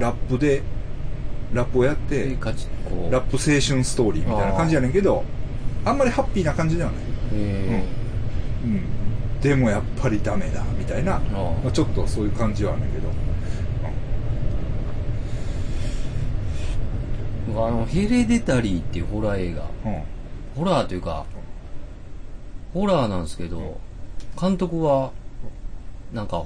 [0.00, 0.62] ラップで、
[1.52, 2.36] ラップをやっでて、
[3.10, 5.24] ラップ青春ストーリーみたいな感じやねんけど、
[5.84, 7.00] あんまりハッピーな感じではない。
[7.34, 7.84] へ
[8.66, 9.40] うん。
[9.40, 13.08] でもやっぱりダメだ、みたいな、あまあ、ちょっとそういう感じはあるんだけど、
[17.48, 19.94] えあのヘレデタリーっていうホラー映画うん。
[19.94, 20.02] うん。
[20.56, 21.24] ホラーというか
[22.72, 23.78] ホラーなんですけど
[24.40, 25.12] 監督は
[26.12, 26.44] なんか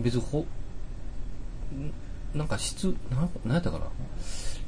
[0.00, 1.92] 別にほん
[2.34, 3.86] なんか質なんなんやったかな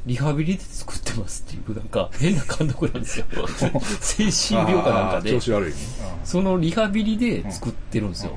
[0.07, 3.27] リハビリで作ってますっていうなんか変な監督なんですよ
[4.01, 4.25] 精
[4.55, 5.77] 神病かなんかで調子悪いね。
[6.25, 8.33] そのリハビリで作ってるんですよ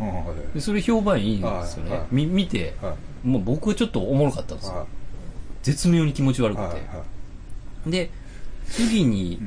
[0.54, 4.86] でそれ評判いいんですよね、み見てはいもう僕はちょっとおもろかったんですよは
[5.62, 6.58] 絶妙に気持ち悪い。
[6.58, 6.82] くて。
[7.86, 8.10] で
[8.70, 9.42] 次に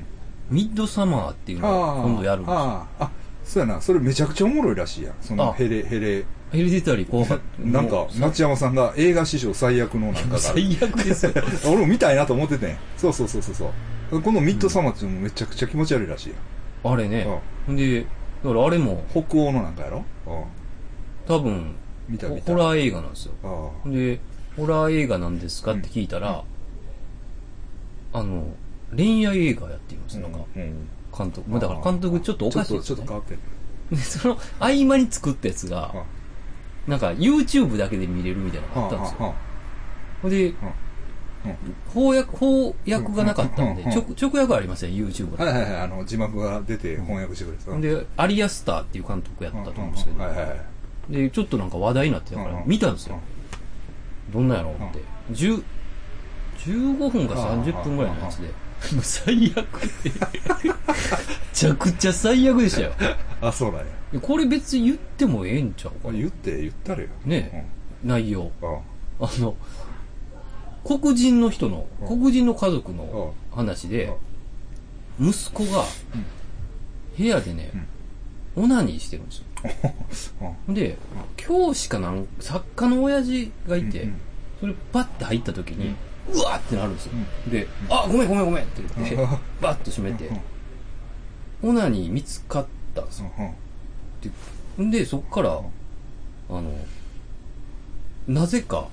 [0.51, 2.59] ミッドサマーっていうのを今度やるんですよ
[2.99, 3.11] あ
[3.44, 3.81] そうやな。
[3.81, 5.15] それめちゃくちゃおもろいらしいやん。
[5.20, 6.24] そのあヘレ、ヘレ。
[6.52, 10.38] ヘレデタリー怖かったなんかも、う町山さんが映画史上最悪のなんか。
[10.38, 11.32] 最悪ですよ
[11.66, 12.76] 俺も見たいなと思っててん。
[12.96, 13.72] そうそうそうそうそ
[14.10, 14.20] う。
[14.22, 16.32] このミッドサマーっていうのもめちゃくちゃ気持ち悪いらしい。
[16.84, 17.26] あれね
[17.68, 18.04] で
[18.44, 20.04] だからあれも北欧のなんかやろ？
[20.26, 20.42] うん。
[21.26, 21.74] 多分
[22.08, 22.52] 見た見た。
[22.52, 23.32] ホラー映画なんですよ
[23.84, 24.20] あで
[24.56, 26.44] ホラー映画なんですかって聞いたら、
[28.12, 28.44] あの
[28.94, 30.20] 恋愛映画やっていますあ。
[30.20, 30.88] なんかうん。
[31.16, 33.40] 監督まあだから監督ちょっとおかしいちょっと、変わってる。
[33.90, 36.04] でその合間に作ったやつがあ
[36.86, 39.26] なんか YouTube だけで見れるみたいなのがあったんですよ。
[39.26, 39.34] は
[40.22, 40.30] ほん。
[40.30, 40.54] で、
[41.92, 45.44] 翻訳、翻訳がなかったんで、直直訳はありません、YouTube は。
[45.44, 47.78] いはいはい、あの、字幕が出て翻訳してくれてた。
[47.78, 50.54] で、アリアスターっていう監督やったと思うんですけど、はいはいは
[51.10, 51.12] い。
[51.12, 53.18] で、ちょっとなんか話題になってたから見たんですよ。
[54.32, 55.00] どんなんやろうって。
[55.32, 55.62] 10
[56.64, 58.48] 15分か30分ぐらいのやつで、
[58.94, 60.10] もう最悪で。
[60.64, 60.74] め
[61.52, 62.92] ちゃくちゃ最悪でしたよ。
[63.40, 64.20] あ、そうなんや。
[64.20, 67.09] これ別に言ってもええんちゃうかな言って、言ったれよ。
[67.24, 67.66] ね
[68.02, 68.50] 内容。
[68.62, 68.70] うん。
[68.70, 68.78] うん。
[69.20, 69.54] あの、
[70.84, 74.12] 黒人の人の、黒人の家族の話で、
[75.20, 75.84] 息子が
[77.16, 77.70] 部屋でね、
[78.56, 79.38] オナニーしてるんです
[80.40, 80.56] よ。
[80.68, 80.74] うん。
[80.74, 80.98] で、
[81.36, 84.14] 教師かなん作家の親父がいて、うん
[84.62, 85.96] それパッて入った時に、
[86.31, 87.12] うわーってなるんですよ。
[87.49, 89.28] で、あ、ごめんごめんごめんって言って、うん
[89.61, 90.31] バッと閉めて、
[91.62, 93.31] オナニー見つかったんですよ。
[94.78, 94.86] うん。
[94.86, 95.61] んで、そっから、
[96.51, 96.73] あの、
[98.28, 98.89] なぜか、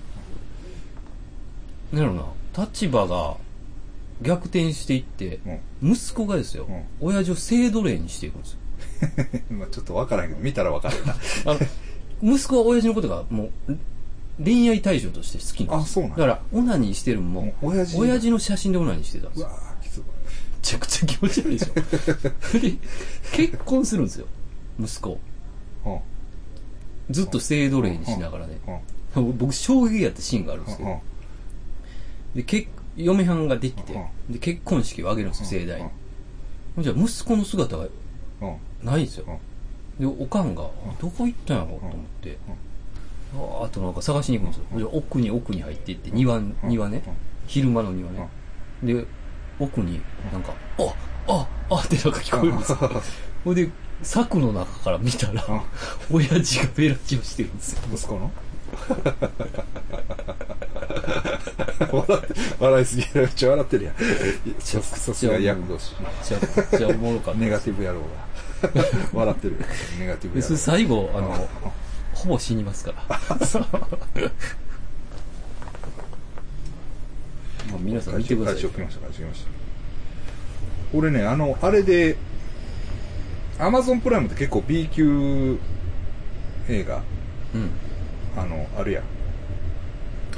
[1.91, 2.25] なんやろな、
[2.57, 3.37] 立場が
[4.21, 5.39] 逆転していって、
[5.81, 5.91] うん。
[5.93, 8.59] 息子がですよ、うん親父を性奴隷にしていくんですよ。
[9.51, 11.13] まあちょっとわからんけど、見たらわかるな。
[11.45, 11.57] あ
[12.21, 13.77] の、息子は親父のことがもう、
[14.43, 19.47] 恋愛対象として好きなんですあそうなんやだから、オナニーしてるのも、もう親父親父の写真でオナニーしてたんですよ。
[19.47, 19.99] うわぁ、きつい。
[19.99, 20.05] め
[20.61, 21.73] ちゃくちゃ気持ち悪いでしょ。
[22.59, 22.73] で、
[23.31, 24.25] 結婚するんですよ、
[24.79, 25.19] 息子。
[25.85, 25.99] うん。
[27.09, 28.57] ずっと性奴隷にしながらね。
[29.15, 29.37] うん。
[29.37, 31.01] 僕、衝撃やったシーンがあるんですけうんど、
[32.35, 33.93] で、結嫁はんができて
[34.29, 35.89] う、で、結婚式を挙げるんですよ、盛大に
[36.83, 37.87] じゃ、息子の姿が
[38.41, 38.55] うん。
[38.83, 39.25] ないんですよ。
[39.99, 40.17] うん。
[40.17, 40.69] で、おかんが、
[41.01, 42.37] どこ行ったんやろうと思って、
[43.35, 44.89] あーあとなんか探しに行くんですよ。
[44.91, 47.13] 奥に奥に入っていって、庭、庭ねうん。
[47.47, 48.27] 昼間の庭ね。
[48.83, 49.05] で、
[49.59, 50.01] 奥に
[50.31, 50.93] なんか、あ
[51.27, 52.77] ああってなんか聞こえるんですよ。
[53.43, 53.69] ほんで、
[54.01, 55.43] 柵の中から見たら、
[56.11, 57.81] 親父がベラチをしてるんですよ。
[57.93, 58.31] 息子の？
[61.91, 62.21] 笑
[62.59, 63.95] 笑いすぎやめっちゃ笑ってるやん。
[64.59, 65.95] ささすが役年。
[65.99, 67.49] めちゃくちゃおもろかった ネ。
[67.49, 68.05] ガティブ野郎が。
[69.13, 69.55] 笑ってる。
[69.99, 70.57] ネガティブ野郎。
[70.57, 71.47] 最後、あの、
[72.19, 72.97] ほぼ死にますから。
[73.07, 73.15] ま
[77.75, 78.69] あ皆さん見てください会長。
[78.69, 79.47] 来ました、会長来ました。
[80.93, 82.17] 俺ね、あの、あれで、
[83.57, 85.57] アマゾンプライムって結構 B 級
[86.67, 87.01] 映画、
[87.55, 87.69] うん。
[88.35, 89.03] あの、あるやん。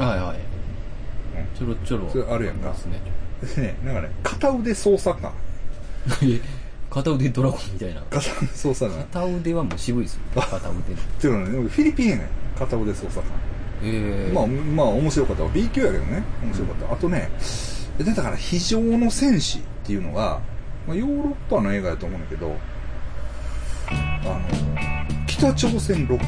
[0.01, 1.57] はいはい。
[1.57, 2.09] ちょろちょろ。
[2.11, 3.01] それあるやんかますね。
[3.83, 5.33] なんかね、片腕操作感。
[6.91, 8.01] え片腕ドラゴンみたいな。
[8.09, 9.01] 片腕操作感。
[9.01, 10.21] っ片腕はもう渋いですよ。
[10.35, 10.81] 片腕の。
[11.19, 12.27] ていうのはね、フィリピンやねん。
[12.59, 13.25] 片腕操作感。
[13.83, 15.49] ええまあ、まあ、面白かったわ。
[15.53, 16.23] B 級やけどね。
[16.43, 16.93] 面白かった。
[16.93, 17.31] あとね、
[17.97, 20.39] で、だから、非常の戦士っていうのが、
[20.87, 22.55] まあ、ヨーロッパの映画やと思うんだけど、
[23.89, 23.93] あ
[24.25, 26.25] の、北朝鮮ロケ。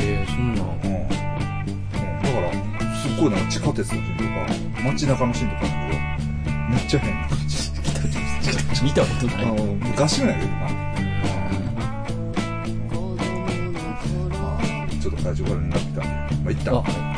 [0.00, 0.62] ええそんな。
[0.62, 0.68] うん。
[0.68, 2.52] うん、だから、
[2.96, 7.77] すっごいなんか地下鉄のシーンとか、街中のシーンとかなんだけど、めっちゃ変な感じ。
[8.82, 9.46] 見たことない。
[9.88, 10.68] 昔のやけどな。
[15.00, 16.74] ちょっと会場から連絡来たんで、まあ、一旦。
[16.74, 17.17] あはい